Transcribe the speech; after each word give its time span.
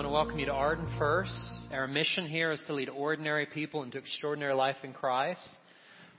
want 0.00 0.08
to 0.08 0.14
welcome 0.14 0.38
you 0.38 0.46
to 0.46 0.52
Arden 0.52 0.88
First. 0.98 1.30
Our 1.70 1.86
mission 1.86 2.26
here 2.26 2.52
is 2.52 2.62
to 2.66 2.72
lead 2.72 2.88
ordinary 2.88 3.44
people 3.44 3.82
into 3.82 3.98
extraordinary 3.98 4.54
life 4.54 4.78
in 4.82 4.94
Christ. 4.94 5.46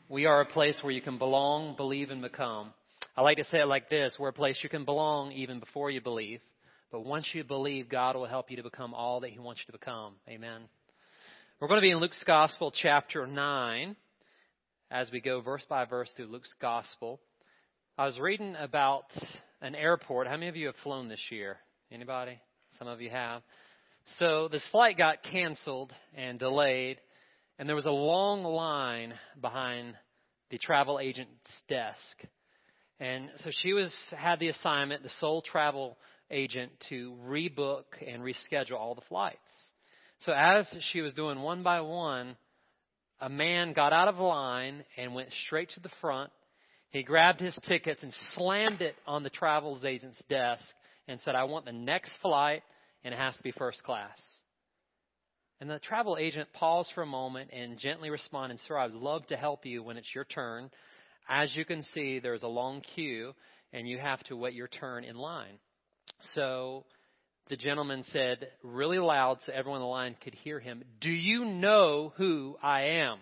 We 0.07 0.27
are 0.27 0.39
a 0.41 0.45
place 0.45 0.77
where 0.83 0.93
you 0.93 1.01
can 1.01 1.17
belong, 1.17 1.75
believe, 1.77 2.11
and 2.11 2.21
become. 2.21 2.73
I 3.17 3.23
like 3.23 3.37
to 3.37 3.43
say 3.45 3.59
it 3.59 3.65
like 3.65 3.89
this 3.89 4.17
we're 4.19 4.27
a 4.27 4.33
place 4.33 4.59
you 4.61 4.69
can 4.69 4.85
belong 4.85 5.31
even 5.31 5.59
before 5.59 5.89
you 5.89 5.99
believe. 5.99 6.41
But 6.91 7.05
once 7.05 7.25
you 7.33 7.43
believe, 7.43 7.89
God 7.89 8.15
will 8.15 8.27
help 8.27 8.51
you 8.51 8.57
to 8.57 8.61
become 8.61 8.93
all 8.93 9.21
that 9.21 9.31
He 9.31 9.39
wants 9.39 9.61
you 9.61 9.71
to 9.71 9.79
become. 9.79 10.13
Amen. 10.29 10.61
We're 11.59 11.67
going 11.67 11.79
to 11.79 11.81
be 11.81 11.89
in 11.89 11.97
Luke's 11.97 12.23
Gospel, 12.23 12.71
chapter 12.71 13.25
9, 13.25 13.95
as 14.91 15.09
we 15.11 15.21
go 15.21 15.41
verse 15.41 15.65
by 15.67 15.85
verse 15.85 16.11
through 16.15 16.27
Luke's 16.27 16.53
Gospel. 16.61 17.19
I 17.97 18.05
was 18.05 18.19
reading 18.19 18.55
about 18.59 19.05
an 19.59 19.73
airport. 19.73 20.27
How 20.27 20.33
many 20.33 20.49
of 20.49 20.55
you 20.55 20.67
have 20.67 20.75
flown 20.83 21.09
this 21.09 21.31
year? 21.31 21.57
Anybody? 21.91 22.37
Some 22.77 22.87
of 22.87 23.01
you 23.01 23.09
have. 23.09 23.41
So 24.19 24.47
this 24.47 24.65
flight 24.71 24.97
got 24.97 25.23
canceled 25.23 25.93
and 26.15 26.39
delayed, 26.39 26.99
and 27.57 27.67
there 27.67 27.75
was 27.75 27.85
a 27.85 27.91
long 27.91 28.43
line 28.43 29.13
behind 29.39 29.95
the 30.49 30.57
travel 30.57 30.99
agent's 30.99 31.49
desk. 31.67 32.17
And 32.99 33.29
so 33.37 33.49
she 33.61 33.73
was 33.73 33.93
had 34.15 34.39
the 34.39 34.49
assignment, 34.49 35.03
the 35.03 35.09
sole 35.19 35.41
travel 35.41 35.97
agent, 36.29 36.71
to 36.89 37.15
rebook 37.25 37.85
and 38.05 38.21
reschedule 38.21 38.77
all 38.77 38.95
the 38.95 39.01
flights. 39.01 39.39
So 40.25 40.33
as 40.33 40.67
she 40.91 41.01
was 41.01 41.13
doing 41.13 41.41
one 41.41 41.63
by 41.63 41.81
one, 41.81 42.35
a 43.19 43.29
man 43.29 43.73
got 43.73 43.93
out 43.93 44.07
of 44.07 44.17
line 44.17 44.83
and 44.97 45.15
went 45.15 45.29
straight 45.45 45.69
to 45.71 45.79
the 45.79 45.89
front. 45.99 46.31
He 46.89 47.03
grabbed 47.03 47.39
his 47.39 47.57
tickets 47.67 48.03
and 48.03 48.13
slammed 48.35 48.81
it 48.81 48.95
on 49.07 49.23
the 49.23 49.29
travel 49.29 49.79
agent's 49.83 50.21
desk 50.27 50.65
and 51.07 51.19
said, 51.21 51.35
I 51.35 51.45
want 51.45 51.65
the 51.65 51.71
next 51.71 52.11
flight 52.21 52.63
and 53.03 53.13
it 53.13 53.17
has 53.17 53.35
to 53.37 53.43
be 53.43 53.51
first 53.51 53.83
class. 53.83 54.19
And 55.59 55.69
the 55.69 55.79
travel 55.79 56.17
agent 56.19 56.49
paused 56.53 56.91
for 56.95 57.03
a 57.03 57.07
moment 57.07 57.51
and 57.53 57.77
gently 57.77 58.09
responded, 58.09 58.59
Sir, 58.67 58.77
I'd 58.77 58.93
love 58.93 59.27
to 59.27 59.37
help 59.37 59.65
you 59.65 59.83
when 59.83 59.97
it's 59.97 60.13
your 60.13 60.25
turn. 60.25 60.71
As 61.29 61.55
you 61.55 61.65
can 61.65 61.83
see, 61.93 62.19
there's 62.19 62.43
a 62.43 62.47
long 62.47 62.81
queue, 62.95 63.33
and 63.71 63.87
you 63.87 63.99
have 63.99 64.21
to 64.23 64.35
wait 64.35 64.55
your 64.55 64.67
turn 64.67 65.03
in 65.03 65.15
line. 65.15 65.59
So 66.33 66.85
the 67.49 67.57
gentleman 67.57 68.03
said, 68.11 68.47
really 68.63 68.97
loud 68.97 69.39
so 69.45 69.53
everyone 69.53 69.81
in 69.81 69.83
the 69.83 69.87
line 69.87 70.15
could 70.23 70.33
hear 70.35 70.59
him, 70.59 70.83
Do 70.99 71.11
you 71.11 71.45
know 71.45 72.13
who 72.15 72.57
I 72.63 72.81
am? 72.81 73.19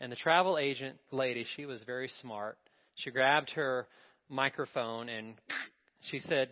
And 0.00 0.12
the 0.12 0.16
travel 0.16 0.58
agent 0.58 0.96
lady, 1.10 1.46
she 1.56 1.66
was 1.66 1.82
very 1.84 2.10
smart. 2.20 2.58
She 2.96 3.10
grabbed 3.10 3.50
her 3.52 3.86
microphone 4.28 5.08
and 5.08 5.34
she 6.10 6.20
said, 6.20 6.50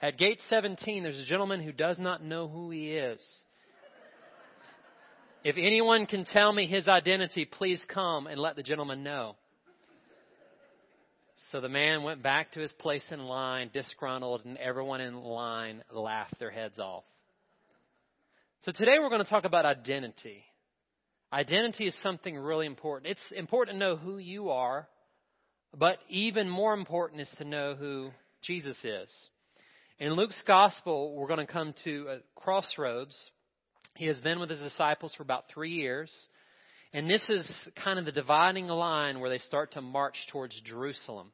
at 0.00 0.18
gate 0.18 0.40
17, 0.50 1.02
there's 1.02 1.18
a 1.18 1.24
gentleman 1.24 1.62
who 1.62 1.72
does 1.72 1.98
not 1.98 2.22
know 2.22 2.48
who 2.48 2.70
he 2.70 2.92
is. 2.92 3.20
If 5.42 5.56
anyone 5.56 6.06
can 6.06 6.24
tell 6.24 6.52
me 6.52 6.66
his 6.66 6.88
identity, 6.88 7.44
please 7.44 7.80
come 7.88 8.26
and 8.26 8.40
let 8.40 8.56
the 8.56 8.62
gentleman 8.62 9.02
know. 9.02 9.36
So 11.52 11.60
the 11.60 11.68
man 11.68 12.02
went 12.02 12.22
back 12.22 12.52
to 12.52 12.60
his 12.60 12.72
place 12.72 13.04
in 13.10 13.20
line, 13.20 13.70
disgruntled, 13.72 14.44
and 14.44 14.56
everyone 14.58 15.00
in 15.00 15.14
line 15.14 15.84
laughed 15.92 16.38
their 16.38 16.50
heads 16.50 16.78
off. 16.78 17.04
So 18.62 18.72
today 18.72 18.98
we're 18.98 19.10
going 19.10 19.22
to 19.22 19.30
talk 19.30 19.44
about 19.44 19.64
identity. 19.64 20.42
Identity 21.32 21.86
is 21.86 21.94
something 22.02 22.36
really 22.36 22.66
important. 22.66 23.12
It's 23.12 23.32
important 23.38 23.76
to 23.76 23.78
know 23.78 23.96
who 23.96 24.18
you 24.18 24.50
are, 24.50 24.88
but 25.76 25.98
even 26.08 26.48
more 26.48 26.74
important 26.74 27.20
is 27.20 27.30
to 27.38 27.44
know 27.44 27.76
who 27.76 28.10
Jesus 28.42 28.76
is. 28.82 29.08
In 29.98 30.12
Luke's 30.12 30.42
gospel, 30.46 31.14
we're 31.14 31.26
going 31.26 31.46
to 31.46 31.50
come 31.50 31.72
to 31.84 32.06
a 32.10 32.18
crossroads. 32.38 33.16
He 33.94 34.04
has 34.08 34.18
been 34.18 34.38
with 34.38 34.50
his 34.50 34.60
disciples 34.60 35.14
for 35.14 35.22
about 35.22 35.44
three 35.48 35.70
years. 35.70 36.12
And 36.92 37.08
this 37.08 37.26
is 37.30 37.50
kind 37.82 37.98
of 37.98 38.04
the 38.04 38.12
dividing 38.12 38.66
line 38.66 39.20
where 39.20 39.30
they 39.30 39.38
start 39.38 39.72
to 39.72 39.80
march 39.80 40.16
towards 40.30 40.60
Jerusalem. 40.66 41.32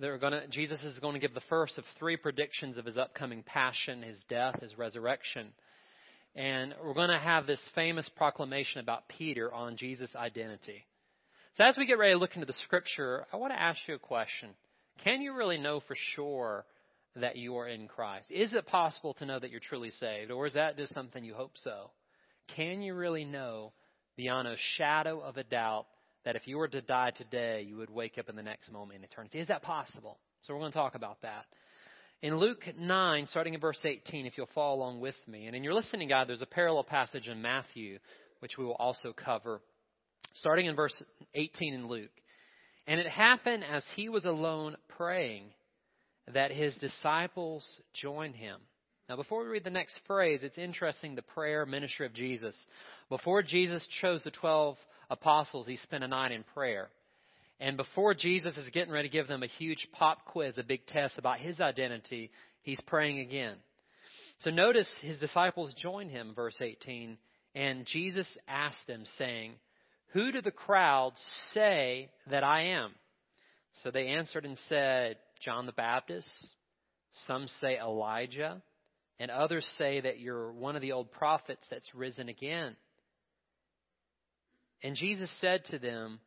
They're 0.00 0.18
going 0.18 0.32
to, 0.32 0.48
Jesus 0.48 0.80
is 0.80 0.98
going 0.98 1.14
to 1.14 1.20
give 1.20 1.34
the 1.34 1.42
first 1.48 1.78
of 1.78 1.84
three 2.00 2.16
predictions 2.16 2.78
of 2.78 2.84
his 2.84 2.96
upcoming 2.96 3.44
passion, 3.44 4.02
his 4.02 4.18
death, 4.28 4.60
his 4.60 4.76
resurrection. 4.76 5.52
And 6.34 6.74
we're 6.84 6.94
going 6.94 7.10
to 7.10 7.18
have 7.18 7.46
this 7.46 7.62
famous 7.76 8.08
proclamation 8.16 8.80
about 8.80 9.06
Peter 9.06 9.54
on 9.54 9.76
Jesus' 9.76 10.16
identity. 10.16 10.84
So 11.56 11.62
as 11.62 11.76
we 11.78 11.86
get 11.86 11.98
ready 11.98 12.14
to 12.14 12.18
look 12.18 12.34
into 12.34 12.46
the 12.46 12.54
scripture, 12.64 13.24
I 13.32 13.36
want 13.36 13.52
to 13.52 13.62
ask 13.62 13.78
you 13.86 13.94
a 13.94 14.00
question. 14.00 14.48
Can 15.04 15.22
you 15.22 15.32
really 15.32 15.58
know 15.58 15.78
for 15.86 15.96
sure 16.16 16.64
that 17.16 17.36
you 17.36 17.56
are 17.56 17.68
in 17.68 17.88
Christ? 17.88 18.30
Is 18.30 18.54
it 18.54 18.66
possible 18.66 19.14
to 19.14 19.26
know 19.26 19.38
that 19.38 19.50
you're 19.50 19.60
truly 19.60 19.90
saved, 19.90 20.30
or 20.30 20.46
is 20.46 20.54
that 20.54 20.76
just 20.76 20.94
something 20.94 21.24
you 21.24 21.34
hope 21.34 21.52
so? 21.56 21.90
Can 22.56 22.82
you 22.82 22.94
really 22.94 23.24
know 23.24 23.72
beyond 24.16 24.48
a 24.48 24.56
shadow 24.76 25.20
of 25.20 25.36
a 25.36 25.44
doubt 25.44 25.86
that 26.24 26.36
if 26.36 26.46
you 26.46 26.56
were 26.56 26.68
to 26.68 26.80
die 26.80 27.10
today, 27.10 27.64
you 27.66 27.76
would 27.76 27.90
wake 27.90 28.18
up 28.18 28.28
in 28.28 28.36
the 28.36 28.42
next 28.42 28.70
moment 28.70 28.98
in 28.98 29.04
eternity? 29.04 29.38
Is 29.38 29.48
that 29.48 29.62
possible? 29.62 30.18
So 30.42 30.54
we're 30.54 30.60
going 30.60 30.72
to 30.72 30.78
talk 30.78 30.94
about 30.94 31.20
that. 31.22 31.44
In 32.22 32.36
Luke 32.36 32.64
9, 32.78 33.26
starting 33.26 33.54
in 33.54 33.60
verse 33.60 33.80
18, 33.84 34.26
if 34.26 34.38
you'll 34.38 34.48
follow 34.54 34.76
along 34.76 35.00
with 35.00 35.16
me, 35.26 35.46
and 35.46 35.56
in 35.56 35.64
your 35.64 35.74
listening 35.74 36.08
guide, 36.08 36.28
there's 36.28 36.42
a 36.42 36.46
parallel 36.46 36.84
passage 36.84 37.26
in 37.26 37.42
Matthew, 37.42 37.98
which 38.38 38.56
we 38.56 38.64
will 38.64 38.74
also 38.74 39.12
cover, 39.12 39.60
starting 40.34 40.66
in 40.66 40.76
verse 40.76 41.02
18 41.34 41.74
in 41.74 41.88
Luke. 41.88 42.10
And 42.86 43.00
it 43.00 43.08
happened 43.08 43.64
as 43.64 43.84
he 43.96 44.08
was 44.08 44.24
alone 44.24 44.76
praying 44.96 45.46
that 46.32 46.52
his 46.52 46.74
disciples 46.76 47.64
join 47.94 48.32
him. 48.32 48.58
Now, 49.08 49.16
before 49.16 49.42
we 49.42 49.50
read 49.50 49.64
the 49.64 49.70
next 49.70 49.98
phrase, 50.06 50.40
it's 50.42 50.58
interesting 50.58 51.14
the 51.14 51.22
prayer 51.22 51.66
ministry 51.66 52.06
of 52.06 52.14
Jesus. 52.14 52.56
Before 53.08 53.42
Jesus 53.42 53.86
chose 54.00 54.22
the 54.24 54.30
12 54.30 54.76
apostles, 55.10 55.66
he 55.66 55.76
spent 55.76 56.04
a 56.04 56.08
night 56.08 56.32
in 56.32 56.44
prayer. 56.54 56.88
And 57.60 57.76
before 57.76 58.14
Jesus 58.14 58.56
is 58.56 58.70
getting 58.70 58.92
ready 58.92 59.08
to 59.08 59.12
give 59.12 59.28
them 59.28 59.42
a 59.42 59.58
huge 59.58 59.88
pop 59.92 60.24
quiz, 60.26 60.56
a 60.58 60.62
big 60.62 60.86
test 60.86 61.18
about 61.18 61.38
his 61.38 61.60
identity, 61.60 62.30
he's 62.62 62.80
praying 62.86 63.20
again. 63.20 63.56
So 64.40 64.50
notice 64.50 64.88
his 65.00 65.18
disciples 65.18 65.74
join 65.74 66.08
him, 66.08 66.32
verse 66.34 66.56
18, 66.60 67.18
and 67.54 67.86
Jesus 67.86 68.26
asked 68.48 68.86
them, 68.86 69.04
saying, 69.18 69.52
Who 70.12 70.32
do 70.32 70.40
the 70.40 70.50
crowds 70.50 71.22
say 71.52 72.10
that 72.30 72.42
I 72.42 72.62
am? 72.68 72.92
So 73.82 73.90
they 73.90 74.08
answered 74.08 74.44
and 74.44 74.58
said, 74.68 75.16
John 75.44 75.66
the 75.66 75.72
Baptist. 75.72 76.28
Some 77.26 77.46
say 77.60 77.78
Elijah. 77.78 78.62
And 79.18 79.30
others 79.30 79.66
say 79.78 80.00
that 80.00 80.18
you're 80.18 80.52
one 80.52 80.74
of 80.74 80.82
the 80.82 80.92
old 80.92 81.12
prophets 81.12 81.66
that's 81.70 81.94
risen 81.94 82.28
again. 82.28 82.76
And 84.82 84.96
Jesus 84.96 85.30
said 85.40 85.64
to 85.66 85.78
them, 85.78 86.18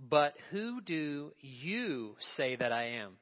But 0.00 0.34
who 0.50 0.80
do 0.80 1.32
you 1.40 2.14
say 2.36 2.54
that 2.56 2.72
I 2.72 3.00
am? 3.00 3.14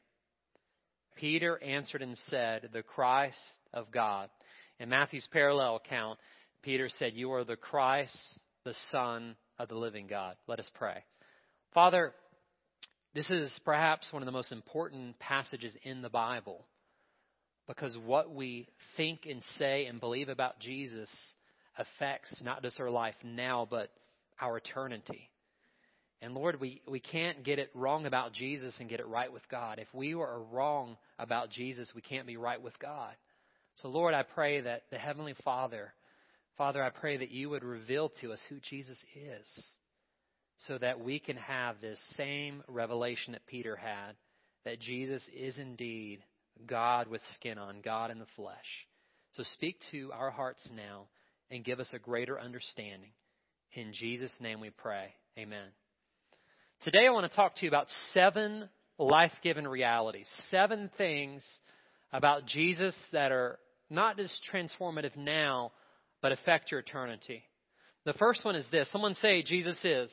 Peter 1.16 1.62
answered 1.62 2.02
and 2.02 2.18
said, 2.28 2.68
The 2.72 2.82
Christ 2.82 3.38
of 3.72 3.90
God. 3.90 4.28
In 4.78 4.90
Matthew's 4.90 5.28
parallel 5.32 5.76
account, 5.76 6.18
Peter 6.62 6.90
said, 6.98 7.14
You 7.14 7.32
are 7.32 7.44
the 7.44 7.56
Christ, 7.56 8.16
the 8.64 8.74
Son 8.92 9.36
of 9.58 9.68
the 9.68 9.76
living 9.76 10.06
God. 10.06 10.36
Let 10.46 10.60
us 10.60 10.70
pray. 10.74 11.04
Father, 11.72 12.12
this 13.16 13.30
is 13.30 13.50
perhaps 13.64 14.12
one 14.12 14.20
of 14.20 14.26
the 14.26 14.32
most 14.32 14.52
important 14.52 15.18
passages 15.18 15.72
in 15.84 16.02
the 16.02 16.10
Bible 16.10 16.66
because 17.66 17.96
what 18.04 18.34
we 18.34 18.68
think 18.98 19.20
and 19.24 19.42
say 19.58 19.86
and 19.86 19.98
believe 19.98 20.28
about 20.28 20.60
Jesus 20.60 21.10
affects 21.78 22.36
not 22.44 22.62
just 22.62 22.78
our 22.78 22.90
life 22.90 23.14
now, 23.24 23.66
but 23.70 23.88
our 24.38 24.58
eternity. 24.58 25.30
And 26.20 26.34
Lord, 26.34 26.60
we, 26.60 26.82
we 26.86 27.00
can't 27.00 27.42
get 27.42 27.58
it 27.58 27.70
wrong 27.74 28.04
about 28.04 28.34
Jesus 28.34 28.74
and 28.80 28.88
get 28.88 29.00
it 29.00 29.06
right 29.06 29.32
with 29.32 29.48
God. 29.50 29.78
If 29.78 29.88
we 29.94 30.12
are 30.12 30.42
wrong 30.52 30.98
about 31.18 31.48
Jesus, 31.48 31.90
we 31.94 32.02
can't 32.02 32.26
be 32.26 32.36
right 32.36 32.60
with 32.60 32.78
God. 32.78 33.14
So, 33.76 33.88
Lord, 33.88 34.12
I 34.12 34.24
pray 34.24 34.60
that 34.60 34.82
the 34.90 34.98
Heavenly 34.98 35.34
Father, 35.42 35.94
Father, 36.58 36.82
I 36.82 36.90
pray 36.90 37.16
that 37.16 37.30
you 37.30 37.48
would 37.48 37.64
reveal 37.64 38.10
to 38.20 38.34
us 38.34 38.40
who 38.50 38.56
Jesus 38.60 38.98
is 39.14 39.64
so 40.66 40.78
that 40.78 41.00
we 41.00 41.18
can 41.18 41.36
have 41.36 41.80
this 41.80 42.00
same 42.16 42.62
revelation 42.68 43.32
that 43.32 43.46
Peter 43.46 43.76
had 43.76 44.12
that 44.64 44.80
Jesus 44.80 45.22
is 45.34 45.58
indeed 45.58 46.20
God 46.66 47.06
with 47.08 47.20
skin 47.36 47.58
on, 47.58 47.80
God 47.84 48.10
in 48.10 48.18
the 48.18 48.26
flesh. 48.34 48.56
So 49.36 49.44
speak 49.54 49.76
to 49.92 50.10
our 50.12 50.30
hearts 50.30 50.68
now 50.74 51.04
and 51.50 51.64
give 51.64 51.78
us 51.78 51.88
a 51.92 51.98
greater 51.98 52.40
understanding. 52.40 53.10
In 53.72 53.92
Jesus' 53.92 54.34
name 54.40 54.60
we 54.60 54.70
pray. 54.70 55.14
Amen. 55.38 55.68
Today 56.82 57.06
I 57.06 57.10
want 57.10 57.30
to 57.30 57.36
talk 57.36 57.54
to 57.56 57.62
you 57.62 57.68
about 57.68 57.86
seven 58.12 58.68
life 58.98 59.32
giving 59.42 59.66
realities, 59.68 60.28
seven 60.50 60.90
things 60.96 61.44
about 62.12 62.46
Jesus 62.46 62.94
that 63.12 63.30
are 63.30 63.58
not 63.90 64.16
just 64.16 64.40
transformative 64.52 65.16
now, 65.16 65.72
but 66.22 66.32
affect 66.32 66.70
your 66.70 66.80
eternity. 66.80 67.44
The 68.04 68.14
first 68.14 68.44
one 68.44 68.56
is 68.56 68.66
this. 68.72 68.90
Someone 68.90 69.14
say, 69.14 69.42
Jesus 69.42 69.76
is. 69.84 70.10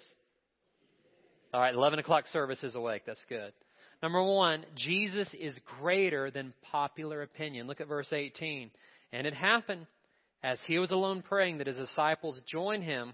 All 1.53 1.61
right, 1.61 1.75
11 1.75 1.99
o'clock 1.99 2.25
service 2.27 2.63
is 2.63 2.73
awake. 2.73 3.03
That's 3.05 3.23
good. 3.29 3.53
Number 4.01 4.23
one, 4.23 4.65
Jesus 4.75 5.27
is 5.39 5.53
greater 5.79 6.31
than 6.31 6.51
popular 6.71 7.21
opinion. 7.21 7.67
Look 7.67 7.79
at 7.79 7.87
verse 7.87 8.11
18. 8.11 8.71
And 9.11 9.27
it 9.27 9.35
happened 9.35 9.85
as 10.41 10.59
he 10.65 10.79
was 10.79 10.89
alone 10.89 11.21
praying 11.21 11.59
that 11.59 11.67
his 11.67 11.77
disciples 11.77 12.41
joined 12.47 12.83
him. 12.83 13.13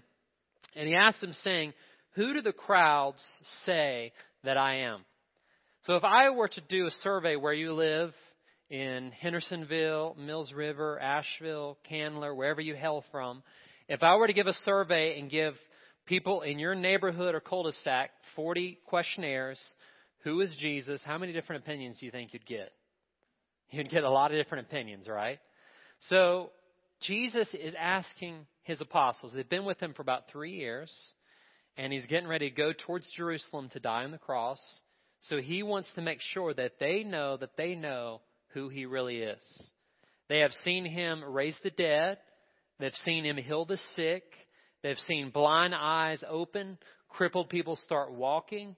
And 0.74 0.88
he 0.88 0.94
asked 0.94 1.20
them, 1.20 1.34
saying, 1.44 1.74
Who 2.14 2.32
do 2.32 2.40
the 2.40 2.54
crowds 2.54 3.22
say 3.66 4.12
that 4.44 4.56
I 4.56 4.76
am? 4.76 5.04
So 5.82 5.96
if 5.96 6.04
I 6.04 6.30
were 6.30 6.48
to 6.48 6.60
do 6.62 6.86
a 6.86 7.02
survey 7.02 7.36
where 7.36 7.52
you 7.52 7.74
live 7.74 8.14
in 8.70 9.12
Hendersonville, 9.20 10.16
Mills 10.18 10.50
River, 10.50 10.98
Asheville, 10.98 11.76
Candler, 11.86 12.34
wherever 12.34 12.62
you 12.62 12.74
hail 12.74 13.04
from, 13.10 13.42
if 13.86 14.02
I 14.02 14.16
were 14.16 14.28
to 14.28 14.32
give 14.32 14.46
a 14.46 14.54
survey 14.64 15.18
and 15.18 15.30
give 15.30 15.56
people 16.10 16.42
in 16.42 16.58
your 16.58 16.74
neighborhood 16.74 17.36
or 17.36 17.40
cul-de-sac 17.40 18.10
40 18.34 18.80
questionnaires, 18.86 19.60
who 20.24 20.40
is 20.40 20.52
Jesus, 20.58 21.00
how 21.04 21.16
many 21.16 21.32
different 21.32 21.62
opinions 21.62 22.00
do 22.00 22.06
you 22.06 22.10
think 22.10 22.34
you'd 22.34 22.44
get? 22.44 22.72
You'd 23.70 23.90
get 23.90 24.02
a 24.02 24.10
lot 24.10 24.32
of 24.32 24.36
different 24.36 24.66
opinions, 24.66 25.06
right? 25.06 25.38
So 26.08 26.50
Jesus 27.02 27.46
is 27.54 27.74
asking 27.80 28.46
his 28.64 28.80
apostles, 28.80 29.32
they've 29.32 29.48
been 29.48 29.64
with 29.64 29.78
him 29.78 29.94
for 29.94 30.02
about 30.02 30.24
three 30.32 30.50
years, 30.50 30.92
and 31.76 31.92
he's 31.92 32.06
getting 32.06 32.28
ready 32.28 32.50
to 32.50 32.56
go 32.56 32.72
towards 32.72 33.06
Jerusalem 33.16 33.68
to 33.72 33.78
die 33.78 34.02
on 34.02 34.10
the 34.10 34.18
cross. 34.18 34.60
So 35.28 35.36
he 35.36 35.62
wants 35.62 35.88
to 35.94 36.02
make 36.02 36.18
sure 36.34 36.52
that 36.54 36.80
they 36.80 37.04
know 37.04 37.36
that 37.36 37.56
they 37.56 37.76
know 37.76 38.20
who 38.48 38.68
he 38.68 38.84
really 38.84 39.18
is. 39.18 39.70
They 40.28 40.40
have 40.40 40.52
seen 40.64 40.84
him 40.84 41.22
raise 41.22 41.56
the 41.62 41.70
dead. 41.70 42.18
They've 42.80 42.92
seen 43.04 43.24
him 43.24 43.36
heal 43.36 43.64
the 43.64 43.78
sick. 43.94 44.24
They've 44.82 44.98
seen 45.06 45.30
blind 45.30 45.74
eyes 45.74 46.22
open, 46.28 46.78
crippled 47.08 47.48
people 47.48 47.76
start 47.76 48.12
walking. 48.12 48.76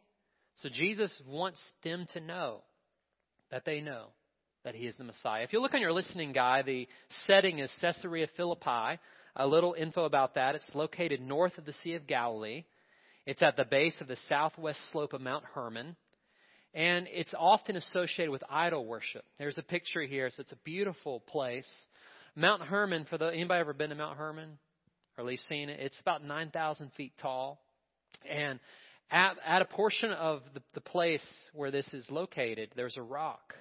So 0.62 0.68
Jesus 0.68 1.12
wants 1.26 1.60
them 1.84 2.06
to 2.12 2.20
know 2.20 2.62
that 3.50 3.64
they 3.64 3.80
know 3.80 4.06
that 4.64 4.74
he 4.74 4.86
is 4.86 4.94
the 4.96 5.04
Messiah. 5.04 5.42
If 5.42 5.52
you 5.52 5.60
look 5.60 5.74
on 5.74 5.80
your 5.80 5.92
listening 5.92 6.32
guide, 6.32 6.66
the 6.66 6.88
setting 7.26 7.58
is 7.58 7.72
Caesarea 7.80 8.28
Philippi. 8.36 8.98
A 9.36 9.46
little 9.46 9.74
info 9.74 10.04
about 10.04 10.34
that. 10.34 10.54
It's 10.54 10.70
located 10.74 11.20
north 11.20 11.56
of 11.58 11.64
the 11.64 11.72
Sea 11.84 11.94
of 11.94 12.06
Galilee. 12.06 12.64
It's 13.24 13.42
at 13.42 13.56
the 13.56 13.64
base 13.64 13.94
of 14.00 14.08
the 14.08 14.18
southwest 14.28 14.80
slope 14.90 15.12
of 15.12 15.20
Mount 15.20 15.44
Hermon. 15.54 15.96
And 16.74 17.06
it's 17.10 17.34
often 17.38 17.76
associated 17.76 18.30
with 18.30 18.42
idol 18.48 18.86
worship. 18.86 19.24
There's 19.38 19.58
a 19.58 19.62
picture 19.62 20.02
here, 20.02 20.30
so 20.30 20.40
it's 20.40 20.52
a 20.52 20.58
beautiful 20.64 21.20
place. 21.20 21.68
Mount 22.34 22.62
Hermon, 22.62 23.06
for 23.08 23.18
the 23.18 23.26
anybody 23.26 23.60
ever 23.60 23.74
been 23.74 23.90
to 23.90 23.96
Mount 23.96 24.16
Hermon? 24.16 24.58
Or 25.16 25.22
at 25.22 25.26
least 25.26 25.46
seen 25.48 25.68
it? 25.68 25.80
It's 25.80 25.98
about 26.00 26.24
9,000 26.24 26.92
feet 26.96 27.12
tall. 27.20 27.60
And 28.28 28.58
at, 29.10 29.36
at 29.44 29.62
a 29.62 29.66
portion 29.66 30.10
of 30.10 30.42
the, 30.54 30.62
the 30.74 30.80
place 30.80 31.24
where 31.52 31.70
this 31.70 31.92
is 31.92 32.06
located, 32.10 32.70
there's 32.76 32.96
a 32.96 33.02
rock. 33.02 33.54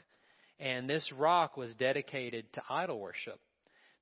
And 0.59 0.89
this 0.89 1.12
rock 1.12 1.57
was 1.57 1.74
dedicated 1.75 2.51
to 2.53 2.62
idol 2.69 3.00
worship. 3.00 3.39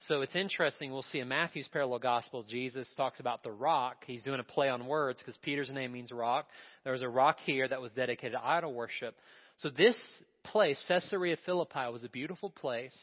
So 0.07 0.21
it's 0.21 0.35
interesting. 0.35 0.91
We'll 0.91 1.01
see 1.03 1.19
in 1.19 1.27
Matthew's 1.27 1.67
parallel 1.67 1.99
gospel, 1.99 2.43
Jesus 2.43 2.87
talks 2.95 3.19
about 3.19 3.43
the 3.43 3.51
rock. 3.51 4.03
He's 4.05 4.23
doing 4.23 4.39
a 4.39 4.43
play 4.43 4.69
on 4.69 4.87
words 4.87 5.19
because 5.19 5.37
Peter's 5.41 5.69
name 5.69 5.91
means 5.91 6.11
rock. 6.11 6.47
There 6.83 6.93
was 6.93 7.01
a 7.01 7.09
rock 7.09 7.37
here 7.45 7.67
that 7.67 7.81
was 7.81 7.91
dedicated 7.91 8.33
to 8.33 8.45
idol 8.45 8.73
worship. 8.73 9.15
So 9.57 9.69
this 9.69 9.97
place, 10.45 10.81
Caesarea 10.87 11.37
Philippi, 11.45 11.91
was 11.91 12.05
a 12.05 12.09
beautiful 12.09 12.49
place, 12.49 12.95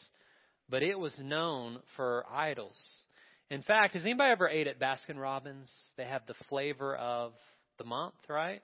but 0.69 0.81
it 0.81 0.97
was 0.97 1.15
known 1.21 1.79
for 1.95 2.25
idols. 2.33 2.75
In 3.49 3.61
fact, 3.61 3.93
has 3.93 4.03
anybody 4.03 4.31
ever 4.31 4.49
ate 4.49 4.67
at 4.67 4.77
Baskin 4.77 5.17
Robbins? 5.17 5.71
They 5.95 6.03
have 6.03 6.23
the 6.27 6.33
flavor 6.49 6.95
of 6.97 7.31
the 7.77 7.85
month, 7.85 8.15
right? 8.27 8.61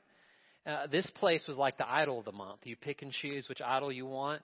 Uh, 0.65 0.87
this 0.87 1.09
place 1.15 1.41
was 1.47 1.55
like 1.55 1.77
the 1.77 1.89
idol 1.89 2.19
of 2.19 2.25
the 2.25 2.33
month. 2.33 2.59
You 2.63 2.75
pick 2.75 3.01
and 3.01 3.11
choose 3.11 3.47
which 3.47 3.61
idol 3.61 3.93
you 3.93 4.05
want. 4.05 4.43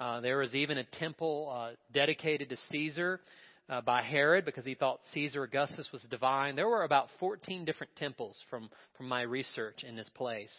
Uh, 0.00 0.20
there 0.20 0.38
was 0.38 0.54
even 0.56 0.78
a 0.78 0.84
temple 0.84 1.52
uh, 1.54 1.70
dedicated 1.92 2.48
to 2.48 2.56
Caesar 2.70 3.20
uh, 3.68 3.80
by 3.80 4.02
Herod 4.02 4.44
because 4.44 4.64
he 4.64 4.74
thought 4.74 5.00
Caesar 5.12 5.44
Augustus 5.44 5.88
was 5.92 6.02
divine. 6.10 6.56
There 6.56 6.68
were 6.68 6.82
about 6.82 7.08
14 7.20 7.64
different 7.64 7.94
temples 7.94 8.42
from, 8.50 8.70
from 8.96 9.06
my 9.06 9.22
research 9.22 9.84
in 9.86 9.94
this 9.94 10.08
place. 10.16 10.52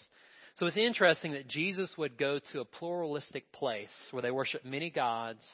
So 0.58 0.68
it's 0.68 0.78
interesting 0.78 1.34
that 1.34 1.50
Jesus 1.50 1.94
would 1.98 2.18
go 2.18 2.40
to 2.54 2.62
a 2.62 2.66
pluralistic 2.66 3.52
place 3.52 3.90
where 4.12 4.22
they 4.22 4.32
worship 4.32 4.64
many 4.64 4.90
gods, 4.90 5.46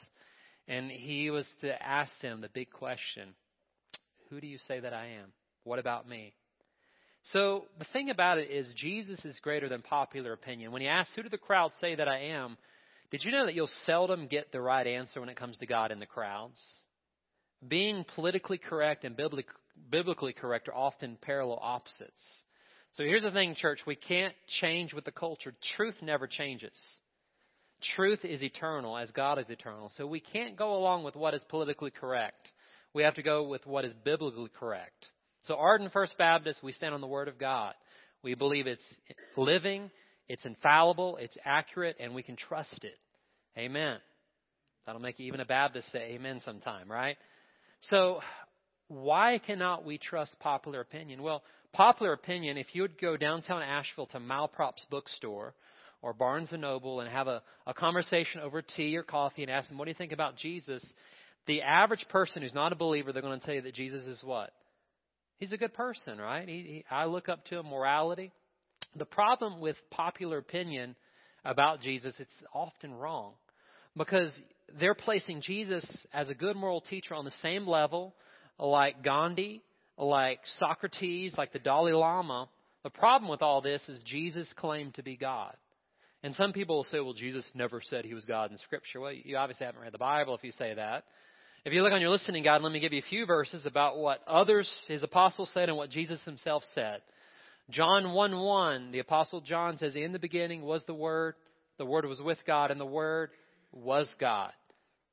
and 0.68 0.90
he 0.90 1.30
was 1.30 1.46
to 1.62 1.82
ask 1.82 2.12
them 2.22 2.40
the 2.40 2.48
big 2.48 2.70
question 2.70 3.34
Who 4.30 4.40
do 4.40 4.46
you 4.46 4.58
say 4.66 4.80
that 4.80 4.92
I 4.92 5.06
am? 5.20 5.32
What 5.64 5.78
about 5.78 6.08
me? 6.08 6.34
So 7.32 7.64
the 7.78 7.86
thing 7.92 8.10
about 8.10 8.38
it 8.38 8.50
is, 8.50 8.72
Jesus 8.76 9.24
is 9.24 9.38
greater 9.40 9.68
than 9.68 9.82
popular 9.82 10.32
opinion. 10.32 10.72
When 10.72 10.82
he 10.82 10.88
asks, 10.88 11.14
Who 11.14 11.22
do 11.22 11.28
the 11.28 11.36
crowd 11.36 11.72
say 11.80 11.94
that 11.94 12.08
I 12.08 12.20
am? 12.20 12.56
Did 13.10 13.24
you 13.24 13.32
know 13.32 13.46
that 13.46 13.54
you'll 13.54 13.70
seldom 13.86 14.28
get 14.28 14.52
the 14.52 14.60
right 14.60 14.86
answer 14.86 15.20
when 15.20 15.28
it 15.28 15.36
comes 15.36 15.58
to 15.58 15.66
God 15.66 15.90
in 15.90 15.98
the 15.98 16.06
crowds? 16.06 16.60
Being 17.66 18.04
politically 18.14 18.58
correct 18.58 19.04
and 19.04 19.16
biblically 19.16 20.32
correct 20.32 20.68
are 20.68 20.74
often 20.74 21.18
parallel 21.20 21.58
opposites. 21.60 22.22
So 22.96 23.02
here's 23.02 23.22
the 23.22 23.30
thing, 23.30 23.54
church. 23.54 23.80
We 23.86 23.96
can't 23.96 24.34
change 24.60 24.94
with 24.94 25.04
the 25.04 25.12
culture. 25.12 25.52
Truth 25.76 25.96
never 26.02 26.26
changes. 26.26 26.72
Truth 27.96 28.24
is 28.24 28.42
eternal 28.42 28.96
as 28.96 29.10
God 29.10 29.38
is 29.38 29.50
eternal. 29.50 29.90
So 29.96 30.06
we 30.06 30.20
can't 30.20 30.56
go 30.56 30.76
along 30.76 31.04
with 31.04 31.16
what 31.16 31.34
is 31.34 31.44
politically 31.48 31.90
correct. 31.90 32.48
We 32.94 33.02
have 33.02 33.14
to 33.14 33.22
go 33.22 33.44
with 33.44 33.66
what 33.66 33.84
is 33.84 33.92
biblically 34.04 34.50
correct. 34.58 35.06
So 35.42 35.56
Arden 35.56 35.90
First 35.90 36.16
Baptist, 36.18 36.62
we 36.62 36.72
stand 36.72 36.94
on 36.94 37.00
the 37.00 37.06
Word 37.06 37.28
of 37.28 37.38
God. 37.38 37.74
We 38.22 38.34
believe 38.34 38.66
it's 38.66 38.82
living, 39.36 39.90
it's 40.28 40.44
infallible, 40.44 41.16
it's 41.16 41.36
accurate, 41.44 41.96
and 42.00 42.14
we 42.14 42.22
can 42.22 42.36
trust 42.36 42.82
it. 42.82 42.98
Amen. 43.56 43.98
That'll 44.84 45.00
make 45.00 45.20
even 45.20 45.40
a 45.40 45.44
Baptist 45.44 45.92
say 45.92 46.14
amen 46.14 46.40
sometime, 46.44 46.90
right? 46.90 47.16
So, 47.82 48.20
why 48.88 49.38
cannot 49.44 49.84
we 49.84 49.98
trust 49.98 50.38
popular 50.40 50.80
opinion? 50.80 51.22
Well, 51.22 51.42
popular 51.72 52.14
opinion, 52.14 52.56
if 52.56 52.68
you 52.72 52.82
would 52.82 52.98
go 53.00 53.16
downtown 53.16 53.62
Asheville 53.62 54.06
to 54.06 54.18
Malaprop's 54.18 54.86
bookstore 54.90 55.54
or 56.00 56.14
Barnes 56.14 56.52
and 56.52 56.62
Noble 56.62 57.00
and 57.00 57.10
have 57.10 57.28
a, 57.28 57.42
a 57.66 57.74
conversation 57.74 58.40
over 58.40 58.62
tea 58.62 58.96
or 58.96 59.02
coffee 59.02 59.42
and 59.42 59.50
ask 59.50 59.68
them, 59.68 59.76
what 59.76 59.84
do 59.84 59.90
you 59.90 59.96
think 59.96 60.12
about 60.12 60.36
Jesus? 60.36 60.84
The 61.48 61.62
average 61.62 62.06
person 62.10 62.42
who's 62.42 62.54
not 62.54 62.72
a 62.72 62.76
believer, 62.76 63.12
they're 63.12 63.22
going 63.22 63.40
to 63.40 63.44
tell 63.44 63.54
you 63.54 63.62
that 63.62 63.74
Jesus 63.74 64.04
is 64.04 64.22
what? 64.22 64.52
He's 65.38 65.52
a 65.52 65.56
good 65.56 65.72
person, 65.72 66.18
right? 66.18 66.46
He, 66.46 66.54
he, 66.54 66.84
I 66.90 67.06
look 67.06 67.28
up 67.28 67.44
to 67.46 67.58
him, 67.58 67.66
morality. 67.66 68.32
The 68.96 69.06
problem 69.06 69.60
with 69.60 69.76
popular 69.90 70.38
opinion 70.38 70.94
about 71.44 71.80
Jesus, 71.80 72.14
it's 72.18 72.30
often 72.52 72.92
wrong 72.94 73.32
because 73.96 74.30
they're 74.78 74.94
placing 74.94 75.40
Jesus 75.40 75.86
as 76.12 76.28
a 76.28 76.34
good 76.34 76.54
moral 76.54 76.82
teacher 76.82 77.14
on 77.14 77.24
the 77.24 77.32
same 77.42 77.66
level 77.66 78.14
like 78.58 79.02
Gandhi, 79.02 79.62
like 79.96 80.40
Socrates, 80.58 81.34
like 81.38 81.52
the 81.52 81.58
Dalai 81.58 81.92
Lama. 81.92 82.48
The 82.84 82.90
problem 82.90 83.30
with 83.30 83.42
all 83.42 83.62
this 83.62 83.82
is 83.88 84.02
Jesus 84.04 84.46
claimed 84.56 84.94
to 84.94 85.02
be 85.02 85.16
God. 85.16 85.54
And 86.22 86.34
some 86.34 86.52
people 86.52 86.76
will 86.76 86.84
say, 86.84 87.00
well, 87.00 87.14
Jesus 87.14 87.46
never 87.54 87.80
said 87.82 88.04
he 88.04 88.14
was 88.14 88.24
God 88.24 88.50
in 88.50 88.58
Scripture. 88.58 89.00
Well, 89.00 89.12
you 89.12 89.36
obviously 89.36 89.66
haven't 89.66 89.80
read 89.80 89.94
the 89.94 89.98
Bible 89.98 90.34
if 90.34 90.44
you 90.44 90.52
say 90.52 90.74
that. 90.74 91.04
If 91.64 91.72
you 91.72 91.82
look 91.82 91.92
on 91.92 92.00
your 92.00 92.10
listening 92.10 92.44
guide, 92.44 92.62
let 92.62 92.72
me 92.72 92.80
give 92.80 92.92
you 92.92 93.00
a 93.00 93.10
few 93.10 93.26
verses 93.26 93.66
about 93.66 93.98
what 93.98 94.22
others, 94.26 94.70
his 94.88 95.02
apostles 95.02 95.50
said 95.52 95.68
and 95.68 95.76
what 95.76 95.90
Jesus 95.90 96.20
himself 96.24 96.62
said. 96.74 97.02
John 97.70 98.12
1 98.12 98.38
1, 98.38 98.92
the 98.92 99.00
Apostle 99.00 99.40
John 99.40 99.76
says, 99.76 99.94
In 99.94 100.12
the 100.12 100.18
beginning 100.18 100.62
was 100.62 100.84
the 100.86 100.94
Word, 100.94 101.34
the 101.76 101.84
Word 101.84 102.06
was 102.06 102.20
with 102.20 102.38
God, 102.46 102.70
and 102.70 102.80
the 102.80 102.86
Word 102.86 103.30
was 103.72 104.08
God. 104.18 104.52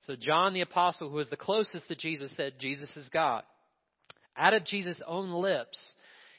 So 0.08 0.16
John 0.16 0.54
the 0.54 0.62
Apostle, 0.62 1.10
who 1.10 1.16
was 1.16 1.30
the 1.30 1.36
closest 1.36 1.88
to 1.88 1.96
Jesus, 1.96 2.32
said, 2.38 2.54
Jesus 2.60 2.96
is 2.96 3.10
God. 3.10 3.44
Out 4.38 4.54
of 4.54 4.66
Jesus' 4.66 5.02
own 5.06 5.32
lips, 5.32 5.78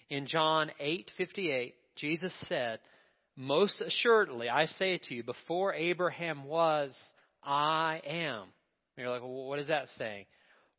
in 0.09 0.27
John 0.27 0.71
8:58, 0.81 1.75
Jesus 1.97 2.33
said, 2.49 2.81
"Most 3.35 3.81
assuredly, 3.81 4.49
I 4.49 4.67
say 4.67 4.99
to 4.99 5.15
you, 5.15 5.23
before 5.23 5.75
Abraham 5.75 6.45
was, 6.45 6.97
I 7.43 8.01
am." 8.05 8.53
And 8.97 9.05
you're 9.05 9.13
like, 9.13 9.23
well, 9.23 9.47
what 9.47 9.59
is 9.59 9.69
that 9.69 9.87
saying? 9.99 10.27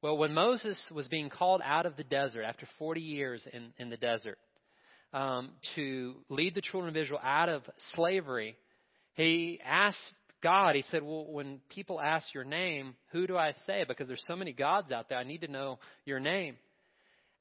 Well, 0.01 0.17
when 0.17 0.33
Moses 0.33 0.77
was 0.93 1.07
being 1.07 1.29
called 1.29 1.61
out 1.63 1.85
of 1.85 1.97
the 1.97 2.03
desert 2.03 2.43
after 2.43 2.67
40 2.77 3.01
years 3.01 3.47
in, 3.51 3.73
in 3.77 3.89
the 3.89 3.97
desert, 3.97 4.37
um, 5.13 5.51
to 5.75 6.15
lead 6.29 6.53
the 6.53 6.61
children 6.61 6.89
of 6.89 7.01
Israel 7.01 7.19
out 7.23 7.49
of 7.49 7.63
slavery, 7.95 8.57
he 9.13 9.59
asked 9.65 9.97
God, 10.43 10.75
he 10.75 10.83
said, 10.83 11.01
Well, 11.01 11.25
when 11.25 11.59
people 11.69 11.99
ask 11.99 12.31
your 12.33 12.43
name, 12.43 12.95
who 13.11 13.25
do 13.25 13.37
I 13.37 13.53
say? 13.65 13.85
Because 13.87 14.07
there's 14.07 14.23
so 14.27 14.35
many 14.35 14.53
gods 14.53 14.91
out 14.91 15.09
there, 15.09 15.17
I 15.17 15.23
need 15.23 15.41
to 15.41 15.51
know 15.51 15.79
your 16.05 16.19
name. 16.19 16.57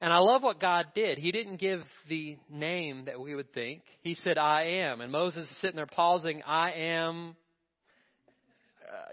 And 0.01 0.13
I 0.13 0.19
love 0.19 0.43
what 0.43 0.61
God 0.61 0.87
did. 0.95 1.19
He 1.19 1.33
didn't 1.33 1.57
give 1.57 1.81
the 2.09 2.37
name 2.51 3.07
that 3.07 3.19
we 3.19 3.35
would 3.35 3.53
think. 3.55 3.83
He 4.03 4.15
said, 4.15 4.37
I 4.37 4.65
am. 4.83 5.01
And 5.01 5.11
Moses 5.11 5.49
is 5.51 5.61
sitting 5.61 5.77
there 5.77 5.87
pausing, 5.87 6.43
I 6.43 6.73
am. 6.73 7.35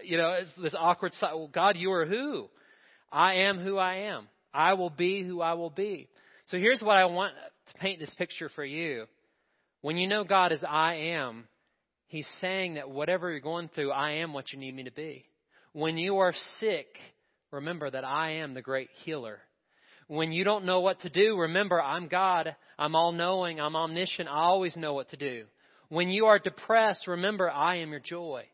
You 0.04 0.18
know, 0.18 0.32
it's 0.32 0.50
this 0.60 0.74
awkward 0.78 1.14
side. 1.14 1.34
Well, 1.34 1.50
God, 1.52 1.76
you 1.76 1.92
are 1.92 2.06
who? 2.06 2.48
I 3.10 3.34
am 3.42 3.58
who 3.58 3.78
I 3.78 3.96
am. 4.08 4.28
I 4.52 4.74
will 4.74 4.90
be 4.90 5.22
who 5.22 5.40
I 5.40 5.54
will 5.54 5.70
be. 5.70 6.08
So 6.46 6.58
here's 6.58 6.82
what 6.82 6.96
I 6.96 7.06
want 7.06 7.34
to 7.68 7.74
paint 7.80 8.00
this 8.00 8.14
picture 8.16 8.50
for 8.54 8.64
you. 8.64 9.06
When 9.80 9.96
you 9.96 10.08
know 10.08 10.24
God 10.24 10.52
as 10.52 10.64
I 10.68 10.94
am, 10.94 11.44
He's 12.06 12.28
saying 12.40 12.74
that 12.74 12.90
whatever 12.90 13.30
you're 13.30 13.40
going 13.40 13.68
through, 13.74 13.90
I 13.90 14.12
am 14.12 14.32
what 14.32 14.52
you 14.52 14.58
need 14.58 14.74
me 14.74 14.84
to 14.84 14.92
be. 14.92 15.24
When 15.72 15.98
you 15.98 16.18
are 16.18 16.34
sick, 16.60 16.86
remember 17.50 17.90
that 17.90 18.04
I 18.04 18.34
am 18.34 18.54
the 18.54 18.62
great 18.62 18.88
healer. 19.04 19.40
When 20.06 20.30
you 20.32 20.44
don't 20.44 20.66
know 20.66 20.80
what 20.80 21.00
to 21.00 21.10
do, 21.10 21.36
remember 21.36 21.82
I'm 21.82 22.08
God. 22.08 22.54
I'm 22.78 22.94
all 22.94 23.12
knowing. 23.12 23.60
I'm 23.60 23.74
omniscient. 23.74 24.28
I 24.28 24.42
always 24.42 24.76
know 24.76 24.94
what 24.94 25.10
to 25.10 25.16
do. 25.16 25.44
When 25.88 26.10
you 26.10 26.26
are 26.26 26.38
depressed, 26.38 27.06
remember 27.06 27.50
I 27.50 27.76
am 27.76 27.90
your 27.90 28.00
joy. 28.00 28.44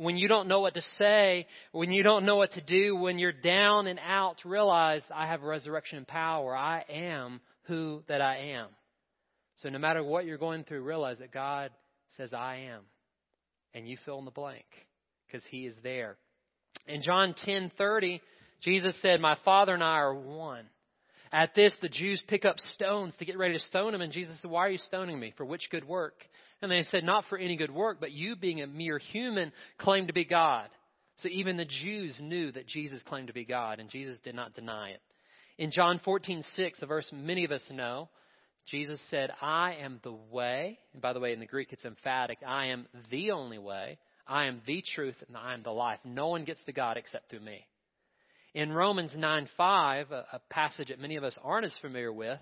When 0.00 0.16
you 0.16 0.28
don't 0.28 0.48
know 0.48 0.60
what 0.60 0.72
to 0.74 0.82
say, 0.96 1.46
when 1.72 1.92
you 1.92 2.02
don't 2.02 2.24
know 2.24 2.36
what 2.36 2.52
to 2.52 2.62
do, 2.62 2.96
when 2.96 3.18
you're 3.18 3.32
down 3.32 3.86
and 3.86 3.98
out, 4.02 4.36
realize 4.46 5.02
I 5.14 5.26
have 5.26 5.42
resurrection 5.42 6.06
power. 6.06 6.56
I 6.56 6.86
am 6.88 7.42
who 7.64 8.02
that 8.08 8.22
I 8.22 8.52
am. 8.52 8.68
So 9.56 9.68
no 9.68 9.78
matter 9.78 10.02
what 10.02 10.24
you're 10.24 10.38
going 10.38 10.64
through, 10.64 10.84
realize 10.84 11.18
that 11.18 11.32
God 11.32 11.70
says, 12.16 12.32
I 12.32 12.70
am. 12.70 12.80
And 13.74 13.86
you 13.86 13.98
fill 14.06 14.18
in 14.18 14.24
the 14.24 14.30
blank 14.30 14.64
because 15.26 15.44
He 15.50 15.66
is 15.66 15.76
there. 15.82 16.16
In 16.86 17.02
John 17.02 17.34
10:30, 17.34 18.22
Jesus 18.62 18.96
said, 19.02 19.20
"My 19.20 19.34
Father 19.44 19.74
and 19.74 19.84
I 19.84 19.96
are 19.96 20.14
one." 20.14 20.66
At 21.30 21.54
this, 21.54 21.76
the 21.82 21.90
Jews 21.90 22.22
pick 22.26 22.46
up 22.46 22.58
stones 22.58 23.14
to 23.18 23.26
get 23.26 23.36
ready 23.36 23.52
to 23.52 23.60
stone 23.60 23.94
him, 23.94 24.00
and 24.00 24.12
Jesus 24.14 24.40
said, 24.40 24.50
"Why 24.50 24.66
are 24.66 24.70
you 24.70 24.78
stoning 24.78 25.20
me? 25.20 25.32
For 25.36 25.44
which 25.44 25.68
good 25.70 25.84
work?" 25.84 26.26
And 26.62 26.70
they 26.70 26.82
said, 26.84 27.04
"Not 27.04 27.24
for 27.26 27.38
any 27.38 27.56
good 27.56 27.70
work, 27.70 27.98
but 28.00 28.12
you, 28.12 28.36
being 28.36 28.60
a 28.60 28.66
mere 28.66 28.98
human, 28.98 29.52
claim 29.78 30.06
to 30.06 30.12
be 30.12 30.24
God." 30.24 30.68
So 31.18 31.28
even 31.28 31.56
the 31.56 31.64
Jews 31.64 32.18
knew 32.20 32.52
that 32.52 32.66
Jesus 32.66 33.02
claimed 33.02 33.28
to 33.28 33.34
be 33.34 33.44
God, 33.44 33.78
and 33.78 33.90
Jesus 33.90 34.18
did 34.20 34.34
not 34.34 34.54
deny 34.54 34.90
it. 34.90 35.02
In 35.58 35.70
John 35.70 35.98
14:6, 35.98 36.82
a 36.82 36.86
verse 36.86 37.10
many 37.12 37.44
of 37.44 37.52
us 37.52 37.70
know, 37.70 38.08
Jesus 38.66 39.00
said, 39.10 39.30
I 39.42 39.74
am 39.80 40.00
the 40.02 40.12
way. 40.12 40.78
And 40.92 41.02
by 41.02 41.12
the 41.12 41.20
way, 41.20 41.32
in 41.32 41.40
the 41.40 41.46
Greek 41.46 41.72
it's 41.72 41.84
emphatic. 41.84 42.38
I 42.46 42.66
am 42.66 42.86
the 43.10 43.32
only 43.32 43.58
way. 43.58 43.98
I 44.26 44.46
am 44.46 44.62
the 44.66 44.82
truth 44.94 45.16
and 45.26 45.36
I 45.36 45.54
am 45.54 45.62
the 45.62 45.72
life. 45.72 45.98
No 46.04 46.28
one 46.28 46.44
gets 46.44 46.64
to 46.64 46.72
God 46.72 46.96
except 46.96 47.30
through 47.30 47.40
me. 47.40 47.66
In 48.54 48.72
Romans 48.72 49.12
9 49.16 49.48
5, 49.56 50.10
a, 50.10 50.24
a 50.32 50.40
passage 50.50 50.88
that 50.88 51.00
many 51.00 51.16
of 51.16 51.24
us 51.24 51.38
aren't 51.42 51.66
as 51.66 51.76
familiar 51.80 52.12
with, 52.12 52.40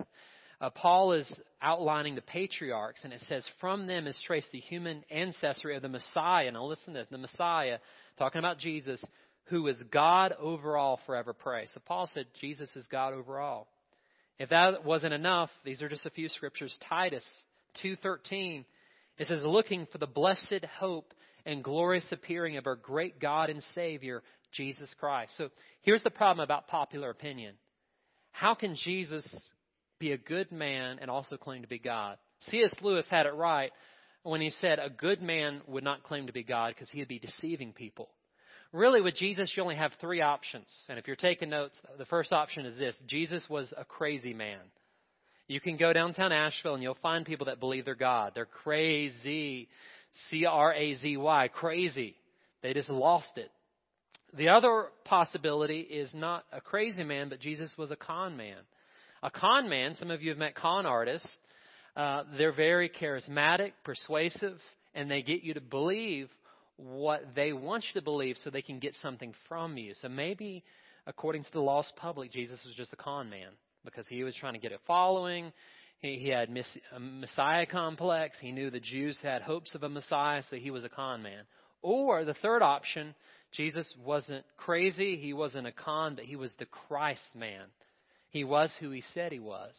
uh, 0.60 0.70
Paul 0.70 1.12
is 1.12 1.32
outlining 1.62 2.14
the 2.14 2.22
patriarchs, 2.22 3.04
and 3.04 3.12
it 3.12 3.20
says, 3.28 3.48
From 3.60 3.86
them 3.86 4.06
is 4.06 4.20
traced 4.26 4.50
the 4.52 4.60
human 4.60 5.04
ancestry 5.10 5.76
of 5.76 5.82
the 5.82 5.88
Messiah. 5.88 6.50
Now 6.50 6.64
listen 6.64 6.94
to 6.94 7.00
this 7.00 7.08
the 7.10 7.18
Messiah, 7.18 7.78
talking 8.18 8.40
about 8.40 8.58
Jesus, 8.58 9.02
who 9.44 9.66
is 9.68 9.80
God 9.92 10.34
over 10.38 10.76
all 10.76 11.00
forever 11.06 11.32
praise. 11.32 11.70
So 11.74 11.80
Paul 11.84 12.08
said, 12.12 12.26
Jesus 12.40 12.68
is 12.76 12.86
God 12.90 13.14
over 13.14 13.38
all. 13.38 13.68
If 14.38 14.50
that 14.50 14.84
wasn't 14.84 15.14
enough, 15.14 15.50
these 15.64 15.82
are 15.82 15.88
just 15.88 16.06
a 16.06 16.10
few 16.10 16.28
scriptures. 16.28 16.76
Titus 16.88 17.24
2:13 17.82 18.64
it 19.18 19.26
says 19.26 19.42
looking 19.42 19.86
for 19.90 19.98
the 19.98 20.06
blessed 20.06 20.64
hope 20.78 21.12
and 21.44 21.64
glorious 21.64 22.06
appearing 22.12 22.56
of 22.56 22.66
our 22.66 22.76
great 22.76 23.18
God 23.18 23.50
and 23.50 23.62
Savior 23.74 24.22
Jesus 24.52 24.92
Christ. 24.98 25.32
So 25.36 25.50
here's 25.82 26.02
the 26.04 26.10
problem 26.10 26.44
about 26.44 26.68
popular 26.68 27.10
opinion. 27.10 27.54
How 28.30 28.54
can 28.54 28.76
Jesus 28.76 29.26
be 29.98 30.12
a 30.12 30.18
good 30.18 30.52
man 30.52 30.98
and 31.00 31.10
also 31.10 31.36
claim 31.36 31.62
to 31.62 31.68
be 31.68 31.78
God? 31.78 32.18
C.S. 32.50 32.72
Lewis 32.82 33.06
had 33.10 33.26
it 33.26 33.34
right 33.34 33.70
when 34.22 34.40
he 34.40 34.50
said 34.50 34.78
a 34.78 34.90
good 34.90 35.20
man 35.20 35.60
would 35.66 35.84
not 35.84 36.02
claim 36.02 36.26
to 36.26 36.32
be 36.32 36.42
God 36.42 36.74
because 36.74 36.90
he 36.90 37.00
would 37.00 37.08
be 37.08 37.18
deceiving 37.18 37.72
people. 37.72 38.08
Really, 38.72 39.00
with 39.00 39.16
Jesus, 39.16 39.52
you 39.56 39.62
only 39.62 39.76
have 39.76 39.92
three 40.00 40.20
options. 40.20 40.66
And 40.88 40.98
if 40.98 41.06
you're 41.06 41.16
taking 41.16 41.48
notes, 41.48 41.80
the 41.96 42.04
first 42.04 42.32
option 42.32 42.66
is 42.66 42.76
this 42.76 42.94
Jesus 43.06 43.44
was 43.48 43.72
a 43.76 43.84
crazy 43.84 44.34
man. 44.34 44.60
You 45.46 45.60
can 45.60 45.78
go 45.78 45.94
downtown 45.94 46.30
Asheville 46.30 46.74
and 46.74 46.82
you'll 46.82 46.98
find 47.00 47.24
people 47.24 47.46
that 47.46 47.60
believe 47.60 47.86
they're 47.86 47.94
God. 47.94 48.32
They're 48.34 48.44
crazy. 48.44 49.68
C 50.30 50.44
R 50.44 50.74
A 50.74 50.94
Z 50.96 51.16
Y. 51.16 51.48
Crazy. 51.48 52.14
They 52.62 52.74
just 52.74 52.90
lost 52.90 53.36
it. 53.36 53.50
The 54.36 54.50
other 54.50 54.88
possibility 55.06 55.80
is 55.80 56.12
not 56.12 56.44
a 56.52 56.60
crazy 56.60 57.02
man, 57.02 57.30
but 57.30 57.40
Jesus 57.40 57.72
was 57.78 57.90
a 57.90 57.96
con 57.96 58.36
man. 58.36 58.58
A 59.22 59.30
con 59.30 59.68
man, 59.68 59.96
some 59.96 60.10
of 60.10 60.22
you 60.22 60.30
have 60.30 60.38
met 60.38 60.54
con 60.54 60.86
artists. 60.86 61.28
Uh, 61.96 62.22
they're 62.36 62.52
very 62.52 62.88
charismatic, 62.88 63.72
persuasive, 63.84 64.58
and 64.94 65.10
they 65.10 65.22
get 65.22 65.42
you 65.42 65.54
to 65.54 65.60
believe 65.60 66.28
what 66.76 67.34
they 67.34 67.52
want 67.52 67.84
you 67.84 68.00
to 68.00 68.04
believe 68.04 68.36
so 68.42 68.50
they 68.50 68.62
can 68.62 68.78
get 68.78 68.94
something 69.02 69.34
from 69.48 69.76
you. 69.76 69.94
So 70.00 70.08
maybe, 70.08 70.62
according 71.06 71.44
to 71.44 71.52
the 71.52 71.60
lost 71.60 71.94
public, 71.96 72.32
Jesus 72.32 72.60
was 72.64 72.74
just 72.74 72.92
a 72.92 72.96
con 72.96 73.28
man 73.28 73.50
because 73.84 74.06
he 74.08 74.22
was 74.22 74.34
trying 74.36 74.54
to 74.54 74.60
get 74.60 74.70
a 74.70 74.78
following. 74.86 75.52
He, 75.98 76.16
he 76.16 76.28
had 76.28 76.48
a 76.94 77.00
Messiah 77.00 77.66
complex. 77.66 78.38
He 78.40 78.52
knew 78.52 78.70
the 78.70 78.78
Jews 78.78 79.18
had 79.20 79.42
hopes 79.42 79.74
of 79.74 79.82
a 79.82 79.88
Messiah, 79.88 80.42
so 80.48 80.56
he 80.56 80.70
was 80.70 80.84
a 80.84 80.88
con 80.88 81.22
man. 81.22 81.44
Or 81.82 82.24
the 82.24 82.34
third 82.34 82.62
option, 82.62 83.14
Jesus 83.52 83.92
wasn't 84.04 84.44
crazy. 84.56 85.16
He 85.16 85.32
wasn't 85.32 85.66
a 85.66 85.72
con, 85.72 86.14
but 86.14 86.24
he 86.24 86.36
was 86.36 86.52
the 86.58 86.66
Christ 86.66 87.34
man. 87.34 87.64
He 88.30 88.44
was 88.44 88.72
who 88.80 88.90
he 88.90 89.02
said 89.14 89.32
he 89.32 89.38
was. 89.38 89.74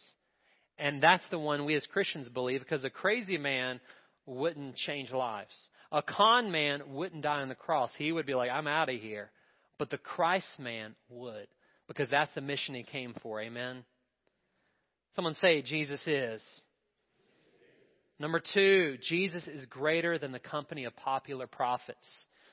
And 0.78 1.04
that's 1.04 1.24
the 1.30 1.40
one 1.40 1.66
we 1.66 1.76
as 1.76 1.86
Christians 1.88 2.30
believe 2.30 2.62
because 2.62 2.84
a 2.84 2.90
crazy 2.90 3.38
man 3.38 3.80
wouldn't 4.26 4.76
change 4.76 5.12
lives. 5.12 5.56
A 5.92 6.02
con 6.02 6.52
man 6.52 6.82
wouldn't 6.94 7.24
die 7.24 7.42
on 7.42 7.50
the 7.50 7.56
cross. 7.56 7.92
He 7.98 8.12
would 8.12 8.26
be 8.26 8.36
like, 8.36 8.52
I'm 8.52 8.68
out 8.68 8.90
of 8.90 9.00
here. 9.00 9.32
But 9.78 9.90
the 9.90 9.98
Christ 9.98 10.48
man 10.60 10.96
would, 11.10 11.48
because 11.88 12.10
that's 12.10 12.34
the 12.34 12.42
mission 12.42 12.76
he 12.76 12.84
came 12.84 13.16
for. 13.22 13.42
Amen. 13.42 13.84
Someone 15.16 15.36
say, 15.36 15.62
Jesus 15.62 16.02
is. 16.06 16.44
Number 18.20 18.42
two, 18.54 18.98
Jesus 19.02 19.48
is 19.48 19.66
greater 19.66 20.18
than 20.18 20.32
the 20.32 20.40
company 20.40 20.84
of 20.84 20.96
popular 20.96 21.48
prophets. 21.48 22.08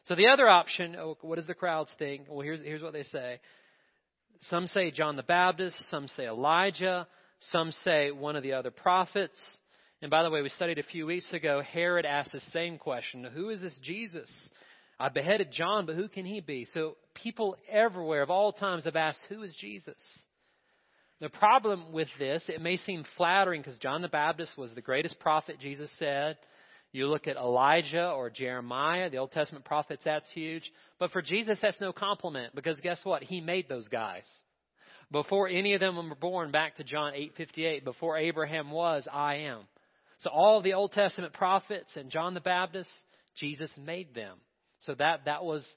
So 0.05 0.15
the 0.15 0.29
other 0.29 0.49
option, 0.49 0.97
oh, 0.97 1.19
what 1.21 1.37
does 1.37 1.49
the 1.49 1.55
crowds 1.55 1.91
think? 1.99 2.27
Well, 2.29 2.41
here's, 2.41 2.61
here's 2.61 2.83
what 2.83 2.93
they 2.93 3.03
say. 3.03 3.41
Some 4.43 4.67
say 4.67 4.91
John 4.91 5.17
the 5.17 5.23
Baptist, 5.23 5.77
some 5.91 6.09
say 6.09 6.27
Elijah, 6.27 7.07
some 7.41 7.71
say 7.71 8.11
one 8.11 8.37
of 8.37 8.43
the 8.43 8.53
other 8.53 8.71
prophets. 8.71 9.39
And 10.03 10.11
by 10.11 10.23
the 10.23 10.31
way, 10.31 10.43
we 10.43 10.49
studied 10.51 10.79
a 10.79 10.83
few 10.83 11.07
weeks 11.07 11.33
ago, 11.33 11.63
Herod 11.63 12.05
asked 12.05 12.33
the 12.33 12.41
same 12.53 12.79
question 12.79 13.25
Who 13.25 13.51
is 13.51 13.61
this 13.61 13.79
Jesus? 13.83 14.31
I 14.99 15.09
beheaded 15.11 15.53
John, 15.53 15.85
but 15.87 15.97
who 15.97 16.09
can 16.09 16.25
he 16.25 16.41
be? 16.41 16.67
So 16.73 16.97
people 17.15 17.57
everywhere 17.71 18.23
of 18.23 18.31
all 18.31 18.53
times 18.53 18.85
have 18.85 18.97
asked, 18.97 19.21
Who 19.29 19.43
is 19.43 19.55
Jesus? 19.61 19.97
The 21.21 21.29
problem 21.31 21.93
with 21.93 22.09
this, 22.19 22.43
it 22.49 22.61
may 22.61 22.77
seem 22.77 23.05
flattering 23.17 23.63
because 23.63 23.79
John 23.79 24.03
the 24.03 24.09
Baptist 24.09 24.59
was 24.59 24.75
the 24.75 24.83
greatest 24.83 25.19
prophet, 25.19 25.57
Jesus 25.59 25.91
said. 25.99 26.37
You 26.97 27.09
look 27.09 27.27
at 27.27 27.37
Elijah 27.37 28.11
or 28.11 28.31
Jeremiah, 28.31 29.11
the 29.11 29.19
Old 29.19 29.31
Testament 29.31 29.67
prophets, 29.67 30.01
that's 30.03 30.31
huge. 30.31 30.73
But 30.99 31.11
for 31.11 31.21
Jesus, 31.21 31.59
that's 31.61 31.79
no 31.79 31.93
compliment 31.93 32.55
because 32.55 32.81
guess 32.81 33.01
what? 33.05 33.23
He 33.23 33.43
made 33.43 33.69
those 33.69 33.87
guys. 33.89 34.25
Before 35.13 35.47
any 35.47 35.75
of 35.75 35.81
them 35.81 35.97
were 35.97 36.15
born, 36.15 36.53
back 36.53 36.77
to 36.77 36.85
John 36.85 37.13
8:58, 37.13 37.85
before 37.85 38.17
Abraham 38.17 38.71
was, 38.71 39.07
I 39.13 39.35
am. 39.41 39.69
So 40.21 40.31
all 40.31 40.63
the 40.63 40.73
Old 40.73 40.93
Testament 40.93 41.35
prophets 41.35 41.95
and 41.97 42.11
John 42.11 42.33
the 42.33 42.41
Baptist, 42.41 42.89
Jesus 43.37 43.71
made 43.77 44.15
them. 44.15 44.39
So 44.81 44.95
that, 44.95 45.27
that 45.27 45.45
was 45.45 45.69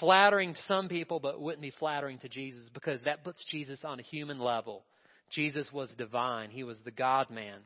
flattering 0.00 0.54
to 0.54 0.60
some 0.66 0.88
people, 0.88 1.20
but 1.20 1.40
wouldn't 1.40 1.62
be 1.62 1.72
flattering 1.78 2.18
to 2.18 2.28
Jesus 2.28 2.68
because 2.74 3.00
that 3.02 3.22
puts 3.22 3.44
Jesus 3.52 3.84
on 3.84 4.00
a 4.00 4.02
human 4.02 4.40
level. 4.40 4.84
Jesus 5.30 5.72
was 5.72 5.92
divine. 5.92 6.50
He 6.50 6.64
was 6.64 6.80
the 6.84 6.90
God 6.90 7.30
man. 7.30 7.60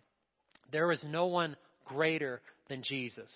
There 0.70 0.86
was 0.86 1.02
no 1.02 1.26
one 1.26 1.56
greater 1.90 2.40
than 2.68 2.82
Jesus. 2.82 3.30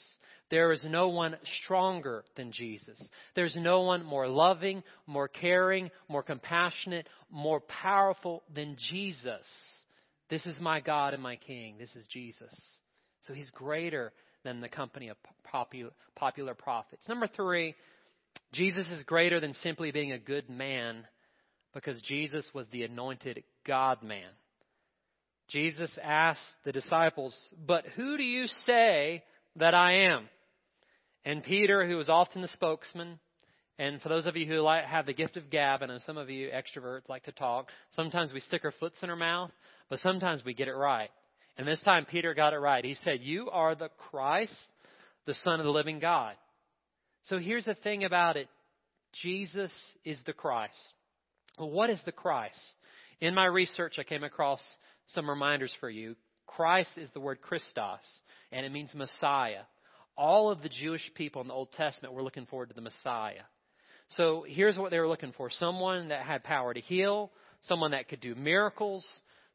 There 0.50 0.72
is 0.72 0.84
no 0.88 1.08
one 1.08 1.36
stronger 1.62 2.24
than 2.36 2.52
Jesus. 2.52 3.02
There's 3.34 3.56
no 3.56 3.82
one 3.82 4.04
more 4.04 4.28
loving, 4.28 4.82
more 5.06 5.26
caring, 5.28 5.90
more 6.08 6.22
compassionate, 6.22 7.08
more 7.30 7.60
powerful 7.60 8.44
than 8.54 8.76
Jesus. 8.90 9.46
This 10.30 10.46
is 10.46 10.60
my 10.60 10.80
God 10.80 11.14
and 11.14 11.22
my 11.22 11.36
King. 11.36 11.76
This 11.78 11.94
is 11.96 12.06
Jesus. 12.06 12.54
So 13.26 13.34
he's 13.34 13.50
greater 13.50 14.12
than 14.44 14.60
the 14.60 14.68
company 14.68 15.08
of 15.08 15.16
popular, 15.44 16.54
prophets. 16.54 17.08
Number 17.08 17.26
three, 17.26 17.74
Jesus 18.52 18.88
is 18.90 19.02
greater 19.04 19.40
than 19.40 19.54
simply 19.54 19.90
being 19.90 20.12
a 20.12 20.18
good 20.18 20.48
man 20.48 21.04
because 21.72 22.00
Jesus 22.02 22.48
was 22.54 22.66
the 22.70 22.84
anointed 22.84 23.42
God 23.66 24.02
man. 24.02 24.30
Jesus 25.54 25.96
asked 26.02 26.40
the 26.64 26.72
disciples, 26.72 27.32
But 27.64 27.84
who 27.94 28.16
do 28.16 28.24
you 28.24 28.48
say 28.66 29.22
that 29.54 29.72
I 29.72 30.08
am? 30.08 30.28
And 31.24 31.44
Peter, 31.44 31.86
who 31.86 31.96
was 31.96 32.08
often 32.08 32.42
the 32.42 32.48
spokesman, 32.48 33.20
and 33.78 34.02
for 34.02 34.08
those 34.08 34.26
of 34.26 34.36
you 34.36 34.46
who 34.46 34.66
have 34.66 35.06
the 35.06 35.14
gift 35.14 35.36
of 35.36 35.50
gab, 35.50 35.82
and 35.82 36.02
some 36.02 36.16
of 36.16 36.28
you 36.28 36.50
extroverts 36.50 37.08
like 37.08 37.22
to 37.26 37.32
talk, 37.32 37.68
sometimes 37.94 38.32
we 38.32 38.40
stick 38.40 38.62
our 38.64 38.74
foots 38.80 38.98
in 39.04 39.10
our 39.10 39.16
mouth, 39.16 39.52
but 39.88 40.00
sometimes 40.00 40.44
we 40.44 40.54
get 40.54 40.66
it 40.66 40.74
right. 40.74 41.10
And 41.56 41.68
this 41.68 41.80
time 41.82 42.04
Peter 42.04 42.34
got 42.34 42.52
it 42.52 42.58
right. 42.58 42.84
He 42.84 42.96
said, 43.04 43.20
You 43.20 43.48
are 43.50 43.76
the 43.76 43.90
Christ, 44.10 44.56
the 45.24 45.34
Son 45.44 45.60
of 45.60 45.66
the 45.66 45.70
living 45.70 46.00
God. 46.00 46.34
So 47.28 47.38
here's 47.38 47.66
the 47.66 47.76
thing 47.76 48.02
about 48.02 48.36
it 48.36 48.48
Jesus 49.22 49.72
is 50.04 50.18
the 50.26 50.32
Christ. 50.32 50.74
Well, 51.60 51.70
what 51.70 51.90
is 51.90 52.00
the 52.04 52.10
Christ? 52.10 52.58
In 53.20 53.34
my 53.36 53.46
research, 53.46 54.00
I 54.00 54.02
came 54.02 54.24
across 54.24 54.60
some 55.08 55.28
reminders 55.28 55.74
for 55.80 55.90
you. 55.90 56.16
Christ 56.46 56.90
is 56.96 57.08
the 57.14 57.20
word 57.20 57.40
Christos, 57.40 57.98
and 58.52 58.64
it 58.64 58.72
means 58.72 58.94
Messiah. 58.94 59.62
All 60.16 60.50
of 60.50 60.62
the 60.62 60.68
Jewish 60.68 61.10
people 61.14 61.42
in 61.42 61.48
the 61.48 61.54
Old 61.54 61.72
Testament 61.72 62.14
were 62.14 62.22
looking 62.22 62.46
forward 62.46 62.68
to 62.68 62.74
the 62.74 62.80
Messiah. 62.80 63.42
So 64.10 64.44
here's 64.46 64.78
what 64.78 64.90
they 64.90 64.98
were 64.98 65.08
looking 65.08 65.32
for 65.36 65.50
someone 65.50 66.08
that 66.08 66.24
had 66.24 66.44
power 66.44 66.72
to 66.72 66.80
heal, 66.80 67.32
someone 67.62 67.92
that 67.92 68.08
could 68.08 68.20
do 68.20 68.34
miracles, 68.34 69.04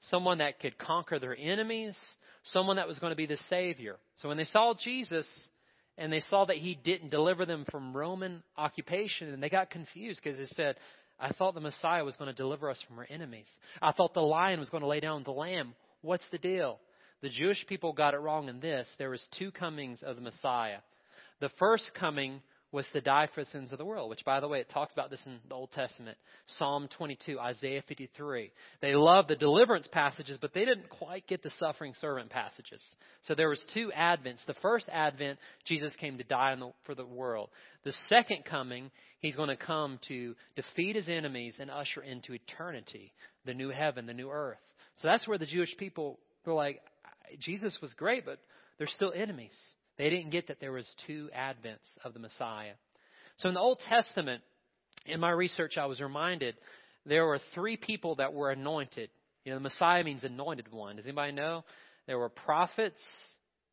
someone 0.10 0.39
that 0.39 0.60
could 0.60 0.77
conquer 0.77 1.20
their 1.20 1.38
enemies, 1.38 1.98
someone 2.44 2.77
that 2.77 2.88
was 2.88 3.00
going 3.00 3.12
to 3.12 3.18
be 3.18 3.25
the 3.25 3.38
Savior. 3.50 3.98
So 4.18 4.27
when 4.27 4.38
they 4.38 4.46
saw 4.46 4.74
Jesus 4.74 5.27
and 5.98 6.12
they 6.12 6.22
saw 6.22 6.46
that 6.46 6.58
he 6.58 6.75
didn't 6.75 7.12
deliver 7.12 7.46
them 7.46 7.65
from 7.72 7.96
Roman 7.96 8.44
occupation, 8.58 9.29
and 9.29 9.44
they 9.44 9.50
got 9.50 9.70
confused 9.70 10.22
because 10.24 10.38
they 10.39 10.56
said, 10.56 10.75
I 11.19 11.31
thought 11.33 11.53
the 11.53 11.59
Messiah 11.61 12.03
was 12.03 12.15
going 12.15 12.29
to 12.29 12.35
deliver 12.35 12.69
us 12.69 12.81
from 12.88 12.97
our 12.97 13.07
enemies. 13.09 13.49
I 13.81 13.91
thought 13.91 14.13
the 14.13 14.21
lion 14.21 14.59
was 14.59 14.69
going 14.69 14.81
to 14.81 14.88
lay 14.88 14.99
down 14.99 15.23
the 15.23 15.31
lamb. 15.31 15.73
What's 16.01 16.27
the 16.31 16.38
deal? 16.38 16.79
The 17.21 17.29
Jewish 17.29 17.65
people 17.67 17.91
got 17.91 18.13
it 18.13 18.19
wrong 18.19 18.47
in 18.47 18.61
this. 18.61 18.88
There 18.97 19.09
was 19.09 19.23
two 19.38 19.51
comings 19.51 20.01
of 20.01 20.15
the 20.15 20.21
Messiah. 20.21 20.79
The 21.41 21.49
first 21.59 21.91
coming 21.93 22.41
was 22.71 22.85
to 22.93 23.01
die 23.01 23.27
for 23.33 23.43
the 23.43 23.49
sins 23.49 23.71
of 23.71 23.79
the 23.79 23.85
world, 23.85 24.09
which, 24.09 24.23
by 24.23 24.39
the 24.39 24.47
way, 24.47 24.59
it 24.59 24.69
talks 24.69 24.93
about 24.93 25.09
this 25.09 25.21
in 25.25 25.39
the 25.47 25.55
Old 25.55 25.71
Testament. 25.71 26.17
Psalm 26.57 26.88
22, 26.97 27.39
Isaiah 27.39 27.83
53. 27.88 28.51
They 28.81 28.93
loved 28.93 29.29
the 29.29 29.35
deliverance 29.35 29.88
passages, 29.91 30.38
but 30.39 30.53
they 30.53 30.65
didn't 30.65 30.89
quite 30.89 31.25
get 31.25 31.41
the 31.41 31.51
suffering 31.59 31.93
servant 31.99 32.29
passages. 32.29 32.83
So 33.23 33.33
there 33.33 33.49
was 33.49 33.63
two 33.73 33.91
advents. 33.97 34.45
The 34.45 34.53
first 34.61 34.88
advent, 34.91 35.39
Jesus 35.65 35.95
came 35.99 36.19
to 36.19 36.23
die 36.23 36.55
the, 36.55 36.71
for 36.85 36.93
the 36.93 37.05
world. 37.05 37.49
The 37.85 37.93
second 38.07 38.45
coming, 38.45 38.91
he's 39.19 39.35
going 39.35 39.49
to 39.49 39.57
come 39.57 39.99
to 40.07 40.35
defeat 40.55 40.95
his 40.95 41.09
enemies 41.09 41.57
and 41.59 41.71
usher 41.71 42.01
into 42.01 42.33
eternity, 42.33 43.13
the 43.45 43.55
new 43.55 43.69
heaven, 43.69 44.05
the 44.05 44.13
new 44.13 44.29
earth. 44.29 44.57
So 44.97 45.07
that's 45.07 45.27
where 45.27 45.38
the 45.38 45.45
Jewish 45.47 45.75
people 45.77 46.19
were 46.45 46.53
like, 46.53 46.81
Jesus 47.39 47.77
was 47.81 47.93
great, 47.93 48.25
but 48.25 48.39
they're 48.77 48.88
still 48.88 49.13
enemies. 49.15 49.57
They 50.00 50.10
didn't 50.10 50.32
get 50.32 50.48
that 50.48 50.62
there 50.62 50.72
was 50.72 50.89
two 51.06 51.29
advents 51.38 51.86
of 52.06 52.13
the 52.13 52.20
Messiah. 52.20 52.72
So 53.38 53.50
in 53.50 53.53
the 53.53 53.60
Old 53.60 53.82
Testament, 53.88 54.41
in 55.06 55.20
my 55.20 55.29
research, 55.29 55.77
I 55.77 55.88
was 55.88 56.00
reminded 56.00 56.56
there 57.06 57.25
were 57.25 57.41
three 57.53 57.75
people 57.75 58.15
that 58.15 58.34
were 58.34 58.50
anointed. 58.50 59.10
You 59.44 59.51
know, 59.51 59.58
the 59.58 59.63
Messiah 59.63 60.03
means 60.06 60.24
anointed 60.24 60.72
one. 60.72 60.96
Does 60.96 61.06
anybody 61.06 61.34
know? 61.34 61.65
There 62.08 62.18
were 62.18 62.29
prophets, 62.29 63.01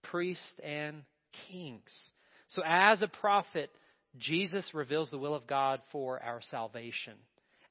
priests, 0.02 0.44
and 0.64 1.02
kings. 1.48 1.92
So 2.48 2.62
as 2.66 3.02
a 3.02 3.08
prophet, 3.08 3.70
Jesus 4.18 4.68
reveals 4.74 5.10
the 5.10 5.18
will 5.18 5.34
of 5.34 5.46
God 5.46 5.80
for 5.92 6.20
our 6.20 6.40
salvation. 6.50 7.14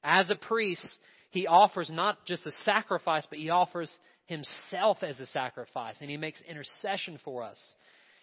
As 0.02 0.30
a 0.30 0.34
priest, 0.34 0.88
he 1.30 1.46
offers 1.46 1.90
not 1.90 2.24
just 2.26 2.46
a 2.46 2.52
sacrifice, 2.64 3.26
but 3.28 3.38
he 3.38 3.50
offers 3.50 3.90
himself 4.24 5.02
as 5.02 5.20
a 5.20 5.26
sacrifice, 5.26 5.96
and 6.00 6.08
he 6.08 6.16
makes 6.16 6.40
intercession 6.48 7.18
for 7.22 7.42
us. 7.42 7.58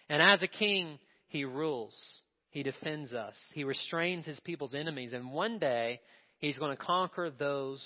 And 0.08 0.20
as 0.20 0.42
a 0.42 0.48
king, 0.48 0.98
he 1.28 1.44
rules. 1.44 1.94
He 2.50 2.62
defends 2.62 3.12
us. 3.12 3.34
He 3.52 3.64
restrains 3.64 4.26
his 4.26 4.38
people's 4.40 4.74
enemies. 4.74 5.12
And 5.12 5.32
one 5.32 5.58
day, 5.58 6.00
he's 6.38 6.58
going 6.58 6.76
to 6.76 6.82
conquer 6.82 7.30
those 7.30 7.82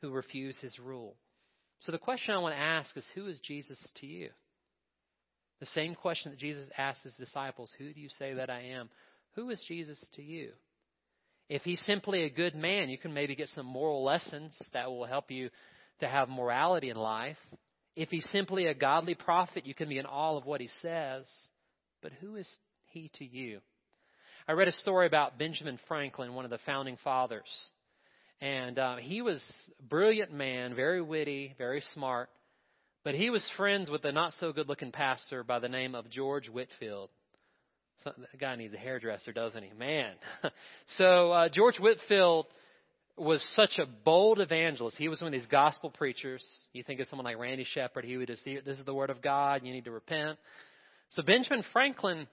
who 0.00 0.10
refuse 0.10 0.56
his 0.58 0.78
rule. 0.78 1.16
So 1.80 1.92
the 1.92 1.98
question 1.98 2.34
I 2.34 2.38
want 2.38 2.54
to 2.54 2.60
ask 2.60 2.96
is 2.96 3.04
who 3.14 3.26
is 3.26 3.38
Jesus 3.40 3.78
to 4.00 4.06
you? 4.06 4.30
The 5.60 5.66
same 5.66 5.94
question 5.94 6.30
that 6.30 6.40
Jesus 6.40 6.68
asked 6.76 7.02
his 7.02 7.14
disciples 7.14 7.72
Who 7.78 7.92
do 7.92 8.00
you 8.00 8.08
say 8.18 8.34
that 8.34 8.50
I 8.50 8.62
am? 8.62 8.88
Who 9.34 9.50
is 9.50 9.62
Jesus 9.68 10.02
to 10.14 10.22
you? 10.22 10.50
If 11.48 11.62
he's 11.62 11.80
simply 11.86 12.24
a 12.24 12.30
good 12.30 12.54
man, 12.54 12.90
you 12.90 12.98
can 12.98 13.14
maybe 13.14 13.34
get 13.34 13.48
some 13.54 13.66
moral 13.66 14.04
lessons 14.04 14.56
that 14.72 14.90
will 14.90 15.06
help 15.06 15.30
you 15.30 15.50
to 16.00 16.08
have 16.08 16.28
morality 16.28 16.90
in 16.90 16.96
life. 16.96 17.38
If 17.96 18.10
he's 18.10 18.28
simply 18.30 18.66
a 18.66 18.74
godly 18.74 19.14
prophet, 19.14 19.66
you 19.66 19.74
can 19.74 19.88
be 19.88 19.98
in 19.98 20.06
awe 20.06 20.36
of 20.36 20.44
what 20.44 20.60
he 20.60 20.68
says. 20.82 21.26
But 22.02 22.12
who 22.20 22.36
is 22.36 22.48
he 22.86 23.10
to 23.18 23.24
you? 23.24 23.60
I 24.46 24.52
read 24.52 24.68
a 24.68 24.72
story 24.72 25.06
about 25.06 25.38
Benjamin 25.38 25.78
Franklin, 25.88 26.34
one 26.34 26.44
of 26.44 26.50
the 26.50 26.58
founding 26.64 26.96
fathers. 27.04 27.48
And 28.40 28.78
uh, 28.78 28.96
he 28.96 29.20
was 29.20 29.42
a 29.78 29.82
brilliant 29.82 30.32
man, 30.32 30.74
very 30.74 31.02
witty, 31.02 31.54
very 31.58 31.82
smart. 31.92 32.30
But 33.04 33.14
he 33.14 33.30
was 33.30 33.48
friends 33.56 33.90
with 33.90 34.04
a 34.04 34.12
not 34.12 34.32
so 34.40 34.52
good 34.52 34.68
looking 34.68 34.92
pastor 34.92 35.42
by 35.42 35.58
the 35.58 35.68
name 35.68 35.94
of 35.94 36.08
George 36.10 36.48
Whitefield. 36.48 37.10
So, 38.04 38.12
the 38.16 38.38
guy 38.38 38.54
needs 38.54 38.72
a 38.74 38.78
hairdresser, 38.78 39.32
doesn't 39.32 39.62
he? 39.62 39.72
Man. 39.76 40.14
so 40.98 41.32
uh, 41.32 41.48
George 41.48 41.78
Whitefield 41.78 42.46
was 43.16 43.42
such 43.56 43.78
a 43.78 43.86
bold 43.86 44.40
evangelist. 44.40 44.96
He 44.96 45.08
was 45.08 45.20
one 45.20 45.34
of 45.34 45.38
these 45.38 45.50
gospel 45.50 45.90
preachers. 45.90 46.44
You 46.72 46.84
think 46.84 47.00
of 47.00 47.08
someone 47.08 47.24
like 47.24 47.38
Randy 47.38 47.66
Shepard, 47.74 48.04
he 48.04 48.16
would 48.16 48.28
just, 48.28 48.44
this 48.44 48.78
is 48.78 48.84
the 48.84 48.94
word 48.94 49.10
of 49.10 49.20
God, 49.20 49.62
you 49.64 49.72
need 49.72 49.86
to 49.86 49.90
repent. 49.90 50.38
So 51.10 51.22
Benjamin 51.22 51.64
Franklin 51.72 52.26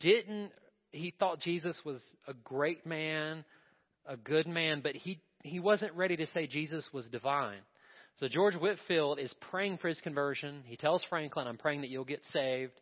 didn't, 0.00 0.52
he 0.90 1.14
thought 1.18 1.40
Jesus 1.40 1.76
was 1.84 2.00
a 2.28 2.34
great 2.34 2.84
man, 2.86 3.44
a 4.06 4.16
good 4.16 4.46
man, 4.46 4.80
but 4.82 4.94
he, 4.94 5.20
he 5.42 5.58
wasn't 5.58 5.94
ready 5.94 6.16
to 6.16 6.26
say 6.28 6.46
Jesus 6.46 6.88
was 6.92 7.06
divine. 7.06 7.60
So 8.16 8.28
George 8.28 8.54
Whitefield 8.54 9.18
is 9.18 9.34
praying 9.50 9.78
for 9.78 9.88
his 9.88 10.00
conversion. 10.00 10.62
He 10.66 10.76
tells 10.76 11.02
Franklin, 11.08 11.46
I'm 11.46 11.56
praying 11.56 11.80
that 11.80 11.88
you'll 11.88 12.04
get 12.04 12.20
saved. 12.32 12.72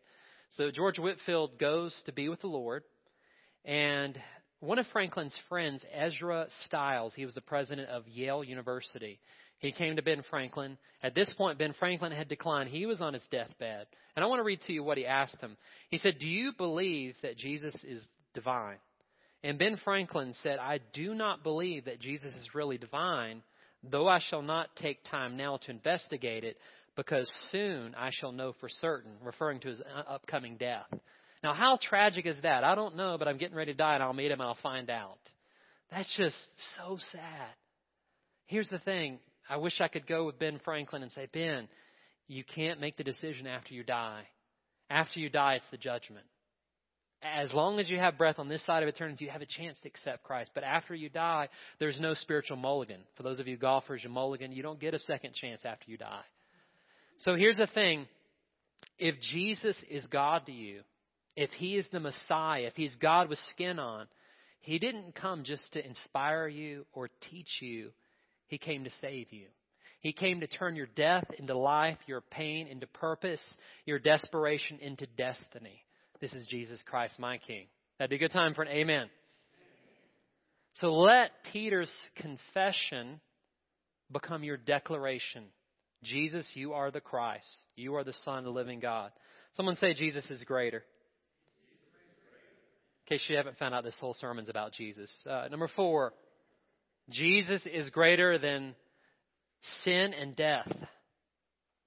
So 0.57 0.71
George 0.73 0.99
Whitefield 0.99 1.59
goes 1.59 1.95
to 2.07 2.13
be 2.13 2.29
with 2.29 2.41
the 2.41 2.49
Lord. 2.49 2.83
And 3.65 4.19
one 4.59 4.81
of 4.81 4.87
Franklin's 4.93 5.35
friends, 5.49 5.85
Ezra 5.95 6.47
Stiles, 6.67 7.13
he 7.15 7.25
was 7.25 7.35
the 7.35 7.41
president 7.41 7.89
of 7.91 8.09
Yale 8.09 8.43
University. 8.43 9.21
He 9.61 9.73
came 9.73 9.97
to 9.97 10.03
Ben 10.03 10.23
Franklin. 10.31 10.79
At 11.03 11.15
this 11.15 11.33
point, 11.37 11.59
Ben 11.59 11.75
Franklin 11.79 12.13
had 12.13 12.29
declined. 12.29 12.71
He 12.71 12.87
was 12.87 13.01
on 13.01 13.15
his 13.15 13.23
deathbed. 13.31 13.87
And 14.17 14.25
I 14.25 14.29
want 14.29 14.41
to 14.41 14.45
read 14.45 14.61
to 14.67 14.73
you 14.73 14.83
what 14.83 14.99
he 14.99 15.07
asked 15.07 15.41
him. 15.41 15.57
He 15.91 15.99
said, 15.99 16.19
Do 16.19 16.27
you 16.27 16.53
believe 16.57 17.15
that 17.23 17.37
Jesus 17.37 17.75
is 17.85 18.03
divine? 18.35 18.79
And 19.45 19.59
Ben 19.59 19.79
Franklin 19.85 20.35
said, 20.43 20.59
I 20.59 20.81
do 20.93 21.15
not 21.15 21.43
believe 21.43 21.85
that 21.85 22.01
Jesus 22.01 22.33
is 22.33 22.55
really 22.55 22.79
divine, 22.79 23.43
though 23.83 24.09
I 24.09 24.19
shall 24.19 24.43
not 24.43 24.75
take 24.77 25.05
time 25.05 25.37
now 25.37 25.59
to 25.59 25.71
investigate 25.71 26.45
it, 26.45 26.57
because 26.97 27.31
soon 27.51 27.95
I 27.95 28.11
shall 28.13 28.33
know 28.33 28.55
for 28.61 28.69
certain, 28.69 29.13
referring 29.23 29.61
to 29.61 29.69
his 29.69 29.81
upcoming 30.09 30.57
death. 30.57 30.89
Now, 31.43 31.55
how 31.55 31.79
tragic 31.81 32.27
is 32.27 32.39
that? 32.43 32.65
I 32.65 32.75
don't 32.75 32.97
know, 32.97 33.17
but 33.19 33.29
I'm 33.29 33.39
getting 33.39 33.57
ready 33.57 33.73
to 33.73 33.79
die 33.79 33.95
and 33.95 34.03
I'll 34.03 34.13
meet 34.13 34.31
him 34.31 34.41
and 34.41 34.49
I'll 34.49 34.59
find 34.63 34.91
out. 34.91 35.19
That's 35.91 36.09
just 36.17 36.37
so 36.77 36.99
sad. 37.13 37.49
Here's 38.47 38.69
the 38.69 38.79
thing 38.79 39.21
I 39.51 39.57
wish 39.57 39.81
I 39.81 39.89
could 39.89 40.07
go 40.07 40.27
with 40.27 40.39
Ben 40.39 40.61
Franklin 40.65 41.03
and 41.03 41.11
say, 41.11 41.29
Ben, 41.33 41.69
you 42.29 42.45
can't 42.45 42.81
make 42.81 42.97
the 42.97 43.03
decision 43.03 43.49
after 43.49 43.75
you 43.75 43.83
die. 43.83 44.23
After 44.89 45.19
you 45.19 45.29
die, 45.29 45.55
it's 45.55 45.71
the 45.73 45.77
judgment. 45.77 46.25
As 47.21 47.53
long 47.53 47.81
as 47.81 47.91
you 47.91 47.99
have 47.99 48.17
breath 48.17 48.39
on 48.39 48.49
this 48.49 48.65
side 48.65 48.85
of 48.85 48.89
eternity, 48.89 49.25
you 49.25 49.31
have 49.33 49.43
a 49.43 49.47
chance 49.47 49.79
to 49.81 49.89
accept 49.89 50.23
Christ. 50.23 50.53
But 50.55 50.63
after 50.63 50.95
you 50.95 51.09
die, 51.09 51.49
there's 51.81 51.99
no 51.99 52.15
spiritual 52.15 52.59
mulligan. 52.59 53.01
For 53.17 53.25
those 53.25 53.41
of 53.41 53.49
you 53.49 53.57
golfers, 53.57 54.03
you 54.05 54.09
mulligan, 54.09 54.53
you 54.53 54.63
don't 54.63 54.81
get 54.81 54.95
a 54.95 55.01
second 55.01 55.35
chance 55.35 55.63
after 55.65 55.91
you 55.91 55.99
die. 55.99 56.23
So 57.19 57.35
here's 57.35 57.59
the 57.59 57.67
thing. 57.67 58.07
If 58.99 59.17
Jesus 59.33 59.77
is 59.91 60.07
God 60.07 60.47
to 60.47 60.53
you, 60.53 60.83
if 61.35 61.51
He 61.51 61.77
is 61.77 61.87
the 61.91 62.01
Messiah, 62.01 62.63
if 62.63 62.75
He's 62.77 62.95
God 62.95 63.29
with 63.29 63.39
skin 63.51 63.81
on, 63.81 64.07
He 64.61 64.79
didn't 64.79 65.17
come 65.17 65.43
just 65.43 65.73
to 65.73 65.85
inspire 65.85 66.47
you 66.47 66.87
or 66.93 67.11
teach 67.31 67.51
you. 67.61 67.91
He 68.51 68.59
came 68.59 68.83
to 68.83 68.91
save 69.01 69.33
you. 69.33 69.47
He 70.01 70.13
came 70.13 70.41
to 70.41 70.49
turn 70.49 70.75
your 70.75 70.89
death 70.97 71.25
into 71.39 71.57
life, 71.57 71.99
your 72.07 72.21
pain 72.21 72.67
into 72.67 72.89
purpose, 72.89 73.41
your 73.87 74.01
desperation 74.01 74.79
into 74.81 75.07
destiny. 75.17 75.85
This 76.21 76.33
is 76.33 76.47
Jesus 76.49 76.83
Christ, 76.85 77.15
my 77.19 77.39
King. 77.39 77.67
That'd 77.99 78.11
be 78.11 78.17
a 78.17 78.19
good 78.19 78.33
time 78.33 78.55
for 78.55 78.63
an 78.63 78.69
amen. 78.69 79.09
So 80.75 80.95
let 80.95 81.31
Peter's 81.53 81.93
confession 82.17 83.21
become 84.11 84.43
your 84.43 84.57
declaration. 84.57 85.45
Jesus, 86.03 86.51
you 86.55 86.73
are 86.73 86.91
the 86.91 87.01
Christ. 87.01 87.47
You 87.77 87.95
are 87.95 88.05
the 88.05 88.15
Son 88.25 88.39
of 88.39 88.45
the 88.45 88.51
living 88.51 88.81
God. 88.81 89.13
Someone 89.55 89.77
say 89.77 89.95
Jesus 89.95 90.29
is 90.29 90.43
greater. 90.43 90.83
In 93.07 93.17
case 93.17 93.23
you 93.29 93.37
haven't 93.37 93.59
found 93.59 93.75
out, 93.75 93.85
this 93.85 93.97
whole 94.01 94.15
sermon's 94.15 94.49
about 94.49 94.73
Jesus. 94.73 95.11
Uh, 95.29 95.47
number 95.49 95.69
four. 95.77 96.15
Jesus 97.11 97.67
is 97.67 97.91
greater 97.91 98.39
than 98.39 98.75
sin 99.85 100.15
and 100.15 100.35
death. 100.37 100.71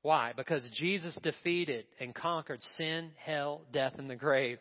Why? 0.02 0.34
Because 0.36 0.68
Jesus 0.74 1.18
defeated 1.24 1.86
and 2.00 2.14
conquered 2.14 2.62
sin, 2.78 3.12
hell, 3.18 3.62
death, 3.72 3.94
and 3.98 4.10
the 4.10 4.16
grave. 4.16 4.60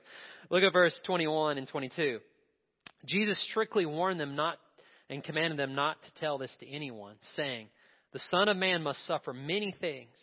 Look 0.51 0.62
at 0.62 0.72
verse 0.72 0.98
21 1.05 1.59
and 1.59 1.66
22. 1.66 2.20
Jesus 3.07 3.44
strictly 3.51 3.85
warned 3.85 4.20
them 4.20 4.37
not 4.37 4.59
and 5.11 5.25
commanded 5.25 5.59
them 5.59 5.75
not 5.75 5.96
to 6.05 6.20
tell 6.20 6.38
this 6.38 6.55
to 6.61 6.68
anyone, 6.68 7.16
saying, 7.37 7.68
The 8.12 8.20
Son 8.31 8.48
of 8.48 8.57
Man 8.57 8.83
must 8.83 9.05
suffer 9.07 9.33
many 9.33 9.75
things 9.81 10.16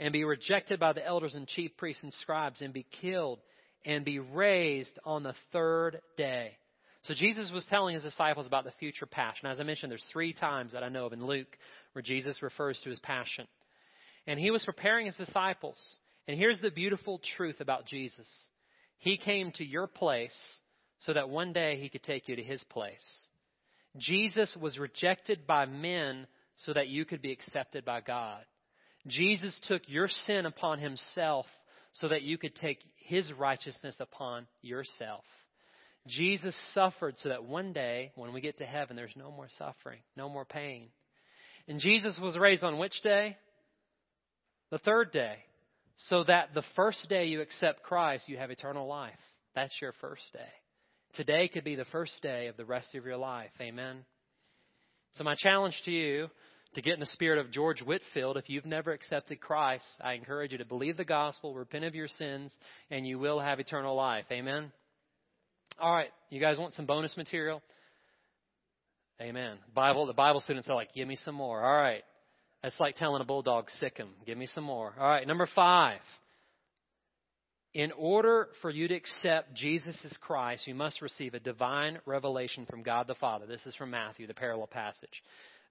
and 0.00 0.12
be 0.12 0.24
rejected 0.24 0.80
by 0.80 0.94
the 0.94 1.06
elders 1.06 1.34
and 1.34 1.46
chief 1.46 1.76
priests 1.76 2.02
and 2.02 2.12
scribes 2.14 2.62
and 2.62 2.72
be 2.72 2.86
killed 3.00 3.40
and 3.84 4.04
be 4.04 4.18
raised 4.18 4.98
on 5.04 5.22
the 5.22 5.34
third 5.52 6.00
day. 6.16 6.56
So 7.02 7.14
Jesus 7.14 7.50
was 7.52 7.64
telling 7.64 7.94
his 7.94 8.04
disciples 8.04 8.46
about 8.46 8.64
the 8.64 8.72
future 8.78 9.06
passion. 9.06 9.48
As 9.48 9.58
I 9.58 9.64
mentioned, 9.64 9.90
there's 9.90 10.06
three 10.12 10.32
times 10.32 10.72
that 10.72 10.84
I 10.84 10.88
know 10.88 11.06
of 11.06 11.12
in 11.12 11.24
Luke 11.24 11.56
where 11.92 12.02
Jesus 12.02 12.42
refers 12.42 12.80
to 12.84 12.90
his 12.90 13.00
passion. 13.00 13.46
And 14.26 14.38
he 14.38 14.52
was 14.52 14.64
preparing 14.64 15.06
his 15.06 15.16
disciples. 15.16 15.78
And 16.28 16.38
here's 16.38 16.60
the 16.60 16.70
beautiful 16.70 17.20
truth 17.36 17.60
about 17.60 17.86
Jesus. 17.86 18.28
He 18.98 19.16
came 19.16 19.50
to 19.52 19.64
your 19.64 19.88
place 19.88 20.36
so 21.00 21.12
that 21.12 21.28
one 21.28 21.52
day 21.52 21.76
he 21.76 21.88
could 21.88 22.04
take 22.04 22.28
you 22.28 22.36
to 22.36 22.42
his 22.42 22.62
place. 22.70 23.04
Jesus 23.98 24.56
was 24.60 24.78
rejected 24.78 25.44
by 25.46 25.66
men 25.66 26.28
so 26.58 26.72
that 26.72 26.86
you 26.86 27.04
could 27.04 27.20
be 27.20 27.32
accepted 27.32 27.84
by 27.84 28.00
God. 28.00 28.44
Jesus 29.08 29.58
took 29.66 29.82
your 29.86 30.06
sin 30.06 30.46
upon 30.46 30.78
himself 30.78 31.46
so 31.94 32.08
that 32.08 32.22
you 32.22 32.38
could 32.38 32.54
take 32.54 32.78
his 32.96 33.32
righteousness 33.32 33.96
upon 33.98 34.46
yourself. 34.62 35.24
Jesus 36.06 36.54
suffered 36.74 37.14
so 37.18 37.28
that 37.28 37.44
one 37.44 37.72
day, 37.72 38.10
when 38.16 38.32
we 38.32 38.40
get 38.40 38.58
to 38.58 38.64
heaven, 38.64 38.96
there's 38.96 39.16
no 39.16 39.30
more 39.30 39.48
suffering, 39.58 40.00
no 40.16 40.28
more 40.28 40.44
pain. 40.44 40.88
And 41.68 41.78
Jesus 41.78 42.18
was 42.20 42.36
raised 42.36 42.64
on 42.64 42.78
which 42.78 43.00
day? 43.02 43.36
The 44.70 44.78
third 44.78 45.12
day. 45.12 45.36
So 46.08 46.24
that 46.24 46.54
the 46.54 46.64
first 46.74 47.08
day 47.08 47.26
you 47.26 47.40
accept 47.40 47.84
Christ, 47.84 48.28
you 48.28 48.36
have 48.38 48.50
eternal 48.50 48.88
life. 48.88 49.12
That's 49.54 49.74
your 49.80 49.92
first 50.00 50.24
day. 50.32 50.40
Today 51.14 51.46
could 51.46 51.62
be 51.62 51.76
the 51.76 51.84
first 51.86 52.20
day 52.22 52.48
of 52.48 52.56
the 52.56 52.64
rest 52.64 52.94
of 52.94 53.04
your 53.04 53.18
life. 53.18 53.50
Amen. 53.60 54.04
So 55.16 55.24
my 55.24 55.36
challenge 55.36 55.80
to 55.84 55.90
you 55.90 56.28
to 56.74 56.82
get 56.82 56.94
in 56.94 57.00
the 57.00 57.06
spirit 57.06 57.38
of 57.38 57.52
George 57.52 57.82
Whitefield, 57.82 58.38
if 58.38 58.48
you've 58.48 58.64
never 58.66 58.92
accepted 58.92 59.40
Christ, 59.40 59.84
I 60.02 60.14
encourage 60.14 60.52
you 60.52 60.58
to 60.58 60.64
believe 60.64 60.96
the 60.96 61.04
gospel, 61.04 61.54
repent 61.54 61.84
of 61.84 61.94
your 61.94 62.08
sins, 62.08 62.50
and 62.90 63.06
you 63.06 63.18
will 63.18 63.38
have 63.38 63.60
eternal 63.60 63.94
life. 63.94 64.24
Amen. 64.32 64.72
All 65.80 65.92
right, 65.92 66.10
you 66.30 66.40
guys 66.40 66.58
want 66.58 66.74
some 66.74 66.86
bonus 66.86 67.16
material? 67.16 67.62
Amen. 69.20 69.58
Bible, 69.74 70.06
the 70.06 70.12
Bible 70.12 70.40
students 70.40 70.68
are 70.68 70.74
like, 70.74 70.94
give 70.94 71.06
me 71.06 71.16
some 71.24 71.34
more. 71.34 71.62
All 71.62 71.80
right. 71.80 72.02
That's 72.62 72.78
like 72.78 72.96
telling 72.96 73.20
a 73.20 73.24
bulldog, 73.24 73.68
sick 73.80 73.96
him. 73.96 74.10
Give 74.24 74.38
me 74.38 74.48
some 74.54 74.64
more. 74.64 74.94
All 74.98 75.08
right, 75.08 75.26
number 75.26 75.48
five. 75.54 76.00
In 77.74 77.90
order 77.92 78.48
for 78.60 78.70
you 78.70 78.86
to 78.86 78.94
accept 78.94 79.54
Jesus 79.54 79.96
as 80.04 80.16
Christ, 80.18 80.66
you 80.66 80.74
must 80.74 81.00
receive 81.00 81.34
a 81.34 81.40
divine 81.40 81.98
revelation 82.04 82.66
from 82.66 82.82
God 82.82 83.06
the 83.06 83.14
Father. 83.14 83.46
This 83.46 83.64
is 83.64 83.74
from 83.74 83.90
Matthew, 83.90 84.26
the 84.26 84.34
parallel 84.34 84.66
passage. 84.66 85.22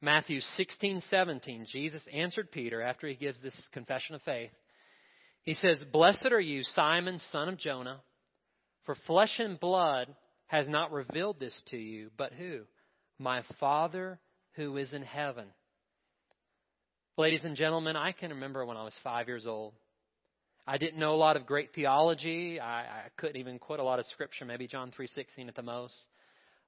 Matthew 0.02 0.42
16, 0.42 1.04
17, 1.10 1.68
Jesus 1.72 2.02
answered 2.12 2.52
Peter 2.52 2.82
after 2.82 3.08
he 3.08 3.14
gives 3.14 3.40
this 3.40 3.56
confession 3.72 4.16
of 4.16 4.22
faith. 4.24 4.50
He 5.44 5.54
says, 5.54 5.84
Blessed 5.92 6.26
are 6.32 6.40
you, 6.40 6.64
Simon, 6.64 7.20
son 7.32 7.50
of 7.50 7.60
Jonah, 7.60 8.02
for 8.86 8.96
flesh 9.08 9.40
and 9.40 9.60
blood 9.60 10.14
has 10.48 10.68
not 10.68 10.92
revealed 10.92 11.40
this 11.40 11.56
to 11.68 11.78
you, 11.78 12.10
but 12.18 12.34
who? 12.34 12.62
My 13.20 13.44
Father 13.60 14.20
who 14.56 14.78
is 14.78 14.94
in 14.94 15.04
heaven. 15.04 15.46
Ladies 17.18 17.44
and 17.44 17.56
gentlemen, 17.56 17.96
I 17.96 18.12
can 18.12 18.32
remember 18.32 18.66
when 18.66 18.78
I 18.78 18.84
was 18.84 18.94
five 19.04 19.28
years 19.28 19.46
old. 19.46 19.74
I 20.68 20.78
didn't 20.78 21.00
know 21.00 21.14
a 21.14 21.16
lot 21.16 21.38
of 21.38 21.46
great 21.46 21.70
theology. 21.74 22.60
I, 22.60 22.82
I 22.82 23.04
couldn't 23.18 23.38
even 23.38 23.60
quote 23.60 23.80
a 23.80 23.84
lot 23.84 24.00
of 24.00 24.06
scripture, 24.08 24.46
maybe 24.46 24.68
John 24.68 24.92
3.16 24.98 25.48
at 25.48 25.56
the 25.56 25.62
most. 25.62 25.96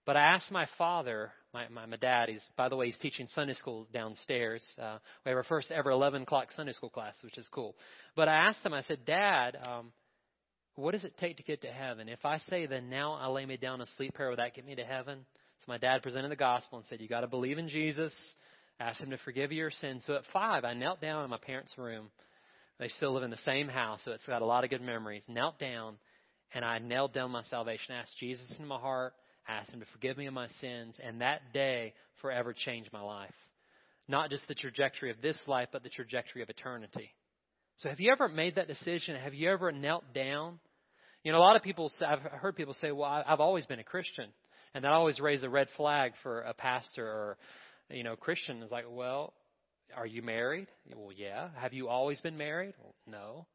But 0.06 0.18
I 0.18 0.22
asked 0.22 0.52
my 0.52 0.68
father, 0.78 1.32
my, 1.54 1.70
my, 1.70 1.86
my 1.86 1.96
dad, 1.96 2.28
he's, 2.28 2.44
by 2.58 2.68
the 2.68 2.76
way, 2.76 2.88
he's 2.88 2.98
teaching 2.98 3.28
Sunday 3.34 3.54
school 3.54 3.88
downstairs. 3.94 4.64
Uh, 4.82 4.98
we 5.26 5.30
have 5.30 5.38
our 5.38 5.44
first 5.44 5.72
ever 5.72 5.92
11 5.92 6.24
o'clock 6.24 6.52
Sunday 6.56 6.74
school 6.74 6.90
class, 6.90 7.14
which 7.24 7.38
is 7.38 7.48
cool. 7.54 7.76
But 8.16 8.28
I 8.28 8.48
asked 8.48 8.66
him, 8.66 8.74
I 8.74 8.82
said, 8.82 9.06
Dad, 9.06 9.58
um, 9.64 9.94
what 10.76 10.92
does 10.92 11.04
it 11.04 11.18
take 11.18 11.38
to 11.38 11.44
get 11.44 11.62
to 11.62 11.68
heaven? 11.68 12.10
If 12.10 12.26
I 12.26 12.38
say, 12.50 12.66
then 12.66 12.90
now 12.90 13.14
I 13.14 13.28
lay 13.28 13.46
me 13.46 13.58
down 13.58 13.80
and 13.80 13.90
sleep 13.98 14.16
here, 14.18 14.30
will 14.30 14.38
that 14.38 14.56
get 14.56 14.66
me 14.66 14.76
to 14.76 14.84
heaven? 14.84 15.20
So 15.60 15.66
my 15.68 15.78
dad 15.78 16.02
presented 16.02 16.30
the 16.30 16.36
gospel 16.36 16.80
and 16.80 16.88
said, 16.88 17.00
you 17.00 17.08
got 17.08 17.22
to 17.22 17.28
believe 17.28 17.58
in 17.58 17.70
Jesus, 17.70 18.14
ask 18.80 19.00
him 19.00 19.12
to 19.12 19.18
forgive 19.20 19.52
you 19.52 19.60
your 19.60 19.72
sins. 19.72 20.04
So 20.06 20.16
at 20.16 20.24
five, 20.34 20.66
I 20.66 20.74
knelt 20.74 21.00
down 21.00 21.24
in 21.24 21.30
my 21.30 21.38
parents' 21.38 21.78
room. 21.78 22.10
They 22.80 22.88
still 22.88 23.14
live 23.14 23.24
in 23.24 23.30
the 23.30 23.38
same 23.46 23.68
house, 23.68 24.02
so 24.04 24.12
it's 24.12 24.26
got 24.26 24.42
a 24.42 24.46
lot 24.46 24.64
of 24.64 24.72
good 24.72 24.82
memories. 24.82 25.24
Knelt 25.28 25.60
down, 25.60 25.96
and 26.54 26.66
I 26.66 26.80
knelt 26.80 27.14
down 27.14 27.32
my 27.32 27.44
salvation, 27.44 27.94
asked 27.94 28.18
Jesus 28.20 28.52
in 28.60 28.66
my 28.66 28.80
heart, 28.80 29.14
asked 29.48 29.72
him 29.72 29.80
to 29.80 29.86
forgive 29.94 30.18
me 30.18 30.26
of 30.26 30.34
my 30.34 30.48
sins, 30.60 30.96
and 31.02 31.22
that 31.22 31.54
day 31.54 31.94
forever 32.20 32.52
changed 32.52 32.92
my 32.92 33.02
life. 33.02 33.34
Not 34.08 34.32
just 34.32 34.48
the 34.48 34.56
trajectory 34.56 35.12
of 35.12 35.22
this 35.22 35.38
life, 35.48 35.70
but 35.72 35.84
the 35.84 35.90
trajectory 35.90 36.42
of 36.42 36.50
eternity. 36.50 37.12
So 37.78 37.90
have 37.90 38.00
you 38.00 38.12
ever 38.12 38.28
made 38.28 38.56
that 38.56 38.68
decision? 38.68 39.16
Have 39.16 39.34
you 39.34 39.52
ever 39.52 39.72
knelt 39.72 40.04
down? 40.14 40.60
You 41.24 41.32
know, 41.32 41.38
a 41.38 41.40
lot 41.40 41.56
of 41.56 41.64
people, 41.64 41.92
I've 42.06 42.20
heard 42.20 42.56
people 42.56 42.76
say, 42.76 42.92
well, 42.92 43.24
I've 43.26 43.40
always 43.40 43.66
been 43.66 43.80
a 43.80 43.84
Christian. 43.84 44.30
And 44.74 44.84
that 44.84 44.92
always 44.92 45.20
raised 45.20 45.44
a 45.44 45.50
red 45.50 45.68
flag 45.78 46.14
for 46.24 46.42
a 46.42 46.54
pastor 46.54 47.06
or, 47.06 47.38
you 47.90 48.04
know, 48.04 48.16
Christian 48.16 48.62
is 48.64 48.72
like, 48.72 48.86
well, 48.90 49.34
are 49.96 50.06
you 50.06 50.22
married? 50.22 50.68
Well, 50.96 51.12
yeah. 51.16 51.50
Have 51.56 51.74
you 51.74 51.88
always 51.88 52.20
been 52.22 52.38
married? 52.38 52.74
Well, 52.82 52.96
no. 53.08 53.46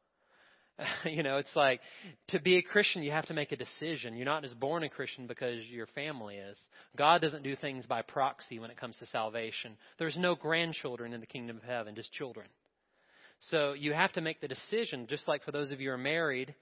you 1.05 1.23
know, 1.23 1.37
it's 1.37 1.55
like 1.55 1.81
to 2.29 2.39
be 2.39 2.57
a 2.57 2.61
Christian, 2.61 3.03
you 3.03 3.11
have 3.11 3.27
to 3.27 3.33
make 3.33 3.51
a 3.51 3.57
decision. 3.57 4.15
You're 4.15 4.25
not 4.25 4.43
just 4.43 4.59
born 4.59 4.83
a 4.83 4.89
Christian 4.89 5.27
because 5.27 5.65
your 5.69 5.87
family 5.87 6.35
is. 6.35 6.57
God 6.97 7.21
doesn't 7.21 7.43
do 7.43 7.55
things 7.55 7.85
by 7.85 8.01
proxy 8.01 8.59
when 8.59 8.71
it 8.71 8.77
comes 8.77 8.95
to 8.97 9.05
salvation. 9.07 9.77
There's 9.97 10.17
no 10.17 10.35
grandchildren 10.35 11.13
in 11.13 11.19
the 11.19 11.27
kingdom 11.27 11.57
of 11.57 11.63
heaven, 11.63 11.95
just 11.95 12.13
children. 12.13 12.47
So 13.49 13.73
you 13.73 13.93
have 13.93 14.11
to 14.13 14.21
make 14.21 14.41
the 14.41 14.47
decision, 14.47 15.07
just 15.07 15.27
like 15.27 15.43
for 15.43 15.51
those 15.51 15.71
of 15.71 15.79
you 15.79 15.89
who 15.89 15.93
are 15.93 15.97
married, 15.97 16.53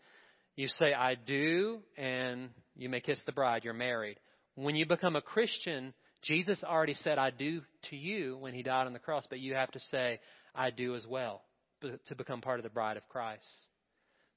you 0.56 0.68
say, 0.68 0.94
I 0.94 1.16
do, 1.16 1.80
and 1.98 2.50
you 2.76 2.90
may 2.90 3.02
kiss 3.02 3.20
the 3.26 3.32
bride, 3.32 3.64
you're 3.64 3.74
married. 3.74 4.20
When 4.56 4.76
you 4.76 4.86
become 4.86 5.16
a 5.16 5.22
Christian, 5.22 5.94
Jesus 6.24 6.64
already 6.64 6.96
said, 6.96 7.18
I 7.18 7.32
do 7.32 7.62
to 7.90 7.96
you 7.96 8.38
when 8.38 8.54
he 8.54 8.64
died 8.64 8.88
on 8.88 8.94
the 8.94 9.00
cross, 9.00 9.26
but 9.30 9.40
you 9.40 9.54
have 9.54 9.72
to 9.72 9.80
say, 9.92 10.20
I 10.56 10.72
do 10.72 10.96
as 10.96 11.06
well 11.08 11.42
to 11.82 12.16
become 12.16 12.42
part 12.42 12.60
of 12.60 12.64
the 12.64 12.70
bride 12.70 12.98
of 12.98 13.08
Christ. 13.08 13.46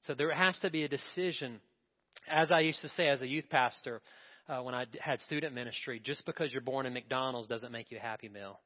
So 0.03 0.13
there 0.13 0.33
has 0.33 0.57
to 0.59 0.69
be 0.69 0.83
a 0.83 0.87
decision. 0.87 1.59
As 2.29 2.51
I 2.51 2.59
used 2.61 2.81
to 2.81 2.89
say 2.89 3.07
as 3.07 3.21
a 3.21 3.27
youth 3.27 3.45
pastor 3.49 4.01
uh, 4.47 4.59
when 4.61 4.75
I 4.75 4.85
had 4.99 5.21
student 5.21 5.55
ministry, 5.55 5.99
just 6.03 6.25
because 6.25 6.51
you're 6.51 6.61
born 6.61 6.85
in 6.85 6.93
McDonald's 6.93 7.47
doesn't 7.47 7.71
make 7.71 7.91
you 7.91 7.97
a 7.97 8.01
happy 8.01 8.29
meal. 8.29 8.59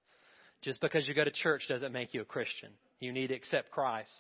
Just 0.64 0.82
because 0.82 1.08
you 1.08 1.14
go 1.14 1.24
to 1.24 1.32
church 1.32 1.64
doesn't 1.70 1.92
make 1.92 2.14
you 2.14 2.22
a 2.22 2.26
Christian. 2.26 2.70
You 3.00 3.12
need 3.12 3.28
to 3.28 3.36
accept 3.36 3.72
Christ. 3.72 4.12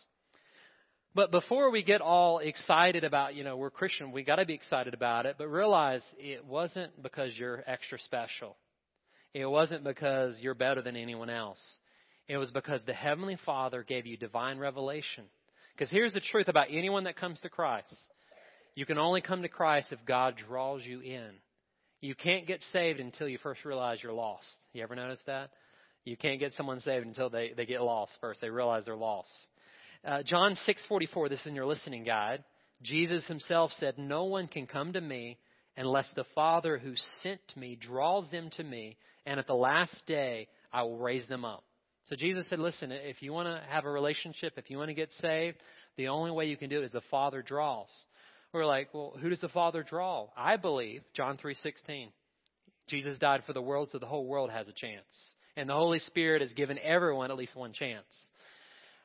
But 1.15 1.31
before 1.31 1.71
we 1.71 1.81
get 1.81 2.01
all 2.01 2.39
excited 2.39 3.05
about, 3.05 3.35
you 3.35 3.45
know, 3.45 3.55
we're 3.55 3.69
Christian, 3.69 4.11
we 4.11 4.23
got 4.23 4.35
to 4.35 4.45
be 4.45 4.53
excited 4.53 4.93
about 4.93 5.25
it, 5.25 5.35
but 5.37 5.47
realize 5.47 6.03
it 6.17 6.45
wasn't 6.45 7.01
because 7.01 7.31
you're 7.37 7.63
extra 7.65 7.97
special. 7.99 8.57
It 9.33 9.45
wasn't 9.45 9.85
because 9.85 10.37
you're 10.41 10.53
better 10.53 10.81
than 10.81 10.97
anyone 10.97 11.29
else. 11.29 11.61
It 12.27 12.37
was 12.37 12.51
because 12.51 12.83
the 12.85 12.93
Heavenly 12.93 13.37
Father 13.45 13.83
gave 13.83 14.05
you 14.05 14.17
divine 14.17 14.57
revelation. 14.57 15.23
Because 15.73 15.89
here's 15.89 16.13
the 16.13 16.19
truth 16.19 16.49
about 16.49 16.67
anyone 16.69 17.05
that 17.05 17.17
comes 17.17 17.39
to 17.41 17.49
Christ. 17.49 17.95
You 18.75 18.85
can 18.85 18.97
only 18.97 19.21
come 19.21 19.41
to 19.41 19.49
Christ 19.49 19.89
if 19.91 19.99
God 20.05 20.35
draws 20.47 20.85
you 20.85 20.99
in. 20.99 21.31
You 22.01 22.13
can't 22.13 22.45
get 22.45 22.61
saved 22.73 22.99
until 22.99 23.27
you 23.29 23.37
first 23.41 23.63
realize 23.63 23.99
you're 24.03 24.11
lost. 24.11 24.47
You 24.73 24.83
ever 24.83 24.95
notice 24.95 25.21
that? 25.27 25.49
You 26.05 26.15
can't 26.15 26.39
get 26.39 26.53
someone 26.53 26.79
saved 26.81 27.05
until 27.05 27.31
they, 27.31 27.51
they 27.57 27.65
get 27.65 27.81
lost 27.81 28.13
first. 28.21 28.39
They 28.39 28.49
realize 28.49 28.85
they're 28.85 28.95
lost. 28.95 29.29
Uh, 30.05 30.21
John 30.21 30.55
6:44, 30.67 31.29
this 31.29 31.41
is 31.41 31.47
in 31.47 31.55
your 31.55 31.65
listening 31.65 32.03
guide. 32.03 32.43
Jesus 32.83 33.25
himself 33.27 33.71
said, 33.73 33.97
"No 33.97 34.25
one 34.25 34.47
can 34.47 34.67
come 34.67 34.93
to 34.93 35.01
me 35.01 35.39
unless 35.75 36.07
the 36.15 36.25
Father 36.35 36.77
who 36.77 36.93
sent 37.23 37.41
me 37.57 37.75
draws 37.75 38.29
them 38.29 38.51
to 38.51 38.63
me, 38.63 38.97
and 39.25 39.39
at 39.39 39.47
the 39.47 39.55
last 39.55 40.05
day 40.05 40.47
I 40.71 40.83
will 40.83 40.99
raise 40.99 41.27
them 41.27 41.43
up." 41.43 41.63
So 42.05 42.15
Jesus 42.15 42.47
said, 42.49 42.59
"Listen, 42.59 42.91
if 42.91 43.23
you 43.23 43.33
want 43.33 43.47
to 43.47 43.67
have 43.67 43.85
a 43.85 43.89
relationship, 43.89 44.53
if 44.57 44.69
you 44.69 44.77
want 44.77 44.89
to 44.89 44.93
get 44.93 45.11
saved, 45.13 45.57
the 45.97 46.09
only 46.09 46.29
way 46.29 46.45
you 46.45 46.57
can 46.57 46.69
do 46.69 46.81
it 46.81 46.85
is 46.85 46.91
the 46.91 47.01
Father 47.09 47.41
draws." 47.41 47.89
We're 48.53 48.67
like, 48.67 48.93
"Well, 48.93 49.17
who 49.19 49.29
does 49.29 49.41
the 49.41 49.49
Father 49.49 49.81
draw?" 49.81 50.29
I 50.37 50.57
believe 50.57 51.01
John 51.13 51.37
3:16. 51.37 52.11
Jesus 52.87 53.17
died 53.17 53.43
for 53.45 53.53
the 53.53 53.61
world 53.61 53.89
so 53.89 53.97
the 53.97 54.05
whole 54.05 54.27
world 54.27 54.51
has 54.51 54.67
a 54.67 54.73
chance. 54.73 55.33
And 55.57 55.69
the 55.69 55.73
Holy 55.73 55.99
Spirit 55.99 56.41
has 56.41 56.53
given 56.53 56.77
everyone 56.79 57.31
at 57.31 57.37
least 57.37 57.55
one 57.55 57.73
chance. 57.73 58.05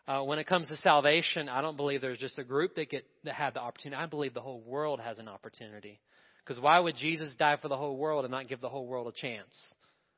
Uh, 0.09 0.23
when 0.23 0.39
it 0.39 0.47
comes 0.47 0.69
to 0.69 0.77
salvation, 0.79 1.49
I 1.49 1.61
don't 1.61 1.77
believe 1.77 2.01
there's 2.01 2.19
just 2.19 2.39
a 2.39 2.45
group 2.45 2.75
that 2.75 2.91
get 2.91 3.05
that 3.25 3.35
have 3.35 3.55
the 3.55 3.61
opportunity. 3.61 4.03
I 4.03 4.07
believe 4.07 4.35
the 4.35 4.41
whole 4.41 4.61
world 4.61 4.99
has 5.01 5.19
an 5.19 5.29
opportunity. 5.29 6.01
Because 6.45 6.61
why 6.61 6.81
would 6.81 6.97
Jesus 6.97 7.33
die 7.39 7.57
for 7.63 7.69
the 7.69 7.77
whole 7.77 7.97
world 7.97 8.25
and 8.25 8.33
not 8.33 8.49
give 8.49 8.61
the 8.61 8.69
whole 8.69 8.87
world 8.87 9.07
a 9.07 9.13
chance? 9.13 9.55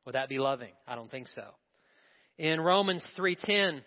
Would 0.07 0.14
that 0.14 0.31
be 0.31 0.38
loving? 0.38 0.73
I 0.87 0.95
don't 0.95 1.11
think 1.11 1.29
so. 1.29 1.45
In 2.38 2.61
Romans 2.61 3.07
3:10, 3.16 3.85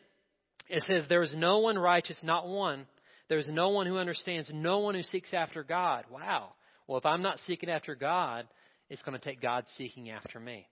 it 0.70 0.84
says, 0.84 1.08
"There 1.08 1.24
is 1.24 1.34
no 1.34 1.60
one 1.60 1.78
righteous, 1.78 2.22
not 2.22 2.48
one. 2.48 2.88
There 3.28 3.40
is 3.40 3.50
no 3.50 3.70
one 3.70 3.88
who 3.88 3.98
understands, 3.98 4.52
no 4.54 4.80
one 4.80 4.94
who 4.94 5.02
seeks 5.02 5.34
after 5.34 5.64
God." 5.64 6.06
Wow. 6.10 6.54
Well, 6.86 7.00
if 7.00 7.06
I'm 7.06 7.24
not 7.24 7.40
seeking 7.40 7.70
after 7.70 7.96
God, 7.96 8.48
it's 8.90 9.02
going 9.02 9.20
to 9.20 9.26
take 9.26 9.42
God 9.42 9.66
seeking 9.78 10.12
after 10.12 10.40
me. 10.40 10.68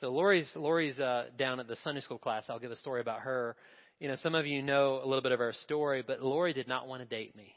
So 0.00 0.10
Lori's 0.10 0.48
Lori's 0.54 0.98
uh, 1.00 1.26
down 1.36 1.58
at 1.58 1.66
the 1.66 1.76
Sunday 1.82 2.00
school 2.00 2.18
class. 2.18 2.44
I'll 2.48 2.60
give 2.60 2.70
a 2.70 2.76
story 2.76 3.00
about 3.00 3.20
her. 3.20 3.56
You 3.98 4.06
know, 4.08 4.16
some 4.22 4.36
of 4.36 4.46
you 4.46 4.62
know 4.62 5.00
a 5.02 5.06
little 5.06 5.22
bit 5.22 5.32
of 5.32 5.40
our 5.40 5.52
story, 5.64 6.04
but 6.06 6.22
Lori 6.22 6.52
did 6.52 6.68
not 6.68 6.86
want 6.86 7.02
to 7.02 7.08
date 7.08 7.34
me. 7.34 7.52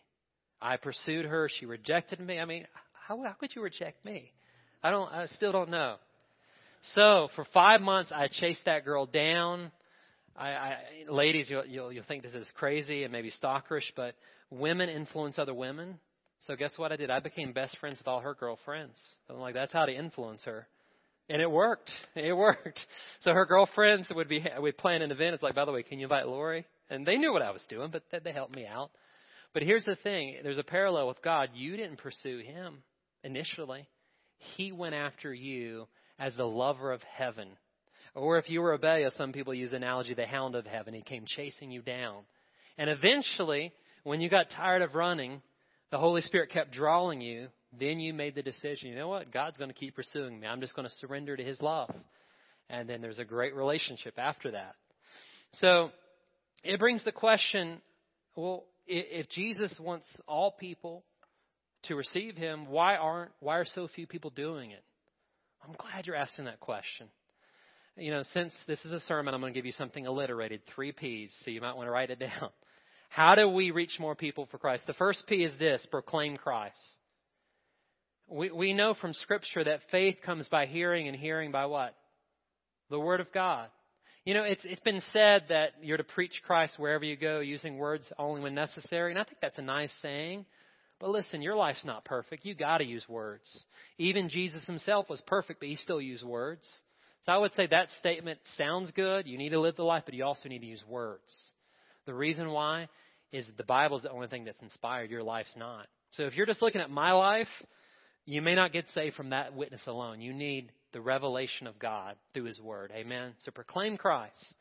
I 0.59 0.77
pursued 0.77 1.25
her. 1.25 1.49
She 1.59 1.67
rejected 1.67 2.19
me. 2.19 2.39
I 2.39 2.45
mean, 2.45 2.65
how, 3.07 3.21
how 3.21 3.33
could 3.33 3.55
you 3.55 3.61
reject 3.61 4.03
me? 4.03 4.31
I 4.81 4.89
don't, 4.89 5.11
I 5.11 5.27
still 5.27 5.51
don't 5.51 5.69
know. 5.69 5.97
So 6.95 7.29
for 7.35 7.45
five 7.53 7.81
months, 7.81 8.11
I 8.13 8.27
chased 8.27 8.65
that 8.65 8.85
girl 8.85 9.05
down. 9.05 9.71
I, 10.35 10.49
I 10.49 10.77
ladies, 11.09 11.47
you'll, 11.47 11.65
you'll, 11.65 11.91
you'll 11.91 12.05
think 12.05 12.23
this 12.23 12.33
is 12.33 12.47
crazy 12.55 13.03
and 13.03 13.11
maybe 13.11 13.31
stalkerish, 13.31 13.83
but 13.95 14.15
women 14.49 14.89
influence 14.89 15.37
other 15.37 15.53
women. 15.53 15.99
So 16.47 16.55
guess 16.55 16.71
what 16.77 16.91
I 16.91 16.95
did? 16.95 17.11
I 17.11 17.19
became 17.19 17.53
best 17.53 17.77
friends 17.77 17.99
with 17.99 18.07
all 18.07 18.21
her 18.21 18.33
girlfriends. 18.33 18.99
I'm 19.29 19.37
like, 19.37 19.53
that's 19.53 19.73
how 19.73 19.85
to 19.85 19.93
influence 19.93 20.43
her. 20.45 20.65
And 21.31 21.41
it 21.41 21.49
worked. 21.49 21.89
It 22.13 22.35
worked. 22.35 22.85
So 23.21 23.31
her 23.31 23.45
girlfriends 23.45 24.09
would 24.13 24.27
be, 24.27 24.45
we'd 24.61 24.77
plan 24.77 25.01
an 25.01 25.11
event. 25.11 25.33
It's 25.33 25.41
like, 25.41 25.55
by 25.55 25.63
the 25.63 25.71
way, 25.71 25.81
can 25.81 25.97
you 25.97 26.05
invite 26.05 26.27
Lori? 26.27 26.65
And 26.89 27.05
they 27.05 27.15
knew 27.15 27.31
what 27.31 27.41
I 27.41 27.51
was 27.51 27.63
doing, 27.69 27.89
but 27.89 28.03
they 28.21 28.33
helped 28.33 28.53
me 28.53 28.65
out. 28.67 28.91
But 29.53 29.63
here's 29.63 29.85
the 29.85 29.95
thing. 29.95 30.35
There's 30.43 30.57
a 30.57 30.63
parallel 30.63 31.07
with 31.07 31.21
God. 31.21 31.51
You 31.53 31.77
didn't 31.77 31.99
pursue 31.99 32.39
him 32.39 32.83
initially. 33.23 33.87
He 34.57 34.73
went 34.73 34.93
after 34.93 35.33
you 35.33 35.87
as 36.19 36.35
the 36.35 36.43
lover 36.43 36.91
of 36.91 37.01
heaven. 37.03 37.47
Or 38.13 38.37
if 38.37 38.49
you 38.49 38.59
were 38.59 38.71
rebellious, 38.71 39.13
some 39.17 39.31
people 39.31 39.53
use 39.53 39.71
the 39.71 39.77
analogy, 39.77 40.13
the 40.13 40.25
hound 40.25 40.55
of 40.55 40.65
heaven. 40.65 40.93
He 40.93 41.01
came 41.01 41.23
chasing 41.25 41.71
you 41.71 41.81
down. 41.81 42.23
And 42.77 42.89
eventually, 42.89 43.71
when 44.03 44.19
you 44.19 44.29
got 44.29 44.49
tired 44.49 44.81
of 44.81 44.95
running, 44.95 45.41
the 45.91 45.97
Holy 45.97 46.21
Spirit 46.23 46.49
kept 46.49 46.73
drawing 46.73 47.21
you. 47.21 47.47
Then 47.79 47.99
you 47.99 48.13
made 48.13 48.35
the 48.35 48.41
decision, 48.41 48.89
you 48.89 48.95
know 48.95 49.07
what? 49.07 49.31
God's 49.31 49.57
going 49.57 49.69
to 49.69 49.75
keep 49.75 49.95
pursuing 49.95 50.39
me. 50.39 50.47
I'm 50.47 50.61
just 50.61 50.75
going 50.75 50.87
to 50.87 50.93
surrender 50.95 51.37
to 51.37 51.43
His 51.43 51.61
love. 51.61 51.93
And 52.69 52.89
then 52.89 53.01
there's 53.01 53.19
a 53.19 53.25
great 53.25 53.55
relationship 53.55 54.15
after 54.17 54.51
that. 54.51 54.73
So 55.53 55.91
it 56.63 56.79
brings 56.79 57.03
the 57.03 57.11
question 57.11 57.81
well, 58.35 58.63
if 58.87 59.29
Jesus 59.29 59.77
wants 59.79 60.07
all 60.25 60.51
people 60.51 61.03
to 61.83 61.95
receive 61.95 62.37
Him, 62.37 62.67
why 62.67 62.95
aren't, 62.95 63.31
why 63.39 63.57
are 63.57 63.65
so 63.65 63.89
few 63.93 64.07
people 64.07 64.29
doing 64.29 64.71
it? 64.71 64.83
I'm 65.65 65.75
glad 65.77 66.07
you're 66.07 66.15
asking 66.15 66.45
that 66.45 66.59
question. 66.59 67.07
You 67.97 68.11
know, 68.11 68.23
since 68.33 68.53
this 68.67 68.83
is 68.85 68.91
a 68.91 69.01
sermon, 69.01 69.33
I'm 69.33 69.41
going 69.41 69.53
to 69.53 69.57
give 69.57 69.65
you 69.65 69.73
something 69.73 70.07
alliterated, 70.07 70.61
three 70.73 70.93
P's, 70.93 71.33
so 71.43 71.51
you 71.51 71.59
might 71.59 71.75
want 71.75 71.87
to 71.87 71.91
write 71.91 72.09
it 72.09 72.19
down. 72.19 72.49
How 73.09 73.35
do 73.35 73.49
we 73.49 73.71
reach 73.71 73.99
more 73.99 74.15
people 74.15 74.47
for 74.49 74.57
Christ? 74.57 74.87
The 74.87 74.93
first 74.93 75.25
P 75.27 75.43
is 75.43 75.51
this 75.59 75.85
proclaim 75.91 76.37
Christ. 76.37 76.79
We, 78.31 78.49
we 78.49 78.73
know 78.73 78.93
from 78.93 79.13
Scripture 79.13 79.63
that 79.65 79.81
faith 79.91 80.17
comes 80.25 80.47
by 80.47 80.65
hearing, 80.65 81.07
and 81.07 81.17
hearing 81.17 81.51
by 81.51 81.65
what? 81.65 81.93
The 82.89 82.99
Word 82.99 83.19
of 83.19 83.31
God. 83.33 83.67
You 84.23 84.33
know, 84.33 84.43
it's, 84.43 84.63
it's 84.63 84.81
been 84.81 85.01
said 85.11 85.45
that 85.49 85.71
you're 85.81 85.97
to 85.97 86.03
preach 86.03 86.41
Christ 86.45 86.75
wherever 86.77 87.03
you 87.03 87.17
go, 87.17 87.39
using 87.39 87.77
words 87.77 88.05
only 88.17 88.41
when 88.41 88.55
necessary, 88.55 89.11
and 89.11 89.19
I 89.19 89.23
think 89.23 89.37
that's 89.41 89.57
a 89.57 89.63
nice 89.63 89.91
saying. 90.01 90.45
But 90.99 91.09
listen, 91.09 91.41
your 91.41 91.55
life's 91.55 91.83
not 91.83 92.05
perfect. 92.05 92.45
You 92.45 92.53
got 92.53 92.77
to 92.77 92.85
use 92.85 93.03
words. 93.09 93.65
Even 93.97 94.29
Jesus 94.29 94.65
himself 94.65 95.09
was 95.09 95.21
perfect, 95.25 95.59
but 95.59 95.67
he 95.67 95.75
still 95.75 95.99
used 95.99 96.23
words. 96.23 96.65
So 97.25 97.31
I 97.31 97.37
would 97.37 97.53
say 97.53 97.67
that 97.67 97.89
statement 97.99 98.39
sounds 98.57 98.91
good. 98.91 99.27
You 99.27 99.37
need 99.37 99.49
to 99.49 99.59
live 99.59 99.75
the 99.75 99.83
life, 99.83 100.03
but 100.05 100.13
you 100.13 100.23
also 100.23 100.47
need 100.47 100.59
to 100.59 100.67
use 100.67 100.83
words. 100.87 101.21
The 102.05 102.13
reason 102.13 102.51
why 102.51 102.87
is 103.31 103.47
that 103.47 103.57
the 103.57 103.63
Bible 103.63 103.97
is 103.97 104.03
the 104.03 104.11
only 104.11 104.27
thing 104.27 104.45
that's 104.45 104.61
inspired. 104.61 105.09
Your 105.09 105.23
life's 105.23 105.55
not. 105.57 105.87
So 106.11 106.23
if 106.23 106.35
you're 106.35 106.45
just 106.45 106.61
looking 106.61 106.81
at 106.81 106.89
my 106.89 107.13
life, 107.13 107.47
you 108.25 108.41
may 108.41 108.55
not 108.55 108.73
get 108.73 108.85
saved 108.93 109.15
from 109.15 109.31
that 109.31 109.55
witness 109.55 109.81
alone. 109.87 110.21
You 110.21 110.33
need 110.33 110.71
the 110.93 111.01
revelation 111.01 111.67
of 111.67 111.79
God 111.79 112.15
through 112.33 112.45
His 112.45 112.59
Word. 112.59 112.91
Amen. 112.95 113.33
So 113.43 113.51
proclaim 113.51 113.97
Christ. 113.97 114.55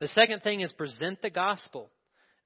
The 0.00 0.08
second 0.08 0.42
thing 0.42 0.60
is 0.60 0.72
present 0.72 1.22
the 1.22 1.30
gospel. 1.30 1.90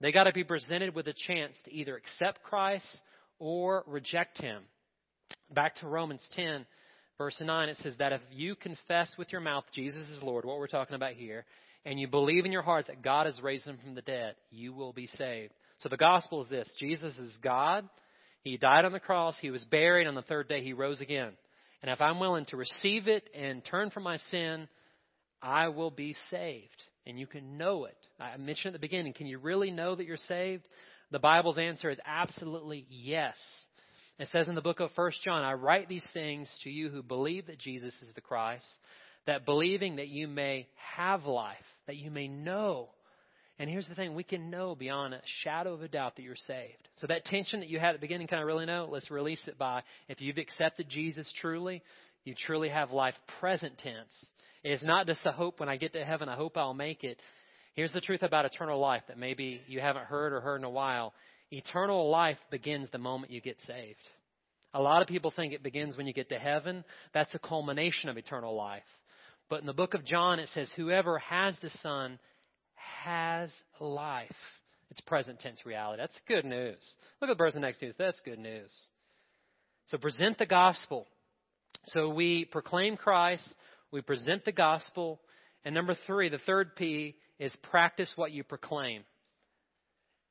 They 0.01 0.13
got 0.13 0.25
to 0.25 0.33
be 0.33 0.45
presented 0.45 0.95
with 0.95 1.07
a 1.07 1.15
chance 1.27 1.55
to 1.65 1.75
either 1.75 1.97
accept 1.97 2.43
Christ 2.43 2.87
or 3.39 3.85
reject 3.87 4.41
Him. 4.41 4.63
Back 5.55 5.77
to 5.77 5.89
Romans 5.89 6.27
10, 6.35 6.67
verse 7.19 7.41
9, 7.41 7.69
it 7.69 7.77
says 7.79 7.95
that 7.99 8.13
if 8.13 8.21
you 8.31 8.57
confess 8.57 9.11
with 9.17 9.33
your 9.33 9.41
mouth 9.41 9.65
Jesus 9.73 10.09
is 10.11 10.23
Lord, 10.23 10.45
what 10.45 10.59
we're 10.59 10.67
talking 10.67 10.97
about 10.97 11.13
here, 11.13 11.45
and 11.85 12.01
you 12.01 12.09
believe 12.09 12.45
in 12.45 12.53
your 12.53 12.63
heart 12.63 12.89
that 12.89 13.03
God 13.03 13.27
has 13.27 13.41
raised 13.41 13.67
him 13.67 13.79
from 13.83 13.95
the 13.95 14.03
dead, 14.03 14.35
you 14.51 14.73
will 14.73 14.93
be 14.93 15.09
saved. 15.19 15.53
So 15.79 15.89
the 15.89 15.97
gospel 15.97 16.43
is 16.43 16.51
this 16.51 16.69
Jesus 16.79 17.17
is 17.17 17.37
God. 17.43 17.89
He 18.47 18.59
died 18.59 18.85
on 18.85 18.93
the 18.93 19.01
cross. 19.01 19.37
He 19.41 19.51
was 19.51 19.65
buried. 19.65 20.07
On 20.07 20.15
the 20.15 20.23
third 20.23 20.49
day, 20.49 20.63
he 20.63 20.73
rose 20.73 21.01
again. 21.01 21.33
And 21.83 21.91
if 21.91 22.01
I'm 22.01 22.21
willing 22.21 22.45
to 22.47 22.57
receive 22.57 23.09
it 23.09 23.29
and 23.35 23.65
turn 23.65 23.91
from 23.91 24.05
my 24.05 24.19
sin, 24.31 24.69
I 25.43 25.67
will 25.67 25.91
be 25.91 26.15
saved. 26.31 26.81
And 27.09 27.19
you 27.19 27.27
can 27.27 27.59
know 27.59 27.87
it. 27.87 27.97
I 28.21 28.37
mentioned 28.37 28.73
at 28.73 28.81
the 28.81 28.87
beginning, 28.87 29.15
can 29.15 29.27
you 29.27 29.41
really 29.41 29.73
know 29.73 29.97
that 29.97 30.07
you're 30.07 30.17
saved? 30.17 30.63
The 31.11 31.19
Bible's 31.19 31.59
answer 31.59 31.91
is 31.91 31.99
absolutely 32.07 32.87
yes. 32.89 33.35
It 34.21 34.29
says 34.29 34.47
in 34.47 34.55
the 34.55 34.63
book 34.63 34.79
of 34.79 34.91
1 34.95 35.11
John, 35.25 35.43
I 35.43 35.55
write 35.55 35.89
these 35.89 36.07
things 36.15 36.49
to 36.63 36.71
you 36.71 36.89
who 36.89 37.03
believe 37.03 37.49
that 37.49 37.59
Jesus 37.59 37.95
is 38.01 38.15
the 38.15 38.21
Christ, 38.21 38.65
that 39.27 39.45
believing 39.45 39.97
that 39.97 40.07
you 40.07 40.29
may 40.29 40.69
have 40.95 41.25
life, 41.25 41.57
that 41.89 41.97
you 41.97 42.13
may 42.13 42.29
know 42.29 42.91
and 43.59 43.71
here's 43.71 43.89
the 43.89 43.95
thing 43.95 44.15
we 44.15 44.25
can 44.25 44.51
know 44.51 44.75
beyond 44.75 45.15
a 45.15 45.21
shadow 45.43 45.73
of 45.73 45.83
a 45.83 45.89
doubt 45.89 46.17
that 46.17 46.23
you're 46.23 46.37
saved. 46.37 46.89
So 46.97 47.07
that 47.07 47.25
tension 47.25 47.61
that 47.61 47.69
you 47.69 47.79
had 47.79 47.91
at 47.91 48.01
the 48.01 48.07
beginning, 48.07 48.27
kind 48.27 48.43
of 48.43 48.47
really 48.47 48.67
know, 48.67 48.89
let's 48.91 49.11
release 49.11 49.43
it 49.47 49.57
by 49.57 49.83
if 50.09 50.21
you've 50.21 50.37
accepted 50.37 50.89
Jesus 50.89 51.33
truly, 51.41 51.83
you 52.25 52.35
truly 52.35 52.69
have 52.69 52.91
life 52.91 53.15
present 53.41 53.79
tense. 53.79 54.15
It 54.63 54.73
is 54.73 54.83
not 54.83 55.07
just 55.07 55.25
a 55.25 55.33
hope 55.33 55.61
when 55.61 55.69
I 55.69 55.77
get 55.77 55.95
to 55.95 56.05
heaven, 56.05 56.29
I 56.29 56.35
hope 56.35 56.57
I'll 56.57 56.75
make 56.75 57.03
it. 57.03 57.19
Here's 57.75 57.93
the 57.93 58.01
truth 58.01 58.23
about 58.23 58.45
eternal 58.45 58.81
life 58.81 59.03
that 59.09 59.19
maybe 59.19 59.61
you 59.67 59.81
haven't 59.81 60.07
heard 60.07 60.33
or 60.33 60.41
heard 60.41 60.61
in 60.61 60.65
a 60.65 60.71
while. 60.71 61.15
Eternal 61.51 62.11
life 62.11 62.39
begins 62.51 62.89
the 62.91 62.99
moment 62.99 63.33
you 63.33 63.41
get 63.41 63.61
saved. 63.61 63.99
A 64.75 64.81
lot 64.81 65.01
of 65.01 65.09
people 65.09 65.31
think 65.31 65.53
it 65.53 65.63
begins 65.63 65.97
when 65.97 66.07
you 66.07 66.13
get 66.13 66.29
to 66.31 66.39
heaven. 66.39 66.85
That's 67.15 67.35
a 67.35 67.39
culmination 67.39 68.11
of 68.11 68.19
eternal 68.19 68.55
life. 68.55 68.83
But 69.49 69.61
in 69.61 69.67
the 69.67 69.73
book 69.73 69.95
of 69.95 70.05
John, 70.05 70.39
it 70.39 70.49
says, 70.53 70.71
Whoever 70.77 71.19
has 71.19 71.57
the 71.61 71.71
Son 71.83 72.19
has 73.05 73.53
life. 73.81 74.31
It's 74.91 75.01
present 75.03 75.41
tense 75.41 75.65
reality. 75.67 76.01
That's 76.01 76.19
good 76.29 76.45
news. 76.45 76.79
Look 77.21 77.31
at 77.31 77.35
the 77.35 77.37
person 77.37 77.61
next 77.63 77.79
to 77.79 77.87
you. 77.87 77.93
That's 77.99 78.21
good 78.25 78.39
news. 78.39 78.73
So 79.91 79.99
present 79.99 80.39
the 80.39 80.47
gospel. 80.47 81.07
So 81.89 82.09
we 82.09 82.45
proclaim 82.45 82.97
Christ, 82.97 83.47
we 83.93 84.01
present 84.01 84.45
the 84.45 84.53
gospel, 84.53 85.21
and 85.65 85.75
number 85.75 85.97
three, 86.07 86.29
the 86.29 86.39
third 86.39 86.75
P 86.77 87.17
is 87.39 87.55
practice 87.71 88.13
what 88.17 88.33
you 88.33 88.43
proclaim. 88.43 89.05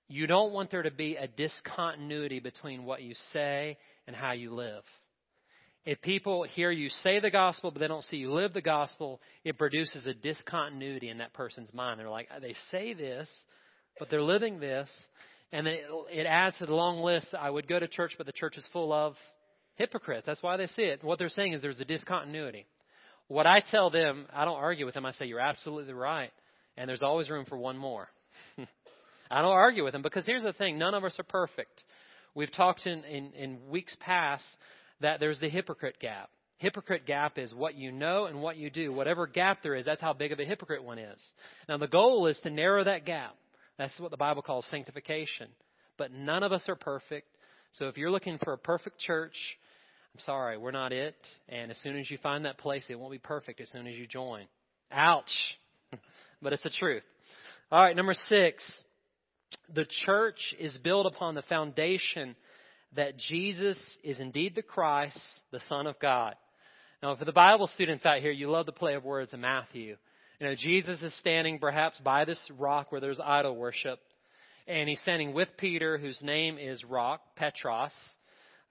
You 0.08 0.28
don't 0.28 0.54
want 0.54 0.72
there 0.72 0.84
to 0.84 0.92
be 0.92 1.16
a 1.16 1.28
discontinuity 1.28 2.40
between 2.40 2.84
what 2.84 3.02
you 3.02 3.16
say 3.34 3.78
and 4.08 4.16
how 4.16 4.34
you 4.34 4.54
live. 4.54 4.84
If 5.86 6.02
people 6.02 6.44
hear 6.44 6.72
you 6.72 6.90
say 6.90 7.20
the 7.20 7.30
gospel, 7.30 7.70
but 7.70 7.80
they 7.80 7.88
don't 7.88 8.04
see 8.06 8.18
you 8.18 8.32
live 8.32 8.54
the 8.54 8.62
gospel, 8.62 9.22
it 9.44 9.58
produces 9.58 10.08
a 10.08 10.16
discontinuity 10.16 11.10
in 11.10 11.20
that 11.20 11.34
person's 11.34 11.72
mind. 11.74 12.00
They're 12.00 12.10
like, 12.10 12.28
they 12.42 12.56
say 12.72 12.96
this, 12.96 13.30
but 14.00 14.10
they're 14.10 14.22
living 14.22 14.60
this. 14.60 14.90
And 15.52 15.68
it, 15.68 15.86
it 16.12 16.26
adds 16.26 16.58
to 16.58 16.66
the 16.66 16.74
long 16.74 17.02
list. 17.02 17.28
I 17.40 17.52
would 17.52 17.68
go 17.68 17.78
to 17.78 17.88
church, 17.88 18.14
but 18.18 18.26
the 18.26 18.34
church 18.34 18.58
is 18.58 18.68
full 18.74 18.92
of 18.92 19.16
hypocrites. 19.76 20.26
That's 20.26 20.42
why 20.42 20.58
they 20.58 20.68
see 20.68 20.82
it. 20.82 21.04
What 21.04 21.20
they're 21.20 21.30
saying 21.30 21.54
is 21.54 21.62
there's 21.62 21.80
a 21.80 21.86
discontinuity. 21.86 22.66
What 23.28 23.46
I 23.46 23.60
tell 23.60 23.92
them, 23.92 24.26
I 24.34 24.44
don't 24.46 24.58
argue 24.58 24.86
with 24.86 24.96
them. 24.96 25.06
I 25.06 25.12
say, 25.12 25.26
you're 25.26 25.40
absolutely 25.40 25.94
right. 25.94 26.32
And 26.78 26.90
there's 26.90 27.04
always 27.04 27.30
room 27.30 27.46
for 27.46 27.58
one 27.58 27.78
more. 27.78 28.08
I 29.32 29.42
don't 29.42 29.52
argue 29.52 29.84
with 29.84 29.94
them 29.94 30.02
because 30.02 30.26
here's 30.26 30.44
the 30.44 30.54
thing 30.54 30.80
none 30.80 30.96
of 30.96 31.04
us 31.04 31.16
are 31.20 31.24
perfect. 31.24 31.84
We've 32.34 32.52
talked 32.52 32.86
in, 32.86 33.04
in, 33.04 33.32
in 33.34 33.70
weeks 33.70 33.96
past 34.00 34.46
that 35.02 35.20
there's 35.20 35.40
the 35.40 35.50
hypocrite 35.50 36.00
gap. 36.00 36.30
Hypocrite 36.58 37.06
gap 37.06 37.38
is 37.38 37.54
what 37.54 37.76
you 37.76 37.92
know 37.92 38.26
and 38.26 38.42
what 38.42 38.58
you 38.58 38.70
do. 38.70 38.94
Whatever 38.94 39.28
gap 39.28 39.62
there 39.62 39.76
is, 39.76 39.86
that's 39.86 40.02
how 40.02 40.14
big 40.14 40.32
of 40.32 40.40
a 40.40 40.46
hypocrite 40.46 40.84
one 40.84 41.00
is. 41.00 41.22
Now, 41.68 41.78
the 41.78 41.88
goal 41.88 42.28
is 42.28 42.40
to 42.44 42.50
narrow 42.50 42.84
that 42.84 43.06
gap. 43.06 43.36
That's 43.78 43.98
what 44.00 44.12
the 44.12 44.18
Bible 44.18 44.42
calls 44.42 44.66
sanctification. 44.72 45.48
But 45.98 46.14
none 46.14 46.44
of 46.44 46.54
us 46.54 46.64
are 46.70 46.76
perfect. 46.76 47.28
So 47.74 47.88
if 47.88 47.98
you're 47.98 48.12
looking 48.12 48.38
for 48.44 48.54
a 48.54 48.58
perfect 48.58 49.00
church, 49.00 49.36
I'm 50.14 50.22
sorry, 50.22 50.58
we're 50.58 50.72
not 50.72 50.94
it. 50.94 51.16
And 51.50 51.72
as 51.72 51.78
soon 51.84 52.00
as 52.00 52.10
you 52.10 52.18
find 52.24 52.46
that 52.46 52.58
place, 52.58 52.86
it 52.88 52.98
won't 52.98 53.12
be 53.12 53.18
perfect 53.18 53.60
as 53.60 53.70
soon 53.70 53.86
as 53.86 53.96
you 53.96 54.08
join. 54.08 54.46
Ouch. 54.92 55.32
but 56.42 56.54
it's 56.54 56.64
the 56.64 56.70
truth. 56.70 57.04
All 57.70 57.82
right, 57.82 57.96
number 57.96 58.14
six. 58.30 58.64
The 59.74 59.86
church 60.06 60.40
is 60.58 60.78
built 60.78 61.06
upon 61.06 61.36
the 61.36 61.42
foundation 61.44 62.36
that 62.96 63.18
Jesus 63.18 63.78
is 64.04 64.20
indeed 64.20 64.56
the 64.56 64.62
Christ, 64.62 65.20
the 65.52 65.60
Son 65.68 65.88
of 65.88 66.00
God. 66.00 66.36
Now, 67.04 67.16
for 67.16 67.26
the 67.26 67.32
Bible 67.32 67.68
students 67.68 68.06
out 68.06 68.20
here, 68.20 68.32
you 68.32 68.50
love 68.50 68.66
the 68.66 68.72
play 68.72 68.96
of 68.96 69.04
words 69.04 69.34
in 69.34 69.42
Matthew. 69.42 69.98
You 70.40 70.48
know, 70.48 70.56
Jesus 70.56 71.02
is 71.02 71.18
standing 71.20 71.60
perhaps 71.60 72.00
by 72.00 72.26
this 72.26 72.40
rock 72.58 72.92
where 72.92 73.02
there's 73.02 73.20
idol 73.24 73.56
worship, 73.56 74.00
and 74.68 74.90
he's 74.90 75.00
standing 75.02 75.34
with 75.34 75.50
Peter, 75.58 75.98
whose 75.98 76.22
name 76.22 76.58
is 76.58 76.84
Rock, 76.84 77.22
Petros, 77.36 77.92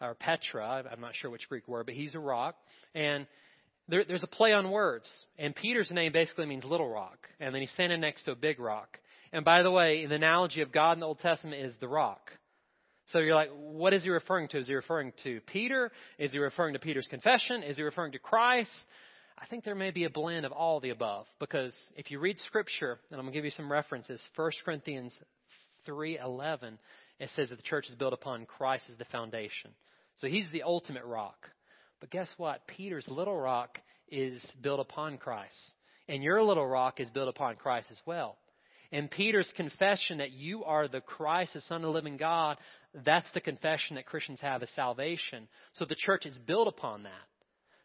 or 0.01 0.15
Petra. 0.15 0.85
I'm 0.91 1.01
not 1.01 1.15
sure 1.15 1.31
which 1.31 1.49
Greek 1.49 1.69
word, 1.69 1.87
but 1.87 1.95
he's 1.95 2.15
a 2.15 2.19
rock. 2.19 2.57
And 2.95 3.27
there, 3.89 4.05
there's 4.05 4.25
a 4.25 4.29
play 4.29 4.53
on 4.53 4.71
words. 4.71 5.09
And 5.39 5.55
Peter's 5.55 5.91
name 5.91 6.13
basically 6.13 6.47
means 6.47 6.65
little 6.65 6.89
rock. 6.89 7.19
And 7.39 7.55
then 7.55 7.61
he's 7.61 7.71
standing 7.73 8.01
next 8.01 8.25
to 8.25 8.33
a 8.33 8.37
big 8.37 8.59
rock. 8.59 8.99
And 9.33 9.45
by 9.45 9.63
the 9.63 9.71
way, 9.71 10.07
the 10.07 10.17
analogy 10.17 10.63
of 10.63 10.73
God 10.73 10.95
in 10.95 11.01
the 11.01 11.07
Old 11.07 11.21
Testament 11.21 11.63
is 11.63 11.75
the 11.81 11.89
rock. 11.89 12.31
So 13.13 13.19
you're 13.19 13.35
like, 13.35 13.51
what 13.57 13.93
is 13.93 14.03
he 14.03 14.11
referring 14.11 14.49
to? 14.49 14.59
Is 14.59 14.67
he 14.67 14.75
referring 14.75 15.13
to 15.25 15.41
Peter? 15.47 15.91
Is 16.19 16.33
he 16.33 16.39
referring 16.39 16.75
to 16.75 16.81
Peter's 16.81 17.07
confession? 17.09 17.63
Is 17.63 17.77
he 17.77 17.83
referring 17.83 18.13
to 18.13 18.19
Christ? 18.19 18.71
I 19.39 19.47
think 19.47 19.65
there 19.65 19.75
may 19.75 19.91
be 19.91 20.05
a 20.05 20.11
blend 20.11 20.47
of 20.47 20.53
all 20.53 20.81
the 20.81 20.91
above 20.91 21.27
because 21.39 21.75
if 21.97 22.11
you 22.11 22.19
read 22.19 22.39
scripture, 22.39 22.99
and 23.11 23.19
I'm 23.19 23.27
going 23.27 23.33
to 23.33 23.39
give 23.39 23.45
you 23.45 23.51
some 23.51 23.71
references, 23.71 24.21
1 24.37 24.51
Corinthians 24.65 25.13
3:11, 25.87 26.79
it 27.19 27.31
says 27.35 27.51
that 27.51 27.57
the 27.57 27.63
church 27.63 27.89
is 27.89 27.95
built 27.95 28.13
upon 28.13 28.47
Christ 28.47 28.85
as 28.91 28.97
the 28.97 29.05
foundation. 29.07 29.71
So 30.17 30.29
he's 30.29 30.51
the 30.53 30.63
ultimate 30.63 31.05
rock. 31.05 31.51
But 32.01 32.11
guess 32.11 32.29
what? 32.37 32.67
Peter's 32.67 33.09
little 33.09 33.37
rock 33.37 33.79
is 34.09 34.41
built 34.63 34.81
upon 34.81 35.19
Christ. 35.19 35.75
And 36.09 36.23
your 36.23 36.43
little 36.43 36.67
rock 36.67 37.01
is 37.01 37.11
built 37.11 37.29
upon 37.29 37.57
Christ 37.57 37.89
as 37.91 38.01
well. 38.07 38.37
And 38.93 39.11
Peter's 39.11 39.53
confession 39.57 40.19
that 40.19 40.33
you 40.33 40.65
are 40.65 40.87
the 40.87 41.01
Christ, 41.01 41.55
the 41.55 41.61
Son 41.63 41.79
of 41.79 41.83
the 41.83 41.89
living 41.89 42.17
God, 42.17 42.59
that's 43.05 43.31
the 43.35 43.41
confession 43.41 43.97
that 43.97 44.07
Christians 44.07 44.41
have 44.41 44.63
as 44.63 44.71
salvation. 44.71 45.49
So 45.75 45.85
the 45.85 45.97
church 45.97 46.27
is 46.27 46.37
built 46.47 46.69
upon 46.69 47.05
that. 47.05 47.13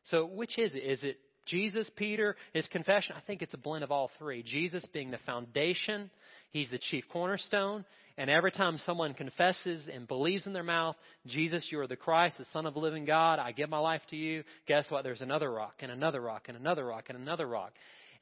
So 0.06 0.26
which 0.26 0.58
is 0.58 0.74
it? 0.76 0.80
Is 0.80 1.04
it 1.04 1.20
Jesus, 1.46 1.90
Peter, 1.96 2.36
his 2.54 2.68
confession? 2.68 3.16
I 3.18 3.22
think 3.26 3.42
it's 3.42 3.54
a 3.54 3.58
blend 3.58 3.84
of 3.84 3.92
all 3.92 4.12
three. 4.20 4.44
Jesus 4.44 4.86
being 4.94 5.10
the 5.12 5.18
foundation, 5.26 6.12
he's 6.52 6.70
the 6.70 6.78
chief 6.78 7.06
cornerstone, 7.12 7.86
and 8.18 8.30
every 8.30 8.52
time 8.52 8.78
someone 8.86 9.14
confesses 9.14 9.88
and 9.92 10.08
believes 10.08 10.46
in 10.46 10.54
their 10.54 10.62
mouth, 10.62 10.96
Jesus, 11.26 11.66
you 11.72 11.80
are 11.80 11.88
the 11.88 11.96
Christ, 11.96 12.38
the 12.38 12.46
Son 12.52 12.66
of 12.66 12.74
the 12.74 12.80
living 12.80 13.06
God, 13.06 13.40
I 13.40 13.52
give 13.52 13.70
my 13.70 13.80
life 13.80 14.02
to 14.10 14.16
you, 14.16 14.44
guess 14.68 14.86
what? 14.90 15.04
There's 15.04 15.22
another 15.22 15.50
rock, 15.52 15.76
and 15.80 15.92
another 15.92 16.22
rock, 16.22 16.44
and 16.50 16.58
another 16.58 16.86
rock, 16.86 17.06
and 17.08 17.18
another 17.18 17.48
rock. 17.48 17.72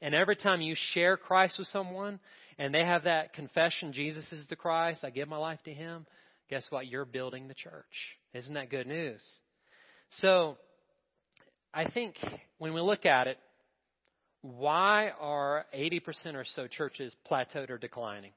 And 0.00 0.14
every 0.14 0.36
time 0.36 0.60
you 0.60 0.76
share 0.94 1.16
Christ 1.16 1.56
with 1.58 1.66
someone, 1.68 2.20
and 2.58 2.72
they 2.72 2.84
have 2.84 3.04
that 3.04 3.34
confession, 3.34 3.92
Jesus 3.92 4.24
is 4.32 4.46
the 4.48 4.56
Christ, 4.56 5.02
I 5.02 5.10
give 5.10 5.28
my 5.28 5.36
life 5.36 5.58
to 5.64 5.74
him, 5.74 6.06
guess 6.48 6.66
what? 6.70 6.86
You're 6.86 7.04
building 7.04 7.48
the 7.48 7.54
church. 7.54 7.84
Isn't 8.34 8.54
that 8.54 8.70
good 8.70 8.86
news? 8.86 9.22
So, 10.20 10.56
I 11.72 11.90
think 11.90 12.16
when 12.58 12.74
we 12.74 12.80
look 12.80 13.06
at 13.06 13.26
it, 13.26 13.38
why 14.42 15.10
are 15.20 15.66
80% 15.76 16.34
or 16.34 16.44
so 16.54 16.66
churches 16.66 17.14
plateaued 17.30 17.70
or 17.70 17.78
declining? 17.78 18.32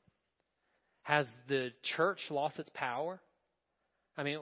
Has 1.03 1.27
the 1.47 1.69
church 1.95 2.19
lost 2.29 2.59
its 2.59 2.69
power? 2.73 3.19
I 4.17 4.23
mean, 4.23 4.39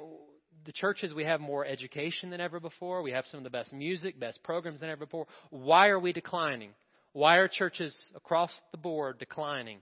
the 0.65 0.71
churches, 0.71 1.13
we 1.13 1.23
have 1.23 1.39
more 1.39 1.65
education 1.65 2.29
than 2.29 2.41
ever 2.41 2.59
before. 2.59 3.01
We 3.01 3.11
have 3.11 3.25
some 3.31 3.39
of 3.39 3.43
the 3.43 3.49
best 3.49 3.71
music, 3.71 4.19
best 4.19 4.43
programs 4.43 4.79
than 4.79 4.89
ever 4.89 5.05
before. 5.05 5.27
Why 5.51 5.87
are 5.87 5.99
we 5.99 6.13
declining? 6.13 6.71
Why 7.13 7.37
are 7.37 7.47
churches 7.47 7.95
across 8.15 8.57
the 8.71 8.77
board 8.77 9.19
declining? 9.19 9.79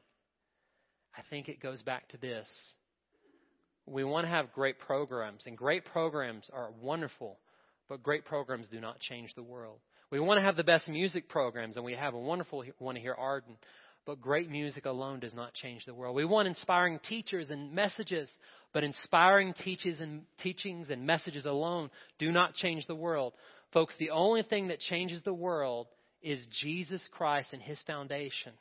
I 1.18 1.22
think 1.30 1.50
it 1.50 1.62
goes 1.62 1.82
back 1.82 2.08
to 2.10 2.18
this. 2.18 2.48
We 3.88 4.04
want 4.04 4.26
to 4.26 4.30
have 4.30 4.52
great 4.52 4.80
programs, 4.80 5.44
and 5.46 5.58
great 5.58 5.86
programs 5.86 6.50
are 6.54 6.72
wonderful, 6.82 7.40
but 7.88 8.04
great 8.04 8.26
programs 8.26 8.68
do 8.68 8.82
not 8.82 9.00
change 9.00 9.34
the 9.36 9.44
world. 9.44 9.80
We 10.12 10.20
want 10.20 10.40
to 10.40 10.44
have 10.44 10.58
the 10.58 10.64
best 10.64 10.90
music 10.90 11.30
programs, 11.30 11.78
and 11.78 11.86
we 11.86 11.94
have 11.94 12.14
a 12.14 12.20
wonderful 12.20 12.66
one 12.80 12.98
here, 12.98 13.16
Arden. 13.18 13.56
But 14.06 14.22
great 14.22 14.50
music 14.50 14.86
alone 14.86 15.20
does 15.20 15.34
not 15.34 15.54
change 15.54 15.86
the 15.86 15.94
world. 15.94 16.16
We 16.16 16.24
want 16.24 16.48
inspiring 16.48 17.00
teachers 17.00 17.50
and 17.50 17.74
messages, 17.74 18.30
but 18.74 18.86
inspiring 18.86 19.54
teachings 19.54 20.00
and 20.00 20.22
teachings 20.42 20.90
and 20.90 21.06
messages 21.06 21.46
alone 21.46 21.90
do 22.20 22.32
not 22.32 22.56
change 22.56 22.88
the 22.88 22.96
world. 22.96 23.34
Folks, 23.74 23.94
the 24.00 24.12
only 24.12 24.44
thing 24.44 24.70
that 24.70 24.80
changes 24.80 25.22
the 25.24 25.34
world 25.34 25.88
is 26.22 26.42
Jesus 26.62 27.02
Christ 27.12 27.50
and 27.52 27.62
his 27.62 27.80
foundation. 27.86 28.54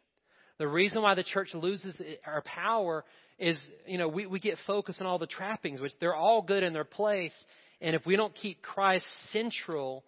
The 0.58 0.68
reason 0.68 1.02
why 1.02 1.14
the 1.14 1.22
church 1.22 1.54
loses 1.54 1.96
our 2.24 2.42
power 2.42 3.04
is, 3.38 3.60
you 3.86 3.98
know, 3.98 4.08
we, 4.08 4.26
we 4.26 4.40
get 4.40 4.56
focused 4.66 5.00
on 5.00 5.06
all 5.06 5.18
the 5.18 5.26
trappings, 5.26 5.80
which 5.80 5.92
they're 6.00 6.14
all 6.14 6.42
good 6.42 6.62
in 6.62 6.72
their 6.72 6.84
place. 6.84 7.34
And 7.80 7.94
if 7.94 8.06
we 8.06 8.16
don't 8.16 8.34
keep 8.34 8.62
Christ 8.62 9.04
central, 9.32 10.04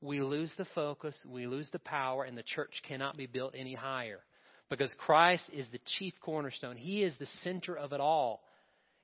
we 0.00 0.20
lose 0.20 0.52
the 0.58 0.66
focus, 0.74 1.14
we 1.26 1.46
lose 1.46 1.68
the 1.72 1.78
power, 1.78 2.24
and 2.24 2.36
the 2.36 2.42
church 2.42 2.82
cannot 2.86 3.16
be 3.16 3.26
built 3.26 3.54
any 3.56 3.74
higher. 3.74 4.20
Because 4.68 4.92
Christ 4.98 5.44
is 5.52 5.66
the 5.70 5.80
chief 5.98 6.14
cornerstone. 6.20 6.76
He 6.76 7.02
is 7.02 7.14
the 7.18 7.28
center 7.44 7.76
of 7.76 7.92
it 7.92 8.00
all. 8.00 8.42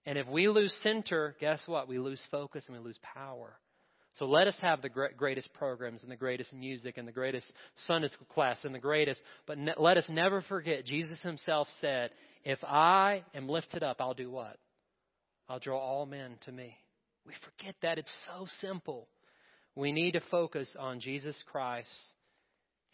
And 0.06 0.18
if 0.18 0.26
we 0.26 0.48
lose 0.48 0.76
center, 0.82 1.36
guess 1.40 1.60
what? 1.66 1.86
We 1.86 1.98
lose 1.98 2.20
focus 2.30 2.64
and 2.66 2.76
we 2.76 2.82
lose 2.82 2.98
power. 3.14 3.58
So 4.18 4.26
let 4.26 4.46
us 4.46 4.56
have 4.60 4.82
the 4.82 4.90
greatest 5.16 5.52
programs 5.54 6.02
and 6.02 6.10
the 6.10 6.16
greatest 6.16 6.52
music 6.52 6.98
and 6.98 7.06
the 7.06 7.12
greatest 7.12 7.46
Sunday 7.86 8.08
school 8.08 8.26
class 8.32 8.58
and 8.64 8.74
the 8.74 8.80
greatest. 8.80 9.20
But 9.46 9.58
ne- 9.58 9.74
let 9.78 9.96
us 9.96 10.04
never 10.08 10.42
forget, 10.42 10.84
Jesus 10.84 11.20
himself 11.22 11.68
said, 11.80 12.10
If 12.44 12.58
I 12.64 13.24
am 13.34 13.48
lifted 13.48 13.82
up, 13.82 13.96
I'll 14.00 14.14
do 14.14 14.30
what? 14.30 14.58
I'll 15.48 15.60
draw 15.60 15.78
all 15.78 16.06
men 16.06 16.36
to 16.44 16.52
me. 16.52 16.76
We 17.26 17.32
forget 17.44 17.76
that. 17.82 17.98
It's 17.98 18.12
so 18.26 18.46
simple. 18.60 19.08
We 19.76 19.92
need 19.92 20.12
to 20.12 20.20
focus 20.30 20.68
on 20.78 21.00
Jesus 21.00 21.42
Christ 21.50 21.88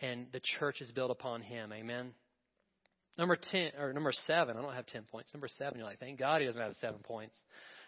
and 0.00 0.26
the 0.32 0.40
church 0.58 0.80
is 0.80 0.90
built 0.92 1.10
upon 1.10 1.42
him. 1.42 1.72
Amen. 1.72 2.12
Number 3.18 3.36
10, 3.36 3.70
or 3.80 3.92
number 3.92 4.12
7, 4.12 4.56
I 4.56 4.60
don't 4.60 4.74
have 4.74 4.86
10 4.86 5.04
points. 5.10 5.32
Number 5.32 5.48
7, 5.48 5.78
you're 5.78 5.86
like, 5.86 5.98
thank 5.98 6.18
God 6.18 6.40
he 6.40 6.46
doesn't 6.46 6.60
have 6.60 6.74
7 6.80 7.00
points. 7.02 7.34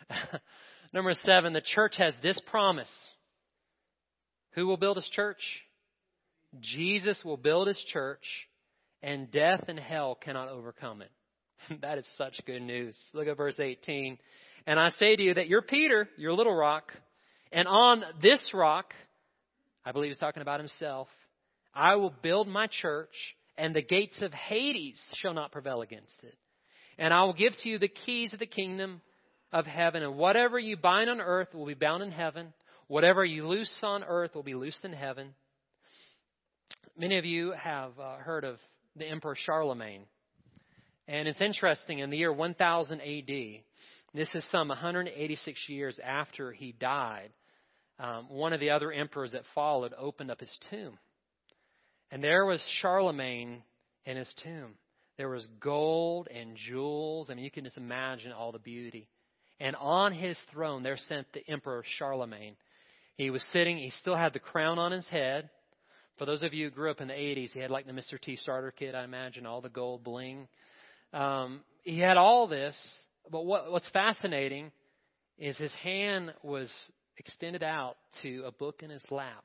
number 0.95 1.13
7, 1.25 1.53
the 1.53 1.61
church 1.61 1.97
has 1.99 2.15
this 2.23 2.41
promise. 2.51 2.89
Who 4.53 4.67
will 4.67 4.77
build 4.77 4.97
his 4.97 5.09
church? 5.09 5.41
Jesus 6.61 7.21
will 7.25 7.37
build 7.37 7.69
his 7.69 7.79
church, 7.93 8.25
and 9.03 9.31
death 9.31 9.65
and 9.69 9.79
hell 9.79 10.19
cannot 10.21 10.49
overcome 10.49 11.03
it. 11.03 11.11
that 11.83 11.99
is 11.99 12.07
such 12.17 12.41
good 12.47 12.63
news. 12.63 12.97
Look 13.13 13.29
at 13.29 13.37
verse 13.37 13.59
18. 13.59 14.19
And 14.67 14.79
I 14.79 14.91
say 14.91 15.17
to 15.17 15.23
you 15.23 15.35
that 15.35 15.49
you're 15.49 15.63
Peter, 15.63 16.09
your 16.17 16.33
little 16.33 16.55
rock, 16.55 16.93
and 17.53 17.67
on 17.67 18.03
this 18.21 18.47
rock, 18.53 18.93
I 19.85 19.93
believe 19.93 20.11
he's 20.11 20.19
talking 20.19 20.43
about 20.43 20.61
himself, 20.61 21.09
I 21.75 21.97
will 21.97 22.13
build 22.23 22.49
my 22.49 22.67
church 22.67 23.15
and 23.59 23.75
the 23.75 23.83
gates 23.83 24.23
of 24.23 24.33
Hades 24.33 24.99
shall 25.17 25.35
not 25.35 25.53
prevail 25.53 25.83
against 25.83 26.17
it. 26.23 26.35
And 26.97 27.13
I 27.13 27.25
will 27.25 27.35
give 27.35 27.53
to 27.63 27.69
you 27.69 27.79
the 27.79 27.89
keys 27.89 28.33
of 28.33 28.39
the 28.39 28.47
kingdom 28.47 29.03
of 29.53 29.67
heaven, 29.67 30.03
and 30.03 30.17
whatever 30.17 30.59
you 30.59 30.77
bind 30.77 31.11
on 31.11 31.21
earth 31.21 31.55
will 31.55 31.67
be 31.67 31.75
bound 31.75 32.03
in 32.03 32.11
heaven, 32.11 32.53
whatever 32.89 33.25
you 33.25 33.47
loose 33.47 33.79
on 33.83 34.03
earth 34.03 34.35
will 34.35 34.43
be 34.43 34.55
loosed 34.55 34.85
in 34.85 34.93
heaven. 34.93 35.35
Many 36.99 37.19
of 37.19 37.25
you 37.25 37.53
have 37.53 37.93
uh, 37.99 38.17
heard 38.17 38.45
of 38.45 38.57
the 38.97 39.07
Emperor 39.07 39.37
Charlemagne. 39.37 40.03
And 41.07 41.29
it's 41.29 41.41
interesting, 41.41 42.01
in 42.01 42.11
the 42.11 42.17
year 42.17 42.33
1000 42.33 43.01
AD, 43.01 43.63
this 44.15 44.35
is 44.35 44.45
some 44.51 44.69
186 44.69 45.69
years 45.69 45.99
after 46.05 46.53
he 46.53 46.73
died, 46.73 47.31
um, 47.99 48.29
one 48.29 48.53
of 48.53 48.61
the 48.61 48.71
other 48.71 48.91
emperors 48.91 49.33
that 49.33 49.43
followed 49.55 49.95
opened 49.97 50.31
up 50.31 50.41
his 50.41 50.55
tomb. 50.71 50.99
And 52.11 52.23
there 52.23 52.45
was 52.45 52.63
Charlemagne 52.81 53.63
in 54.05 54.17
his 54.17 54.33
tomb. 54.43 54.75
There 55.19 55.29
was 55.29 55.47
gold 55.61 56.29
and 56.29 56.57
jewels. 56.57 57.29
I 57.29 57.35
mean, 57.35 57.45
you 57.45 57.51
can 57.51 57.65
just 57.65 57.77
imagine 57.77 58.33
all 58.33 58.53
the 58.53 58.59
beauty. 58.59 59.09
And 59.61 59.77
on 59.77 60.13
his 60.13 60.39
throne, 60.53 60.83
there 60.83 60.97
sat 60.97 61.27
the 61.35 61.47
Emperor 61.49 61.83
Charlemagne. 61.99 62.57
He 63.19 63.31
was 63.31 63.45
sitting, 63.53 63.79
he 63.79 63.91
still 63.91 64.17
had 64.17 64.33
the 64.33 64.39
crown 64.39 64.79
on 64.79 64.93
his 64.93 65.07
head. 65.09 65.51
For 66.19 66.25
those 66.25 66.43
of 66.43 66.55
you 66.55 66.67
who 66.67 66.71
grew 66.71 66.91
up 66.93 67.01
in 67.01 67.09
the 67.09 67.15
80s, 67.15 67.51
he 67.51 67.59
had 67.59 67.71
like 67.71 67.85
the 67.85 67.93
Mr. 67.93 68.19
T 68.19 68.37
starter 68.37 68.71
kit, 68.71 68.95
I 68.95 69.03
imagine, 69.03 69.45
all 69.45 69.61
the 69.61 69.69
gold 69.69 70.05
bling. 70.05 70.47
Um, 71.13 71.63
he 71.83 71.99
had 71.99 72.17
all 72.17 72.47
this, 72.47 72.77
but 73.31 73.45
what, 73.45 73.73
what's 73.73 73.91
fascinating 73.91 74.71
is 75.37 75.59
his 75.59 75.73
hand 75.83 76.33
was 76.45 76.71
extended 77.17 77.65
out 77.65 77.97
to 78.23 78.45
a 78.47 78.53
book 78.53 78.83
in 78.85 78.91
his 78.91 79.05
lap. 79.11 79.45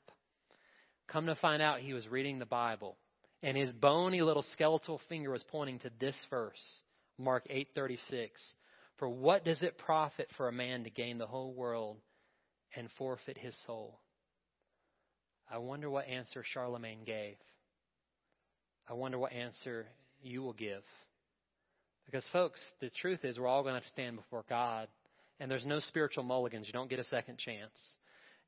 Come 1.08 1.26
to 1.26 1.36
find 1.36 1.62
out, 1.62 1.80
he 1.80 1.94
was 1.94 2.08
reading 2.08 2.38
the 2.38 2.46
Bible, 2.46 2.96
and 3.42 3.58
his 3.58 3.74
bony 3.74 4.22
little 4.22 4.46
skeletal 4.54 5.02
finger 5.10 5.32
was 5.32 5.44
pointing 5.52 5.80
to 5.80 5.92
this 6.00 6.16
verse, 6.30 6.82
Mark 7.18 7.48
8:36. 7.50 8.30
For 8.98 9.10
what 9.10 9.44
does 9.44 9.64
it 9.64 9.80
profit 9.80 10.30
for 10.38 10.48
a 10.48 10.54
man 10.54 10.84
to 10.84 10.92
gain 10.92 11.18
the 11.18 11.28
whole 11.28 11.54
world 11.54 11.98
and 12.76 12.90
forfeit 12.98 13.38
his 13.38 13.56
soul? 13.66 14.00
I 15.52 15.58
wonder 15.58 15.90
what 15.90 16.08
answer 16.08 16.44
Charlemagne 16.54 17.04
gave. 17.06 17.36
I 18.90 18.94
wonder 18.94 19.18
what 19.18 19.34
answer 19.34 19.86
you 20.22 20.42
will 20.42 20.54
give. 20.54 20.84
Because, 22.06 22.26
folks, 22.34 22.60
the 22.82 22.90
truth 22.90 23.24
is 23.24 23.40
we're 23.40 23.48
all 23.48 23.63
going 23.63 23.82
to 23.82 23.88
stand 23.90 24.17
before 24.17 24.44
God, 24.50 24.88
and 25.40 25.50
there's 25.50 25.65
no 25.65 25.80
spiritual 25.80 26.24
mulligans. 26.24 26.67
You 26.67 26.74
don't 26.74 26.90
get 26.90 27.00
a 27.00 27.06
second 27.06 27.38
chance 27.38 27.71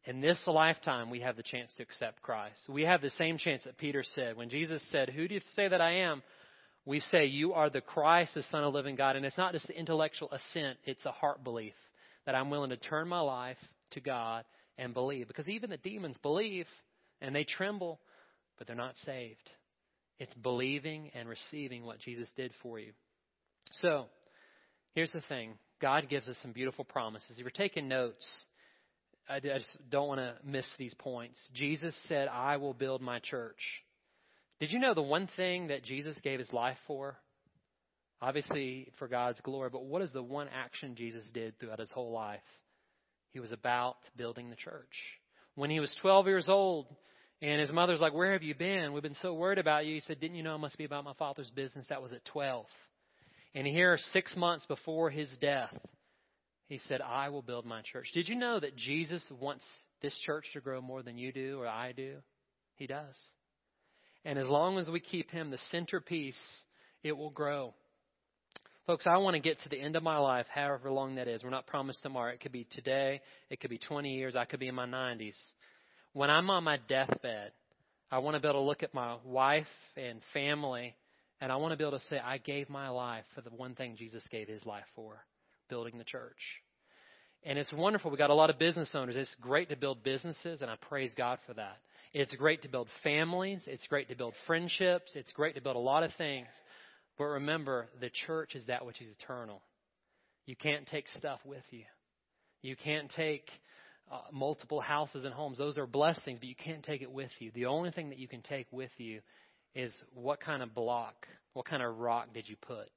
in 0.05 0.21
this 0.21 0.39
lifetime, 0.45 1.09
we 1.09 1.21
have 1.21 1.35
the 1.35 1.43
chance 1.43 1.71
to 1.77 1.83
accept 1.83 2.21
Christ. 2.21 2.59
We 2.69 2.83
have 2.83 3.01
the 3.01 3.09
same 3.11 3.37
chance 3.37 3.63
that 3.63 3.77
Peter 3.77 4.03
said. 4.03 4.37
When 4.37 4.49
Jesus 4.49 4.81
said, 4.91 5.09
Who 5.09 5.27
do 5.27 5.33
you 5.33 5.41
say 5.55 5.67
that 5.67 5.81
I 5.81 5.97
am? 5.97 6.21
We 6.85 6.99
say, 6.99 7.25
You 7.25 7.53
are 7.53 7.69
the 7.69 7.81
Christ, 7.81 8.35
the 8.35 8.43
Son 8.43 8.63
of 8.63 8.71
the 8.71 8.77
living 8.77 8.95
God. 8.95 9.15
And 9.15 9.25
it's 9.25 9.37
not 9.37 9.53
just 9.53 9.67
the 9.67 9.77
intellectual 9.77 10.31
assent, 10.31 10.77
it's 10.83 11.05
a 11.05 11.11
heart 11.11 11.43
belief 11.43 11.73
that 12.25 12.35
I'm 12.35 12.49
willing 12.49 12.69
to 12.69 12.77
turn 12.77 13.07
my 13.07 13.19
life 13.19 13.57
to 13.95 13.99
God 13.99 14.45
and 14.77 14.93
believe. 14.93 15.27
Because 15.27 15.47
even 15.47 15.69
the 15.69 15.77
demons 15.77 16.17
believe 16.21 16.67
and 17.21 17.35
they 17.35 17.43
tremble, 17.43 17.99
but 18.57 18.67
they're 18.67 18.75
not 18.75 18.95
saved. 19.05 19.49
It's 20.19 20.33
believing 20.35 21.11
and 21.13 21.27
receiving 21.27 21.85
what 21.85 21.99
Jesus 21.99 22.29
did 22.37 22.51
for 22.61 22.79
you. 22.79 22.91
So, 23.81 24.05
here's 24.93 25.11
the 25.11 25.23
thing 25.27 25.55
God 25.81 26.07
gives 26.09 26.27
us 26.27 26.37
some 26.41 26.53
beautiful 26.53 26.85
promises. 26.85 27.31
If 27.31 27.39
you're 27.39 27.49
taking 27.49 27.87
notes, 27.87 28.25
I 29.27 29.39
just 29.39 29.77
don't 29.89 30.07
want 30.07 30.21
to 30.21 30.35
miss 30.45 30.67
these 30.77 30.93
points. 30.93 31.37
Jesus 31.53 31.95
said, 32.07 32.27
I 32.27 32.57
will 32.57 32.73
build 32.73 33.01
my 33.01 33.19
church. 33.19 33.59
Did 34.59 34.71
you 34.71 34.79
know 34.79 34.93
the 34.93 35.01
one 35.01 35.27
thing 35.35 35.67
that 35.67 35.83
Jesus 35.83 36.17
gave 36.23 36.39
his 36.39 36.53
life 36.53 36.77
for? 36.87 37.17
obviously 38.21 38.91
for 38.97 39.07
God's 39.07 39.39
glory, 39.41 39.69
but 39.71 39.85
what 39.85 40.01
is 40.01 40.11
the 40.11 40.23
one 40.23 40.47
action 40.53 40.95
Jesus 40.95 41.23
did 41.33 41.57
throughout 41.59 41.79
his 41.79 41.91
whole 41.91 42.11
life? 42.11 42.39
He 43.35 43.41
was 43.41 43.51
about 43.51 43.97
building 44.15 44.49
the 44.49 44.55
church. 44.55 44.95
When 45.55 45.69
he 45.69 45.81
was 45.81 45.93
12 46.01 46.25
years 46.27 46.47
old, 46.47 46.87
and 47.41 47.59
his 47.59 47.69
mother's 47.69 47.99
like, 47.99 48.13
Where 48.13 48.31
have 48.31 48.43
you 48.43 48.55
been? 48.55 48.93
We've 48.93 49.03
been 49.03 49.13
so 49.21 49.33
worried 49.33 49.57
about 49.57 49.85
you. 49.85 49.93
He 49.93 49.99
said, 49.99 50.21
Didn't 50.21 50.37
you 50.37 50.43
know 50.43 50.55
it 50.55 50.59
must 50.59 50.77
be 50.77 50.85
about 50.85 51.03
my 51.03 51.11
father's 51.19 51.49
business? 51.49 51.85
That 51.89 52.01
was 52.01 52.13
at 52.13 52.23
12. 52.23 52.65
And 53.53 53.67
here, 53.67 53.97
six 54.13 54.37
months 54.37 54.65
before 54.67 55.09
his 55.09 55.27
death, 55.41 55.77
he 56.69 56.77
said, 56.87 57.01
I 57.01 57.27
will 57.27 57.41
build 57.41 57.65
my 57.65 57.81
church. 57.81 58.09
Did 58.13 58.29
you 58.29 58.35
know 58.35 58.57
that 58.57 58.77
Jesus 58.77 59.29
wants 59.37 59.65
this 60.01 60.17
church 60.25 60.45
to 60.53 60.61
grow 60.61 60.79
more 60.79 61.03
than 61.03 61.17
you 61.17 61.33
do 61.33 61.59
or 61.59 61.67
I 61.67 61.91
do? 61.91 62.19
He 62.77 62.87
does. 62.87 63.17
And 64.23 64.39
as 64.39 64.47
long 64.47 64.77
as 64.77 64.89
we 64.89 65.01
keep 65.01 65.29
him 65.29 65.51
the 65.51 65.59
centerpiece, 65.71 66.39
it 67.03 67.17
will 67.17 67.31
grow. 67.31 67.73
Folks, 68.87 69.07
I 69.07 69.17
want 69.17 69.33
to 69.33 69.39
get 69.39 69.59
to 69.61 69.69
the 69.69 69.79
end 69.79 69.95
of 69.95 70.03
my 70.03 70.17
life, 70.17 70.45
however 70.53 70.91
long 70.91 71.15
that 71.15 71.27
is. 71.27 71.43
We're 71.43 71.49
not 71.49 71.65
promised 71.65 72.03
tomorrow. 72.03 72.31
It 72.31 72.39
could 72.39 72.51
be 72.51 72.67
today. 72.69 73.19
It 73.49 73.59
could 73.59 73.71
be 73.71 73.79
20 73.79 74.13
years. 74.13 74.35
I 74.35 74.45
could 74.45 74.59
be 74.59 74.67
in 74.67 74.75
my 74.75 74.85
90s. 74.85 75.35
When 76.13 76.29
I'm 76.29 76.51
on 76.51 76.63
my 76.63 76.77
deathbed, 76.87 77.51
I 78.11 78.19
want 78.19 78.35
to 78.35 78.39
be 78.39 78.47
able 78.47 78.59
to 78.59 78.65
look 78.65 78.83
at 78.83 78.93
my 78.93 79.15
wife 79.25 79.65
and 79.97 80.19
family, 80.33 80.93
and 81.41 81.51
I 81.51 81.55
want 81.55 81.71
to 81.71 81.77
be 81.77 81.83
able 81.83 81.97
to 81.97 82.05
say, 82.11 82.19
I 82.19 82.37
gave 82.37 82.69
my 82.69 82.89
life 82.89 83.23
for 83.33 83.41
the 83.41 83.49
one 83.49 83.73
thing 83.73 83.95
Jesus 83.97 84.23
gave 84.29 84.47
his 84.47 84.63
life 84.67 84.85
for 84.95 85.15
building 85.67 85.97
the 85.97 86.03
church. 86.03 86.37
And 87.41 87.57
it's 87.57 87.73
wonderful. 87.73 88.11
We 88.11 88.17
got 88.17 88.29
a 88.29 88.35
lot 88.35 88.51
of 88.51 88.59
business 88.59 88.91
owners. 88.93 89.15
It's 89.15 89.35
great 89.41 89.69
to 89.69 89.75
build 89.75 90.03
businesses, 90.03 90.61
and 90.61 90.69
I 90.69 90.75
praise 90.75 91.15
God 91.17 91.39
for 91.47 91.55
that. 91.55 91.77
It's 92.13 92.35
great 92.35 92.61
to 92.61 92.69
build 92.69 92.87
families. 93.03 93.63
It's 93.65 93.87
great 93.87 94.09
to 94.09 94.15
build 94.15 94.35
friendships. 94.45 95.13
It's 95.15 95.31
great 95.31 95.55
to 95.55 95.61
build 95.61 95.75
a 95.75 95.79
lot 95.79 96.03
of 96.03 96.11
things. 96.19 96.47
But 97.17 97.25
remember, 97.25 97.87
the 97.99 98.09
church 98.25 98.55
is 98.55 98.65
that 98.67 98.85
which 98.85 99.01
is 99.01 99.07
eternal. 99.19 99.61
You 100.45 100.55
can't 100.55 100.87
take 100.87 101.07
stuff 101.07 101.39
with 101.45 101.63
you. 101.71 101.83
You 102.61 102.75
can't 102.75 103.11
take 103.15 103.47
uh, 104.11 104.21
multiple 104.31 104.81
houses 104.81 105.25
and 105.25 105.33
homes. 105.33 105.57
Those 105.57 105.77
are 105.77 105.87
blessings, 105.87 106.39
but 106.39 106.47
you 106.47 106.55
can't 106.55 106.83
take 106.83 107.01
it 107.01 107.11
with 107.11 107.31
you. 107.39 107.51
The 107.53 107.65
only 107.65 107.91
thing 107.91 108.09
that 108.09 108.19
you 108.19 108.27
can 108.27 108.41
take 108.41 108.67
with 108.71 108.91
you 108.97 109.21
is 109.73 109.93
what 110.13 110.39
kind 110.39 110.61
of 110.61 110.73
block, 110.73 111.27
what 111.53 111.65
kind 111.65 111.83
of 111.83 111.97
rock 111.97 112.33
did 112.33 112.47
you 112.47 112.55
put? 112.61 112.89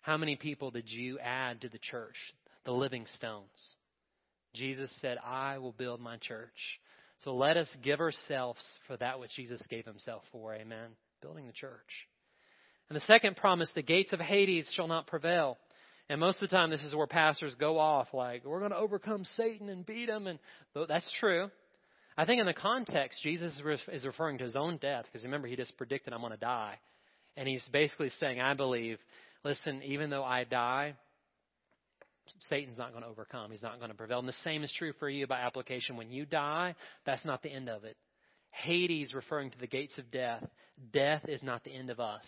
How 0.00 0.16
many 0.16 0.36
people 0.36 0.70
did 0.70 0.90
you 0.90 1.18
add 1.18 1.62
to 1.62 1.68
the 1.68 1.78
church? 1.78 2.16
The 2.64 2.72
living 2.72 3.06
stones. 3.16 3.74
Jesus 4.54 4.90
said, 5.00 5.18
I 5.24 5.58
will 5.58 5.72
build 5.72 6.00
my 6.00 6.16
church. 6.18 6.80
So 7.20 7.34
let 7.34 7.56
us 7.56 7.68
give 7.82 8.00
ourselves 8.00 8.60
for 8.86 8.96
that 8.98 9.18
which 9.18 9.30
Jesus 9.36 9.60
gave 9.68 9.84
himself 9.84 10.22
for. 10.30 10.54
Amen. 10.54 10.90
Building 11.22 11.46
the 11.46 11.52
church. 11.52 11.88
And 12.88 12.96
the 12.96 13.00
second 13.00 13.36
promise, 13.36 13.70
the 13.74 13.82
gates 13.82 14.12
of 14.12 14.20
Hades 14.20 14.70
shall 14.74 14.88
not 14.88 15.06
prevail. 15.06 15.58
And 16.08 16.20
most 16.20 16.42
of 16.42 16.50
the 16.50 16.56
time, 16.56 16.70
this 16.70 16.82
is 16.82 16.94
where 16.94 17.06
pastors 17.06 17.54
go 17.54 17.78
off 17.78 18.08
like, 18.12 18.44
we're 18.44 18.58
going 18.58 18.72
to 18.72 18.76
overcome 18.76 19.24
Satan 19.36 19.70
and 19.70 19.86
beat 19.86 20.08
him. 20.08 20.26
And 20.26 20.38
that's 20.88 21.10
true. 21.18 21.50
I 22.16 22.26
think 22.26 22.40
in 22.40 22.46
the 22.46 22.54
context, 22.54 23.22
Jesus 23.22 23.60
is 23.88 24.04
referring 24.04 24.38
to 24.38 24.44
his 24.44 24.54
own 24.54 24.76
death 24.76 25.06
because 25.10 25.24
remember, 25.24 25.48
he 25.48 25.56
just 25.56 25.76
predicted, 25.76 26.12
I'm 26.12 26.20
going 26.20 26.32
to 26.32 26.38
die. 26.38 26.78
And 27.36 27.48
he's 27.48 27.64
basically 27.72 28.10
saying, 28.20 28.40
I 28.40 28.54
believe, 28.54 28.98
listen, 29.44 29.82
even 29.82 30.10
though 30.10 30.22
I 30.22 30.44
die, 30.44 30.94
Satan's 32.48 32.78
not 32.78 32.90
going 32.90 33.02
to 33.02 33.08
overcome. 33.08 33.50
He's 33.50 33.62
not 33.62 33.78
going 33.78 33.90
to 33.90 33.96
prevail. 33.96 34.18
And 34.18 34.28
the 34.28 34.34
same 34.44 34.62
is 34.62 34.72
true 34.78 34.92
for 34.98 35.08
you 35.08 35.26
by 35.26 35.40
application. 35.40 35.96
When 35.96 36.10
you 36.10 36.26
die, 36.26 36.74
that's 37.06 37.24
not 37.24 37.42
the 37.42 37.50
end 37.50 37.68
of 37.68 37.84
it. 37.84 37.96
Hades, 38.50 39.14
referring 39.14 39.50
to 39.50 39.58
the 39.58 39.66
gates 39.66 39.98
of 39.98 40.10
death, 40.10 40.44
death 40.92 41.22
is 41.28 41.42
not 41.42 41.64
the 41.64 41.74
end 41.74 41.90
of 41.90 41.98
us. 41.98 42.24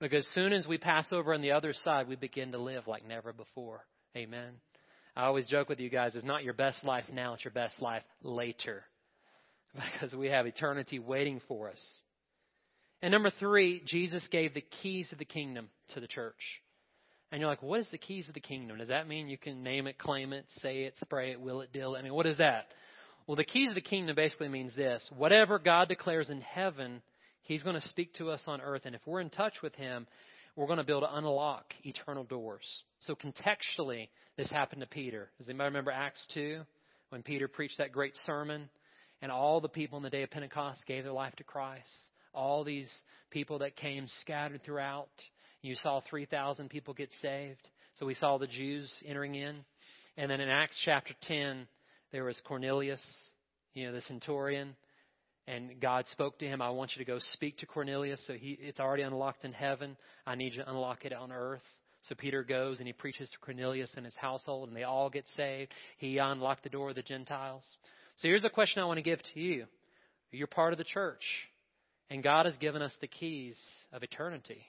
Because 0.00 0.26
as 0.26 0.34
soon 0.34 0.52
as 0.52 0.66
we 0.66 0.78
pass 0.78 1.08
over 1.12 1.32
on 1.32 1.40
the 1.40 1.52
other 1.52 1.72
side, 1.72 2.08
we 2.08 2.16
begin 2.16 2.52
to 2.52 2.58
live 2.58 2.86
like 2.86 3.06
never 3.06 3.32
before. 3.32 3.84
Amen. 4.16 4.52
I 5.16 5.24
always 5.24 5.46
joke 5.46 5.70
with 5.70 5.80
you 5.80 5.88
guys, 5.88 6.14
it's 6.14 6.24
not 6.24 6.44
your 6.44 6.52
best 6.52 6.84
life 6.84 7.04
now, 7.10 7.34
it's 7.34 7.44
your 7.44 7.52
best 7.52 7.80
life 7.80 8.02
later. 8.22 8.84
Because 9.92 10.14
we 10.14 10.28
have 10.28 10.46
eternity 10.46 10.98
waiting 10.98 11.40
for 11.48 11.68
us. 11.68 12.00
And 13.02 13.12
number 13.12 13.30
three, 13.38 13.82
Jesus 13.84 14.26
gave 14.30 14.54
the 14.54 14.64
keys 14.82 15.08
of 15.12 15.18
the 15.18 15.26
kingdom 15.26 15.68
to 15.92 16.00
the 16.00 16.06
church. 16.06 16.62
And 17.30 17.40
you're 17.40 17.50
like, 17.50 17.62
what 17.62 17.80
is 17.80 17.88
the 17.90 17.98
keys 17.98 18.28
of 18.28 18.34
the 18.34 18.40
kingdom? 18.40 18.78
Does 18.78 18.88
that 18.88 19.08
mean 19.08 19.28
you 19.28 19.36
can 19.36 19.62
name 19.62 19.86
it, 19.86 19.98
claim 19.98 20.32
it, 20.32 20.46
say 20.62 20.84
it, 20.84 20.94
spray 20.98 21.32
it, 21.32 21.40
will 21.40 21.60
it, 21.60 21.72
deal 21.72 21.94
it? 21.94 21.98
I 21.98 22.02
mean, 22.02 22.14
what 22.14 22.26
is 22.26 22.38
that? 22.38 22.68
Well, 23.26 23.36
the 23.36 23.44
keys 23.44 23.70
of 23.70 23.74
the 23.74 23.80
kingdom 23.80 24.14
basically 24.14 24.48
means 24.48 24.74
this 24.74 25.06
whatever 25.16 25.58
God 25.58 25.88
declares 25.88 26.30
in 26.30 26.40
heaven, 26.40 27.02
He's 27.46 27.62
going 27.62 27.80
to 27.80 27.88
speak 27.88 28.12
to 28.14 28.30
us 28.30 28.42
on 28.46 28.60
earth. 28.60 28.82
And 28.84 28.94
if 28.94 29.00
we're 29.06 29.20
in 29.20 29.30
touch 29.30 29.54
with 29.62 29.74
Him, 29.76 30.06
we're 30.56 30.66
going 30.66 30.78
to 30.78 30.84
be 30.84 30.92
able 30.92 31.02
to 31.02 31.16
unlock 31.16 31.64
eternal 31.84 32.24
doors. 32.24 32.66
So 33.00 33.14
contextually, 33.14 34.08
this 34.36 34.50
happened 34.50 34.80
to 34.80 34.88
Peter. 34.88 35.30
Does 35.38 35.48
anybody 35.48 35.68
remember 35.68 35.92
Acts 35.92 36.26
2 36.34 36.62
when 37.10 37.22
Peter 37.22 37.46
preached 37.46 37.78
that 37.78 37.92
great 37.92 38.14
sermon 38.26 38.68
and 39.22 39.30
all 39.30 39.60
the 39.60 39.68
people 39.68 39.96
in 39.96 40.02
the 40.02 40.10
day 40.10 40.24
of 40.24 40.30
Pentecost 40.30 40.80
gave 40.86 41.04
their 41.04 41.12
life 41.12 41.36
to 41.36 41.44
Christ? 41.44 41.88
All 42.34 42.64
these 42.64 42.90
people 43.30 43.60
that 43.60 43.76
came 43.76 44.06
scattered 44.22 44.64
throughout. 44.64 45.08
You 45.62 45.76
saw 45.76 46.00
3,000 46.10 46.68
people 46.68 46.94
get 46.94 47.10
saved. 47.22 47.68
So 47.98 48.06
we 48.06 48.14
saw 48.14 48.38
the 48.38 48.48
Jews 48.48 48.92
entering 49.06 49.36
in. 49.36 49.64
And 50.16 50.28
then 50.30 50.40
in 50.40 50.48
Acts 50.48 50.76
chapter 50.84 51.14
10, 51.22 51.68
there 52.10 52.24
was 52.24 52.40
Cornelius, 52.44 53.02
you 53.72 53.86
know, 53.86 53.92
the 53.92 54.02
centurion 54.02 54.74
and 55.48 55.80
God 55.80 56.06
spoke 56.10 56.38
to 56.40 56.46
him, 56.46 56.60
I 56.60 56.70
want 56.70 56.92
you 56.96 57.04
to 57.04 57.10
go 57.10 57.18
speak 57.32 57.58
to 57.58 57.66
Cornelius. 57.66 58.20
So 58.26 58.34
he, 58.34 58.58
it's 58.60 58.80
already 58.80 59.02
unlocked 59.02 59.44
in 59.44 59.52
heaven. 59.52 59.96
I 60.26 60.34
need 60.34 60.54
you 60.54 60.62
to 60.62 60.70
unlock 60.70 61.04
it 61.04 61.12
on 61.12 61.30
earth. 61.30 61.62
So 62.08 62.14
Peter 62.14 62.42
goes 62.42 62.78
and 62.78 62.86
he 62.86 62.92
preaches 62.92 63.30
to 63.30 63.38
Cornelius 63.38 63.92
and 63.96 64.04
his 64.04 64.14
household, 64.14 64.68
and 64.68 64.76
they 64.76 64.84
all 64.84 65.10
get 65.10 65.24
saved. 65.36 65.72
He 65.98 66.18
unlocked 66.18 66.62
the 66.62 66.68
door 66.68 66.90
of 66.90 66.96
the 66.96 67.02
Gentiles. 67.02 67.64
So 68.18 68.28
here's 68.28 68.44
a 68.44 68.50
question 68.50 68.82
I 68.82 68.86
want 68.86 68.98
to 68.98 69.02
give 69.02 69.20
to 69.34 69.40
you. 69.40 69.66
You're 70.32 70.46
part 70.46 70.72
of 70.72 70.78
the 70.78 70.84
church, 70.84 71.22
and 72.10 72.22
God 72.22 72.46
has 72.46 72.56
given 72.56 72.82
us 72.82 72.94
the 73.00 73.06
keys 73.06 73.58
of 73.92 74.02
eternity. 74.02 74.62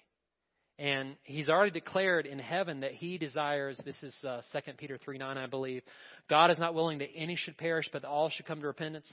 And 0.79 1.15
he's 1.23 1.49
already 1.49 1.71
declared 1.71 2.27
in 2.27 2.37
heaven 2.37 2.81
that 2.81 2.91
he 2.91 3.17
desires, 3.17 3.79
this 3.83 4.01
is 4.03 4.15
uh, 4.23 4.41
2 4.53 4.73
Peter 4.77 4.99
3 5.03 5.17
9, 5.17 5.37
I 5.37 5.47
believe, 5.47 5.81
God 6.29 6.51
is 6.51 6.59
not 6.59 6.75
willing 6.75 6.99
that 6.99 7.09
any 7.15 7.35
should 7.35 7.57
perish, 7.57 7.89
but 7.91 8.05
all 8.05 8.29
should 8.29 8.45
come 8.45 8.61
to 8.61 8.67
repentance. 8.67 9.11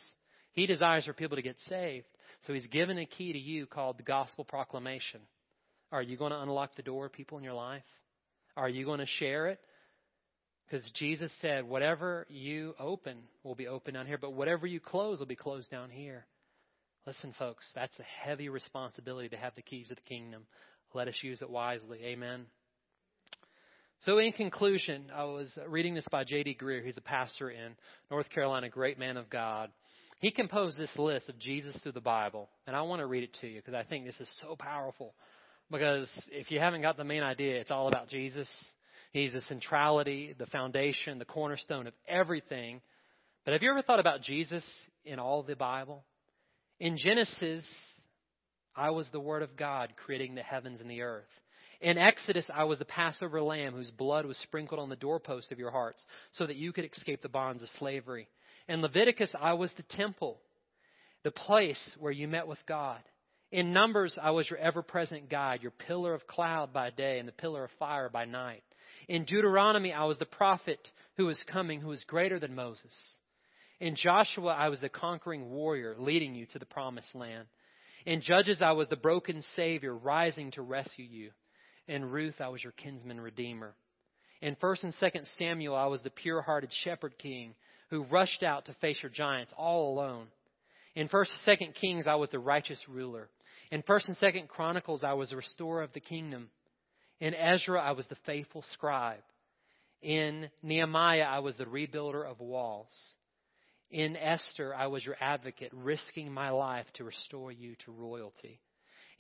He 0.55 0.67
desires 0.67 1.05
for 1.05 1.13
people 1.13 1.37
to 1.37 1.43
get 1.43 1.57
saved. 1.69 2.07
So 2.47 2.53
he's 2.53 2.67
given 2.67 2.99
a 2.99 3.07
key 3.07 3.33
to 3.33 3.39
you 3.39 3.67
called 3.67 3.99
the 3.99 4.03
gospel 4.03 4.45
proclamation. 4.45 5.21
Are 5.93 6.03
you 6.03 6.17
going 6.17 6.33
to 6.33 6.41
unlock 6.41 6.77
the 6.77 6.83
door, 6.83 7.09
people 7.09 7.39
in 7.39 7.45
your 7.45 7.55
life? 7.55 7.83
Are 8.57 8.69
you 8.69 8.85
going 8.85 9.01
to 9.01 9.07
share 9.07 9.49
it? 9.49 9.61
Because 10.67 10.85
Jesus 10.95 11.33
said, 11.41 11.65
whatever 11.65 12.27
you 12.29 12.75
open 12.79 13.19
will 13.43 13.55
be 13.55 13.67
open 13.67 13.95
down 13.95 14.07
here, 14.07 14.19
but 14.19 14.33
whatever 14.33 14.67
you 14.67 14.81
close 14.81 15.19
will 15.19 15.27
be 15.27 15.37
closed 15.37 15.71
down 15.71 15.91
here. 15.91 16.27
Listen, 17.07 17.35
folks, 17.39 17.67
that's 17.75 17.97
a 17.99 18.27
heavy 18.27 18.49
responsibility 18.49 19.29
to 19.29 19.37
have 19.37 19.55
the 19.57 19.63
keys 19.63 19.91
of 19.91 19.97
the 19.97 20.03
kingdom. 20.03 20.47
Let 20.95 21.09
us 21.09 21.15
use 21.23 21.43
it 21.43 21.51
wisely. 21.51 21.99
Amen. 22.05 22.47
So, 24.05 24.19
in 24.19 24.33
conclusion, 24.33 25.07
I 25.15 25.25
was 25.25 25.57
reading 25.69 25.95
this 25.95 26.07
by 26.11 26.25
J.D. 26.25 26.59
Greear. 26.61 26.85
He's 26.85 26.97
a 26.97 27.03
pastor 27.03 27.51
in 27.51 27.75
North 28.11 28.29
Carolina, 28.31 28.69
great 28.69 28.99
man 28.99 29.17
of 29.17 29.29
God. 29.29 29.71
He 30.25 30.31
composed 30.31 30.79
this 30.79 30.97
list 30.97 31.29
of 31.29 31.39
Jesus 31.39 31.77
through 31.83 31.93
the 31.93 32.01
Bible, 32.01 32.49
and 32.67 32.75
I 32.75 32.81
want 32.81 33.01
to 33.01 33.07
read 33.07 33.25
it 33.25 33.37
to 33.43 33.47
you 33.47 33.57
because 33.57 33.75
I 33.75 33.83
think 33.83 34.07
this 34.07 34.19
is 34.21 34.39
so 34.41 34.57
powerful. 34.57 35.13
Because 35.71 36.09
if 36.33 36.51
you 36.51 36.59
haven't 36.59 36.81
got 36.81 36.97
the 36.97 37.05
main 37.05 37.23
idea, 37.23 37.61
it's 37.61 37.71
all 37.71 37.89
about 37.89 38.09
Jesus. 38.09 38.49
He's 39.13 39.35
the 39.35 39.43
centrality, 39.49 40.35
the 40.39 40.47
foundation, 40.47 41.19
the 41.19 41.27
cornerstone 41.27 41.87
of 41.87 41.93
everything. 42.09 42.81
But 43.45 43.53
have 43.53 43.63
you 43.63 43.71
ever 43.71 43.83
thought 43.83 44.01
about 44.01 44.23
Jesus 44.23 44.65
in 45.05 45.19
all 45.19 45.43
the 45.43 45.57
Bible? 45.57 46.07
In 46.81 46.97
Genesis, 46.97 47.67
I 48.75 48.93
was 48.93 49.07
the 49.13 49.21
Word 49.21 49.43
of 49.43 49.59
God 49.59 49.93
creating 50.07 50.37
the 50.37 50.43
heavens 50.43 50.81
and 50.81 50.89
the 50.89 51.03
earth. 51.03 51.29
In 51.83 51.99
Exodus, 51.99 52.49
I 52.49 52.65
was 52.65 52.79
the 52.79 52.87
Passover 52.87 53.43
lamb 53.43 53.75
whose 53.75 53.91
blood 53.91 54.25
was 54.25 54.39
sprinkled 54.39 54.81
on 54.81 54.89
the 54.89 54.97
doorposts 54.97 55.53
of 55.53 55.59
your 55.59 55.71
hearts 55.71 56.03
so 56.33 56.47
that 56.47 56.57
you 56.57 56.73
could 56.73 56.91
escape 56.91 57.21
the 57.21 57.29
bonds 57.29 57.63
of 57.63 57.69
slavery. 57.79 58.27
In 58.69 58.81
Leviticus, 58.81 59.35
I 59.39 59.55
was 59.55 59.73
the 59.75 59.83
temple, 59.83 60.39
the 61.23 61.31
place 61.31 61.97
where 61.99 62.13
you 62.13 62.29
met 62.29 62.47
with 62.47 62.59
God. 62.67 63.01
In 63.53 63.73
Numbers, 63.73 64.19
I 64.21 64.31
was 64.31 64.49
your 64.49 64.59
ever 64.59 64.83
present 64.83 65.29
guide, 65.29 65.63
your 65.63 65.71
pillar 65.71 66.15
of 66.15 66.27
cloud 66.27 66.73
by 66.73 66.91
day 66.91 67.19
and 67.19 67.29
the 67.29 67.33
pillar 67.33 67.65
of 67.65 67.71
fire 67.79 68.09
by 68.09 68.25
night. 68.25 68.65
In 69.07 69.25
Deuteronomy, 69.25 69.93
I 69.93 70.05
was 70.05 70.19
the 70.19 70.25
prophet 70.25 70.81
who 71.17 71.27
was 71.27 71.43
coming, 71.53 71.81
who 71.81 71.89
was 71.89 72.03
greater 72.05 72.41
than 72.41 72.55
Moses. 72.55 72.93
In 73.81 73.97
Joshua, 73.97 74.55
I 74.55 74.71
was 74.71 74.81
the 74.81 74.89
conquering 74.89 75.51
warrior 75.51 75.95
leading 75.99 76.35
you 76.35 76.47
to 76.47 76.59
the 76.59 76.65
promised 76.65 77.15
land. 77.15 77.47
In 78.07 78.23
Judges, 78.23 78.63
I 78.63 78.73
was 78.73 78.89
the 78.89 78.97
broken 78.97 79.43
Savior 79.57 79.95
rising 79.95 80.51
to 80.53 80.63
rescue 80.63 81.05
you. 81.05 81.31
In 81.87 82.05
Ruth, 82.07 82.41
I 82.41 82.49
was 82.49 82.63
your 82.63 82.73
kinsman 82.73 83.21
redeemer. 83.21 83.75
In 84.41 84.57
1st 84.57 84.85
and 84.85 84.95
2nd 84.95 85.39
Samuel, 85.39 85.77
I 85.77 85.87
was 85.87 86.03
the 86.03 86.11
pure 86.11 86.43
hearted 86.43 86.71
shepherd 86.83 87.19
king 87.19 87.55
who 87.95 88.03
rushed 88.03 88.43
out 88.43 88.67
to 88.67 88.75
face 88.81 88.99
your 89.03 89.11
giants 89.11 89.53
all 89.57 89.93
alone. 89.95 90.27
In 90.97 91.09
1st 91.09 91.29
and 91.47 91.59
2nd 91.59 91.75
Kings, 91.75 92.07
I 92.09 92.17
was 92.17 92.29
the 92.31 92.41
righteous 92.41 92.81
ruler. 92.89 93.29
In 93.71 93.83
1st 93.83 94.09
and 94.09 94.17
2nd 94.17 94.49
Chronicles, 94.49 95.05
I 95.05 95.13
was 95.13 95.31
the 95.31 95.37
restorer 95.37 95.83
of 95.83 95.93
the 95.93 96.01
kingdom. 96.01 96.49
In 97.21 97.35
Ezra, 97.35 97.81
I 97.81 97.93
was 97.93 98.07
the 98.09 98.17
faithful 98.27 98.65
scribe. 98.73 99.23
In 100.03 100.51
Nehemiah, 100.61 101.23
I 101.23 101.39
was 101.39 101.57
the 101.57 101.67
rebuilder 101.67 102.29
of 102.29 102.41
walls. 102.41 102.91
In 103.93 104.17
Esther, 104.17 104.75
I 104.75 104.89
was 104.89 105.07
your 105.07 105.17
advocate, 105.21 105.71
risking 105.73 106.33
my 106.33 106.51
life 106.51 106.87
to 106.95 107.05
restore 107.05 107.53
you 107.53 107.77
to 107.85 107.93
royalty. 107.93 108.59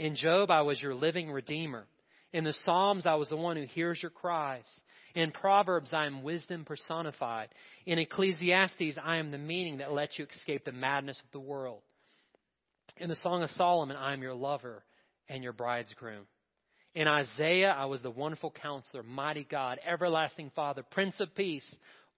In 0.00 0.16
Job, 0.16 0.50
I 0.50 0.62
was 0.62 0.82
your 0.82 0.96
living 0.96 1.30
redeemer. 1.30 1.86
In 2.34 2.42
the 2.42 2.52
Psalms, 2.52 3.06
I 3.06 3.14
was 3.14 3.28
the 3.28 3.36
one 3.36 3.56
who 3.56 3.62
hears 3.62 4.02
your 4.02 4.10
cries. 4.10 4.66
In 5.14 5.30
Proverbs, 5.30 5.90
I 5.92 6.06
am 6.06 6.24
wisdom 6.24 6.64
personified. 6.64 7.48
In 7.86 8.00
Ecclesiastes, 8.00 8.98
I 9.00 9.18
am 9.18 9.30
the 9.30 9.38
meaning 9.38 9.78
that 9.78 9.92
lets 9.92 10.18
you 10.18 10.26
escape 10.26 10.64
the 10.64 10.72
madness 10.72 11.16
of 11.24 11.30
the 11.30 11.38
world. 11.38 11.82
In 12.96 13.08
the 13.08 13.14
Song 13.14 13.44
of 13.44 13.50
Solomon, 13.50 13.96
I 13.96 14.14
am 14.14 14.20
your 14.20 14.34
lover 14.34 14.82
and 15.28 15.44
your 15.44 15.52
bridegroom. 15.52 16.26
In 16.96 17.06
Isaiah, 17.06 17.70
I 17.70 17.84
was 17.84 18.02
the 18.02 18.10
wonderful 18.10 18.50
counselor, 18.50 19.04
mighty 19.04 19.46
God, 19.48 19.78
everlasting 19.86 20.50
Father, 20.56 20.82
Prince 20.90 21.14
of 21.20 21.36
Peace, 21.36 21.66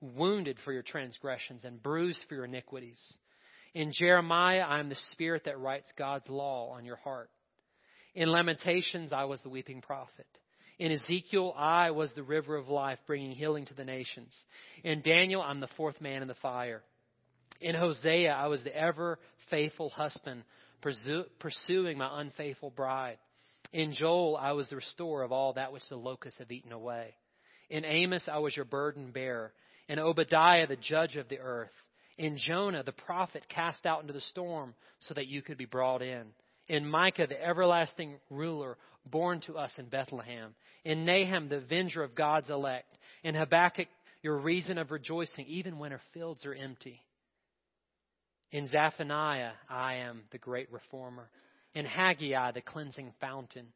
wounded 0.00 0.56
for 0.64 0.72
your 0.72 0.82
transgressions 0.82 1.62
and 1.64 1.82
bruised 1.82 2.24
for 2.26 2.36
your 2.36 2.46
iniquities. 2.46 3.02
In 3.74 3.92
Jeremiah, 3.92 4.64
I 4.66 4.80
am 4.80 4.88
the 4.88 4.96
spirit 5.12 5.44
that 5.44 5.60
writes 5.60 5.92
God's 5.98 6.28
law 6.30 6.70
on 6.70 6.86
your 6.86 6.96
heart. 6.96 7.28
In 8.16 8.32
Lamentations, 8.32 9.12
I 9.12 9.24
was 9.26 9.42
the 9.42 9.50
weeping 9.50 9.82
prophet. 9.82 10.26
In 10.78 10.90
Ezekiel, 10.90 11.54
I 11.54 11.90
was 11.90 12.10
the 12.14 12.22
river 12.22 12.56
of 12.56 12.68
life, 12.68 12.98
bringing 13.06 13.32
healing 13.32 13.66
to 13.66 13.74
the 13.74 13.84
nations. 13.84 14.34
In 14.82 15.02
Daniel, 15.02 15.42
I'm 15.42 15.60
the 15.60 15.68
fourth 15.76 16.00
man 16.00 16.22
in 16.22 16.28
the 16.28 16.34
fire. 16.34 16.82
In 17.60 17.74
Hosea, 17.74 18.32
I 18.32 18.46
was 18.46 18.64
the 18.64 18.74
ever 18.74 19.18
faithful 19.50 19.90
husband, 19.90 20.44
pursuing 21.38 21.98
my 21.98 22.20
unfaithful 22.22 22.70
bride. 22.70 23.18
In 23.74 23.92
Joel, 23.92 24.38
I 24.38 24.52
was 24.52 24.70
the 24.70 24.76
restorer 24.76 25.22
of 25.22 25.30
all 25.30 25.52
that 25.52 25.72
which 25.72 25.86
the 25.90 25.96
locusts 25.96 26.38
have 26.38 26.50
eaten 26.50 26.72
away. 26.72 27.14
In 27.68 27.84
Amos, 27.84 28.22
I 28.32 28.38
was 28.38 28.56
your 28.56 28.64
burden 28.64 29.10
bearer. 29.12 29.52
In 29.88 29.98
Obadiah, 29.98 30.66
the 30.66 30.76
judge 30.76 31.16
of 31.16 31.28
the 31.28 31.40
earth. 31.40 31.68
In 32.16 32.38
Jonah, 32.38 32.82
the 32.82 32.92
prophet 32.92 33.44
cast 33.50 33.84
out 33.84 34.00
into 34.00 34.14
the 34.14 34.20
storm 34.22 34.74
so 35.00 35.12
that 35.12 35.26
you 35.26 35.42
could 35.42 35.58
be 35.58 35.66
brought 35.66 36.00
in. 36.00 36.28
In 36.68 36.88
Micah, 36.88 37.26
the 37.28 37.42
everlasting 37.42 38.16
ruler 38.30 38.76
born 39.10 39.40
to 39.42 39.56
us 39.56 39.72
in 39.78 39.86
Bethlehem. 39.86 40.54
In 40.84 41.04
Nahum, 41.04 41.48
the 41.48 41.56
avenger 41.56 42.02
of 42.02 42.14
God's 42.14 42.50
elect. 42.50 42.92
In 43.22 43.34
Habakkuk, 43.34 43.88
your 44.22 44.38
reason 44.38 44.78
of 44.78 44.90
rejoicing, 44.90 45.46
even 45.46 45.78
when 45.78 45.92
our 45.92 46.00
fields 46.12 46.44
are 46.44 46.54
empty. 46.54 47.00
In 48.50 48.68
Zephaniah, 48.68 49.52
I 49.68 49.96
am 49.96 50.22
the 50.32 50.38
great 50.38 50.70
reformer. 50.72 51.28
In 51.74 51.84
Haggai, 51.84 52.52
the 52.52 52.60
cleansing 52.60 53.12
fountain. 53.20 53.66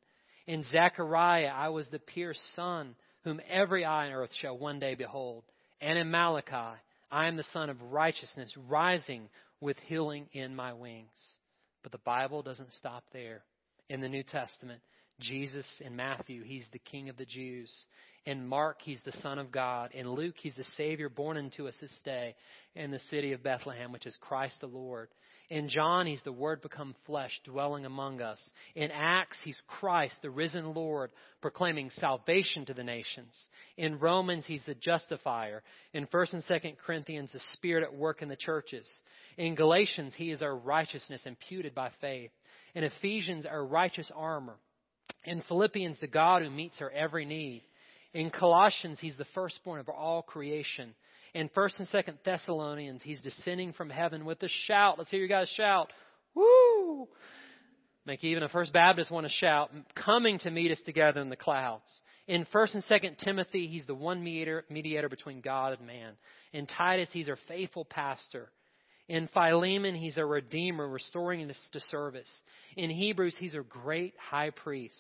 In 0.47 0.65
Zechariah, 0.65 1.53
I 1.55 1.69
was 1.69 1.87
the 1.89 1.99
pierced 1.99 2.41
son, 2.57 2.95
whom 3.23 3.41
every 3.49 3.85
eye 3.85 4.07
on 4.07 4.13
earth 4.13 4.31
shall 4.41 4.57
one 4.57 4.81
day 4.81 4.95
behold. 4.95 5.45
And 5.81 5.99
in 5.99 6.11
Malachi, 6.11 6.79
I 7.11 7.27
am 7.27 7.37
the 7.37 7.45
sun 7.53 7.71
of 7.71 7.81
righteousness, 7.83 8.53
rising 8.69 9.29
with 9.61 9.77
healing 9.87 10.27
in 10.33 10.57
my 10.57 10.73
wings. 10.73 11.09
But 11.83 11.93
the 11.93 11.99
Bible 11.99 12.43
doesn't 12.43 12.73
stop 12.75 13.05
there. 13.13 13.43
In 13.89 14.01
the 14.01 14.09
New 14.09 14.23
Testament, 14.23 14.81
Jesus 15.21 15.67
in 15.81 15.97
Matthew, 15.97 16.43
he's 16.43 16.65
the 16.73 16.79
King 16.79 17.09
of 17.09 17.17
the 17.17 17.25
Jews. 17.25 17.71
In 18.27 18.47
Mark, 18.47 18.79
he's 18.83 19.01
the 19.05 19.17
Son 19.23 19.39
of 19.39 19.51
God. 19.51 19.91
In 19.93 20.11
Luke, 20.11 20.37
he's 20.39 20.55
the 20.55 20.65
Savior 20.77 21.09
born 21.09 21.37
unto 21.37 21.67
us 21.69 21.75
this 21.81 21.97
day 22.05 22.35
in 22.75 22.91
the 22.91 23.01
city 23.11 23.33
of 23.33 23.43
Bethlehem, 23.43 23.93
which 23.93 24.07
is 24.07 24.17
Christ 24.21 24.61
the 24.61 24.67
Lord. 24.67 25.09
In 25.51 25.69
John, 25.69 26.07
he's 26.07 26.23
the 26.23 26.31
Word 26.31 26.63
become 26.63 26.95
flesh, 27.07 27.33
dwelling 27.45 27.85
among 27.85 28.23
us. 28.23 28.39
In 28.77 28.93
Acts, 28.93 29.37
he's 29.43 29.61
Christ, 29.67 30.15
the 30.23 30.31
risen 30.31 30.75
Lord, 30.75 31.11
proclaiming 31.43 31.91
salvation 31.91 32.65
to 32.67 32.75
the 32.75 32.85
nations. 32.85 33.37
In 33.77 33.99
Romans, 33.99 34.45
he's 34.47 34.63
the 34.65 34.77
justifier. 34.77 35.65
In 35.93 36.07
1st 36.07 36.35
and 36.35 36.45
2nd 36.45 36.77
Corinthians, 36.79 37.31
the 37.33 37.41
Spirit 37.55 37.83
at 37.83 37.93
work 37.93 38.23
in 38.23 38.29
the 38.29 38.37
churches. 38.37 38.87
In 39.37 39.57
Galatians, 39.57 40.15
he 40.17 40.31
is 40.31 40.41
our 40.41 40.57
righteousness 40.57 41.23
imputed 41.27 41.75
by 41.75 41.91
faith. 42.01 42.31
In 42.77 42.85
Ephesians, 42.85 43.45
our 43.45 43.65
righteous 43.65 44.11
armor. 44.15 44.57
In 45.25 45.43
Philippians, 45.49 45.99
the 45.99 46.07
God 46.07 46.43
who 46.43 46.51
meets 46.51 46.81
our 46.81 46.91
every 46.91 47.25
need. 47.25 47.65
In 48.15 48.31
Colossians, 48.31 48.99
he's 49.01 49.17
the 49.17 49.27
firstborn 49.35 49.81
of 49.81 49.89
all 49.89 50.23
creation. 50.23 50.95
In 51.35 51.49
1st 51.51 51.79
and 51.79 51.89
2nd 51.91 52.15
Thessalonians, 52.25 53.03
he's 53.03 53.21
descending 53.21 53.73
from 53.73 53.91
heaven 53.91 54.25
with 54.25 54.43
a 54.43 54.49
shout. 54.67 54.99
Let's 54.99 55.11
hear 55.11 55.21
you 55.21 55.29
guys 55.29 55.49
shout. 55.57 55.93
Woo! 56.35 57.09
Make 58.07 58.25
even 58.25 58.43
a 58.43 58.49
First 58.49 58.73
Baptist 58.73 59.11
want 59.11 59.27
to 59.27 59.33
shout, 59.33 59.71
coming 59.95 60.39
to 60.41 60.51
meet 60.51 60.73
us 60.73 60.81
together 60.85 61.21
in 61.21 61.29
the 61.29 61.37
clouds. 61.37 61.85
In 62.27 62.47
1st 62.53 62.75
and 62.75 62.85
2nd 62.85 63.19
Timothy, 63.19 63.67
he's 63.67 63.87
the 63.87 63.95
one 63.95 64.23
mediator, 64.23 64.65
mediator 64.71 65.09
between 65.09 65.41
God 65.41 65.77
and 65.79 65.87
man. 65.87 66.13
In 66.53 66.67
Titus, 66.67 67.09
he's 67.13 67.29
our 67.29 67.39
faithful 67.47 67.85
pastor. 67.85 68.51
In 69.09 69.29
Philemon, 69.35 69.97
he's 69.97 70.17
a 70.17 70.25
redeemer, 70.25 70.89
restoring 70.89 71.51
us 71.51 71.69
to 71.73 71.81
service. 71.81 72.29
In 72.77 72.91
Hebrews, 72.91 73.37
he's 73.39 73.55
a 73.55 73.61
great 73.61 74.15
high 74.19 74.51
priest. 74.51 74.95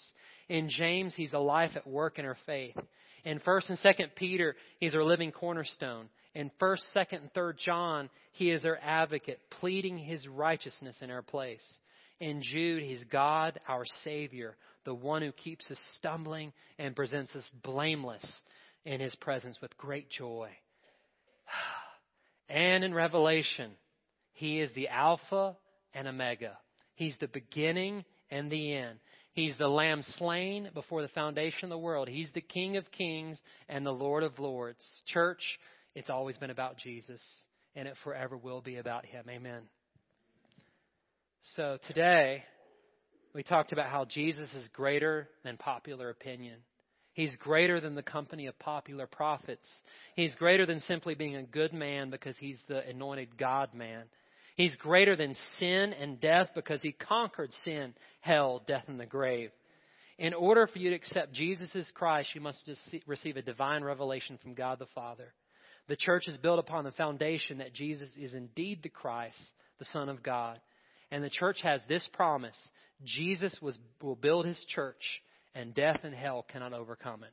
In 0.49 0.69
James, 0.69 1.15
he's 1.15 1.33
a 1.33 1.39
life 1.39 1.73
at 1.77 1.87
work 1.87 2.19
in 2.19 2.25
our 2.25 2.37
faith. 2.45 2.77
In 3.25 3.39
1st 3.39 3.71
and 3.71 3.79
2nd 3.79 4.15
Peter, 4.17 4.57
he's 4.79 4.95
our 4.95 5.05
living 5.05 5.31
cornerstone. 5.31 6.09
In 6.35 6.51
1st, 6.61 6.81
2nd, 6.95 7.21
and 7.23 7.33
3rd 7.35 7.59
John, 7.59 8.11
he 8.33 8.51
is 8.51 8.65
our 8.65 8.79
advocate, 8.83 9.41
pleading 9.61 9.99
his 9.99 10.27
righteousness 10.29 10.97
in 11.01 11.11
our 11.11 11.23
place. 11.23 11.65
In 12.21 12.43
Jude, 12.43 12.83
he's 12.83 13.03
God, 13.05 13.59
our 13.67 13.85
Savior, 14.05 14.57
the 14.85 14.95
one 14.95 15.23
who 15.23 15.33
keeps 15.33 15.71
us 15.71 15.79
stumbling 15.97 16.53
and 16.79 16.95
presents 16.95 17.35
us 17.35 17.49
blameless 17.63 18.25
in 18.85 19.01
his 19.01 19.15
presence 19.17 19.59
with 19.61 19.77
great 19.77 20.11
joy. 20.11 20.51
And 22.49 22.83
in 22.83 22.93
Revelation, 22.93 23.71
he 24.33 24.59
is 24.59 24.73
the 24.75 24.89
Alpha 24.89 25.57
and 25.95 26.09
Omega. 26.09 26.59
He's 26.97 27.17
the 27.21 27.29
beginning 27.29 28.05
and 28.29 28.51
the 28.51 28.75
end. 28.75 28.99
He's 29.33 29.57
the 29.57 29.69
Lamb 29.69 30.03
slain 30.19 30.69
before 30.75 31.03
the 31.03 31.09
foundation 31.09 31.65
of 31.65 31.71
the 31.71 31.79
world. 31.79 32.09
He's 32.09 32.33
the 32.35 32.41
King 32.41 32.77
of 32.77 32.91
kings 32.91 33.39
and 33.69 33.87
the 33.87 33.93
Lord 33.93 34.25
of 34.25 34.41
lords. 34.41 34.85
Church, 35.07 35.41
it's 35.95 36.11
always 36.11 36.39
been 36.39 36.51
about 36.51 36.79
Jesus, 36.79 37.23
and 37.75 37.89
it 37.89 37.95
forever 38.05 38.37
will 38.37 38.61
be 38.61 38.77
about 38.77 39.07
Him. 39.07 39.25
Amen. 39.29 39.63
So 41.55 41.79
today, 41.87 42.45
we 43.35 43.43
talked 43.43 43.73
about 43.73 43.91
how 43.91 44.05
Jesus 44.05 44.53
is 44.55 44.69
greater 44.73 45.29
than 45.45 45.57
popular 45.57 46.11
opinion. 46.11 46.59
He's 47.13 47.35
greater 47.37 47.81
than 47.81 47.95
the 47.95 48.03
company 48.03 48.47
of 48.47 48.59
popular 48.59 49.07
prophets. 49.07 49.69
He's 50.15 50.35
greater 50.37 50.65
than 50.65 50.81
simply 50.81 51.15
being 51.15 51.37
a 51.37 51.43
good 51.43 51.73
man 51.73 52.11
because 52.11 52.37
he's 52.39 52.59
the 52.69 52.87
anointed 52.89 53.37
God 53.37 53.75
man. 53.75 54.05
He's 54.57 54.77
greater 54.77 55.17
than 55.17 55.35
sin 55.59 55.93
and 55.93 56.21
death 56.21 56.51
because 56.55 56.83
he 56.83 56.93
conquered 56.93 57.51
sin, 57.65 57.95
hell, 58.21 58.63
death, 58.67 58.85
and 58.89 59.01
the 59.01 59.07
grave. 59.07 59.51
In 60.19 60.35
order 60.35 60.67
for 60.67 60.79
you 60.79 60.91
to 60.91 60.97
accept 60.97 61.33
Jesus 61.33 61.75
as 61.75 61.91
Christ, 61.95 62.31
you 62.35 62.41
must 62.43 62.69
receive 63.07 63.37
a 63.39 63.43
divine 63.43 63.83
revelation 63.83 64.39
from 64.43 64.55
God 64.55 64.79
the 64.79 64.87
Father. 64.95 65.33
The 65.89 65.97
church 65.97 66.29
is 66.29 66.39
built 66.39 66.59
upon 66.59 66.85
the 66.85 66.93
foundation 66.93 67.59
that 67.59 67.75
Jesus 67.75 68.09
is 68.17 68.35
indeed 68.35 68.83
the 68.83 68.89
Christ, 68.89 69.39
the 69.79 69.85
Son 69.87 70.09
of 70.09 70.23
God. 70.23 70.61
And 71.11 71.25
the 71.25 71.31
church 71.31 71.61
has 71.63 71.81
this 71.89 72.09
promise 72.13 72.57
Jesus 73.05 73.57
was, 73.63 73.79
will 74.03 74.17
build 74.17 74.47
his 74.47 74.63
church, 74.69 75.03
and 75.55 75.75
death 75.75 76.01
and 76.05 76.15
hell 76.15 76.45
cannot 76.51 76.73
overcome 76.73 77.25
it. 77.25 77.33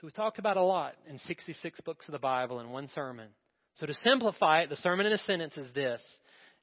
So 0.00 0.06
we 0.06 0.10
talked 0.10 0.38
about 0.38 0.56
a 0.56 0.62
lot 0.62 0.94
in 1.08 1.18
66 1.18 1.80
books 1.82 2.08
of 2.08 2.12
the 2.12 2.18
Bible 2.18 2.60
in 2.60 2.70
one 2.70 2.88
sermon. 2.88 3.28
So 3.74 3.86
to 3.86 3.94
simplify 3.94 4.62
it, 4.62 4.70
the 4.70 4.76
sermon 4.76 5.06
in 5.06 5.12
a 5.12 5.18
sentence 5.18 5.56
is 5.56 5.72
this 5.72 6.02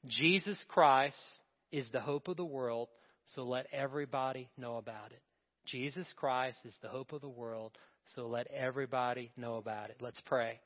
Jesus 0.08 0.62
Christ 0.68 1.18
is 1.72 1.88
the 1.92 2.02
hope 2.02 2.28
of 2.28 2.38
the 2.38 2.46
world, 2.46 2.90
so 3.36 3.44
let 3.44 3.68
everybody 3.72 4.50
know 4.58 4.78
about 4.78 5.12
it. 5.12 5.22
Jesus 5.66 6.12
Christ 6.18 6.58
is 6.66 6.74
the 6.82 6.90
hope 6.90 7.14
of 7.14 7.22
the 7.22 7.30
world, 7.30 7.78
so 8.16 8.28
let 8.28 8.48
everybody 8.48 9.32
know 9.38 9.56
about 9.56 9.90
it. 9.90 9.98
Let's 10.02 10.20
pray. 10.26 10.60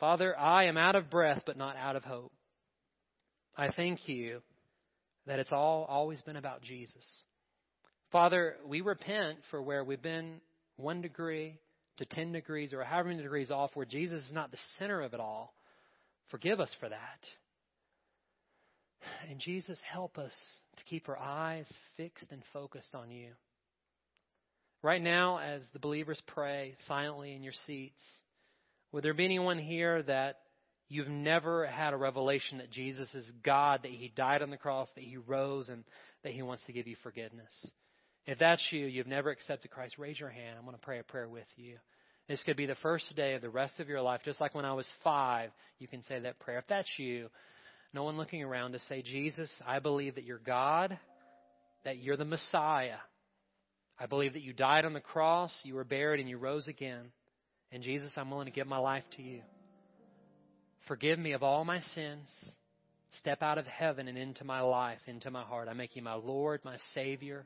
Father, 0.00 0.36
I 0.36 0.64
am 0.64 0.78
out 0.78 0.96
of 0.96 1.10
breath, 1.10 1.42
but 1.44 1.58
not 1.58 1.76
out 1.76 1.94
of 1.94 2.02
hope. 2.02 2.32
I 3.56 3.70
thank 3.70 4.08
you 4.08 4.40
that 5.26 5.38
it's 5.38 5.52
all 5.52 5.84
always 5.84 6.22
been 6.22 6.36
about 6.36 6.62
Jesus. 6.62 7.06
Father, 8.10 8.56
we 8.66 8.80
repent 8.80 9.38
for 9.50 9.60
where 9.60 9.84
we've 9.84 10.00
been 10.00 10.40
one 10.76 11.02
degree 11.02 11.58
to 11.98 12.06
10 12.06 12.32
degrees 12.32 12.72
or 12.72 12.82
however 12.82 13.10
many 13.10 13.22
degrees 13.22 13.50
off 13.50 13.72
where 13.74 13.84
Jesus 13.84 14.24
is 14.24 14.32
not 14.32 14.50
the 14.50 14.58
center 14.78 15.02
of 15.02 15.12
it 15.12 15.20
all. 15.20 15.52
Forgive 16.30 16.60
us 16.60 16.74
for 16.80 16.88
that. 16.88 17.20
And 19.28 19.38
Jesus, 19.38 19.78
help 19.92 20.16
us 20.16 20.32
to 20.78 20.84
keep 20.84 21.08
our 21.10 21.18
eyes 21.18 21.70
fixed 21.98 22.26
and 22.30 22.42
focused 22.54 22.94
on 22.94 23.10
you. 23.10 23.28
Right 24.82 25.02
now, 25.02 25.38
as 25.38 25.62
the 25.74 25.78
believers 25.78 26.20
pray 26.26 26.74
silently 26.86 27.34
in 27.34 27.42
your 27.42 27.52
seats, 27.66 28.00
would 28.92 29.04
there 29.04 29.14
be 29.14 29.24
anyone 29.24 29.58
here 29.58 30.02
that 30.02 30.38
you've 30.88 31.08
never 31.08 31.66
had 31.66 31.92
a 31.92 31.96
revelation 31.96 32.58
that 32.58 32.70
Jesus 32.70 33.12
is 33.14 33.24
God, 33.44 33.80
that 33.82 33.92
He 33.92 34.12
died 34.14 34.42
on 34.42 34.50
the 34.50 34.56
cross, 34.56 34.88
that 34.94 35.04
He 35.04 35.16
rose, 35.16 35.68
and 35.68 35.84
that 36.24 36.32
He 36.32 36.42
wants 36.42 36.64
to 36.66 36.72
give 36.72 36.86
you 36.86 36.96
forgiveness? 37.02 37.66
If 38.26 38.38
that's 38.38 38.64
you, 38.70 38.86
you've 38.86 39.06
never 39.06 39.30
accepted 39.30 39.70
Christ, 39.70 39.98
raise 39.98 40.20
your 40.20 40.28
hand. 40.28 40.56
I'm 40.58 40.64
going 40.64 40.76
to 40.76 40.82
pray 40.82 40.98
a 40.98 41.04
prayer 41.04 41.28
with 41.28 41.46
you. 41.56 41.76
This 42.28 42.42
could 42.44 42.56
be 42.56 42.66
the 42.66 42.76
first 42.76 43.14
day 43.16 43.34
of 43.34 43.42
the 43.42 43.50
rest 43.50 43.80
of 43.80 43.88
your 43.88 44.02
life, 44.02 44.20
just 44.24 44.40
like 44.40 44.54
when 44.54 44.64
I 44.64 44.72
was 44.72 44.86
five, 45.02 45.50
you 45.78 45.88
can 45.88 46.02
say 46.04 46.20
that 46.20 46.38
prayer. 46.38 46.58
If 46.58 46.66
that's 46.68 46.88
you, 46.96 47.28
no 47.92 48.04
one 48.04 48.16
looking 48.16 48.42
around 48.42 48.72
to 48.72 48.78
say, 48.80 49.02
Jesus, 49.02 49.50
I 49.66 49.80
believe 49.80 50.14
that 50.14 50.24
you're 50.24 50.38
God, 50.38 50.96
that 51.84 51.98
you're 51.98 52.16
the 52.16 52.24
Messiah. 52.24 52.98
I 53.98 54.06
believe 54.06 54.34
that 54.34 54.42
you 54.42 54.52
died 54.52 54.84
on 54.84 54.92
the 54.92 55.00
cross, 55.00 55.52
you 55.64 55.74
were 55.74 55.84
buried, 55.84 56.20
and 56.20 56.28
you 56.28 56.38
rose 56.38 56.68
again. 56.68 57.06
And 57.72 57.82
Jesus, 57.82 58.12
I'm 58.16 58.30
willing 58.30 58.46
to 58.46 58.52
give 58.52 58.66
my 58.66 58.78
life 58.78 59.04
to 59.16 59.22
you. 59.22 59.40
Forgive 60.88 61.18
me 61.18 61.32
of 61.32 61.42
all 61.42 61.64
my 61.64 61.80
sins. 61.80 62.28
Step 63.18 63.42
out 63.42 63.58
of 63.58 63.66
heaven 63.66 64.08
and 64.08 64.16
into 64.16 64.44
my 64.44 64.60
life, 64.60 64.98
into 65.06 65.30
my 65.30 65.42
heart. 65.42 65.68
I 65.68 65.72
make 65.72 65.96
you 65.96 66.02
my 66.02 66.14
Lord, 66.14 66.60
my 66.64 66.76
Savior, 66.94 67.44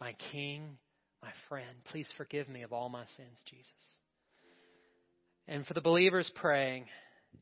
my 0.00 0.14
King, 0.32 0.78
my 1.22 1.30
friend. 1.48 1.68
Please 1.90 2.08
forgive 2.16 2.48
me 2.48 2.62
of 2.62 2.72
all 2.72 2.88
my 2.88 3.04
sins, 3.16 3.36
Jesus. 3.50 3.70
And 5.48 5.66
for 5.66 5.74
the 5.74 5.80
believers 5.80 6.30
praying, 6.34 6.86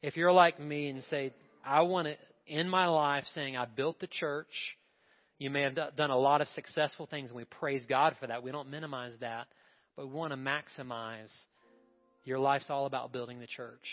if 0.03 0.17
you're 0.17 0.33
like 0.33 0.59
me 0.59 0.89
and 0.89 1.03
say, 1.05 1.33
I 1.65 1.83
want 1.83 2.09
to 2.09 2.15
end 2.53 2.71
my 2.71 2.87
life 2.87 3.25
saying 3.35 3.57
I 3.57 3.67
built 3.67 4.01
the 4.01 4.07
church, 4.07 4.47
you 5.39 5.51
may 5.51 5.63
have 5.63 5.75
done 5.97 6.11
a 6.11 6.19
lot 6.19 6.41
of 6.41 6.49
successful 6.49 7.07
things, 7.07 7.31
and 7.31 7.37
we 7.37 7.45
praise 7.45 7.85
God 7.89 8.17
for 8.19 8.27
that. 8.27 8.43
We 8.43 8.51
don't 8.51 8.71
minimize 8.71 9.13
that, 9.21 9.47
but 9.97 10.09
we 10.09 10.15
want 10.15 10.33
to 10.33 10.37
maximize 10.37 11.31
your 12.29 12.39
life's 12.39 12.69
all 12.69 12.85
about 12.85 13.11
building 13.11 13.41
the 13.41 13.47
church, 13.47 13.85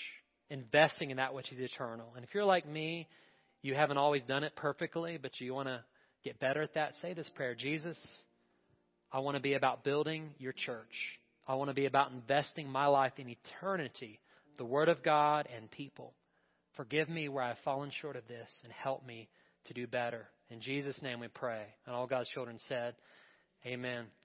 investing 0.50 1.10
in 1.10 1.18
that 1.18 1.34
which 1.34 1.52
is 1.52 1.58
eternal. 1.58 2.12
And 2.16 2.26
if 2.26 2.34
you're 2.34 2.44
like 2.44 2.68
me, 2.68 3.08
you 3.62 3.74
haven't 3.74 3.98
always 3.98 4.22
done 4.24 4.44
it 4.44 4.56
perfectly, 4.58 5.18
but 5.18 5.40
you 5.40 5.54
want 5.54 5.70
to 5.70 5.82
get 6.24 6.40
better 6.40 6.62
at 6.62 6.74
that, 6.74 6.94
say 7.02 7.14
this 7.14 7.30
prayer 7.36 7.56
Jesus, 7.56 7.98
I 9.12 9.20
want 9.20 9.38
to 9.38 9.42
be 9.42 9.54
about 9.54 9.86
building 9.86 10.32
your 10.38 10.52
church. 10.52 10.84
I 11.48 11.56
want 11.56 11.70
to 11.70 11.74
be 11.74 11.86
about 11.86 12.12
investing 12.12 12.68
my 12.68 12.88
life 12.88 13.14
in 13.18 13.30
eternity, 13.30 14.20
the 14.58 14.66
Word 14.66 14.90
of 14.90 15.02
God, 15.02 15.48
and 15.56 15.72
people. 15.72 16.14
Forgive 16.76 17.08
me 17.08 17.30
where 17.30 17.44
I've 17.44 17.58
fallen 17.64 17.92
short 18.02 18.18
of 18.18 18.28
this 18.28 18.50
and 18.64 18.74
help 18.74 19.06
me 19.06 19.30
to 19.68 19.74
do 19.74 19.88
better. 19.88 20.28
In 20.50 20.60
Jesus' 20.60 21.02
name 21.02 21.22
we 21.22 21.30
pray. 21.30 21.64
And 21.86 21.96
all 21.96 22.08
God's 22.08 22.30
children 22.30 22.60
said, 22.68 22.96
Amen. 23.66 24.06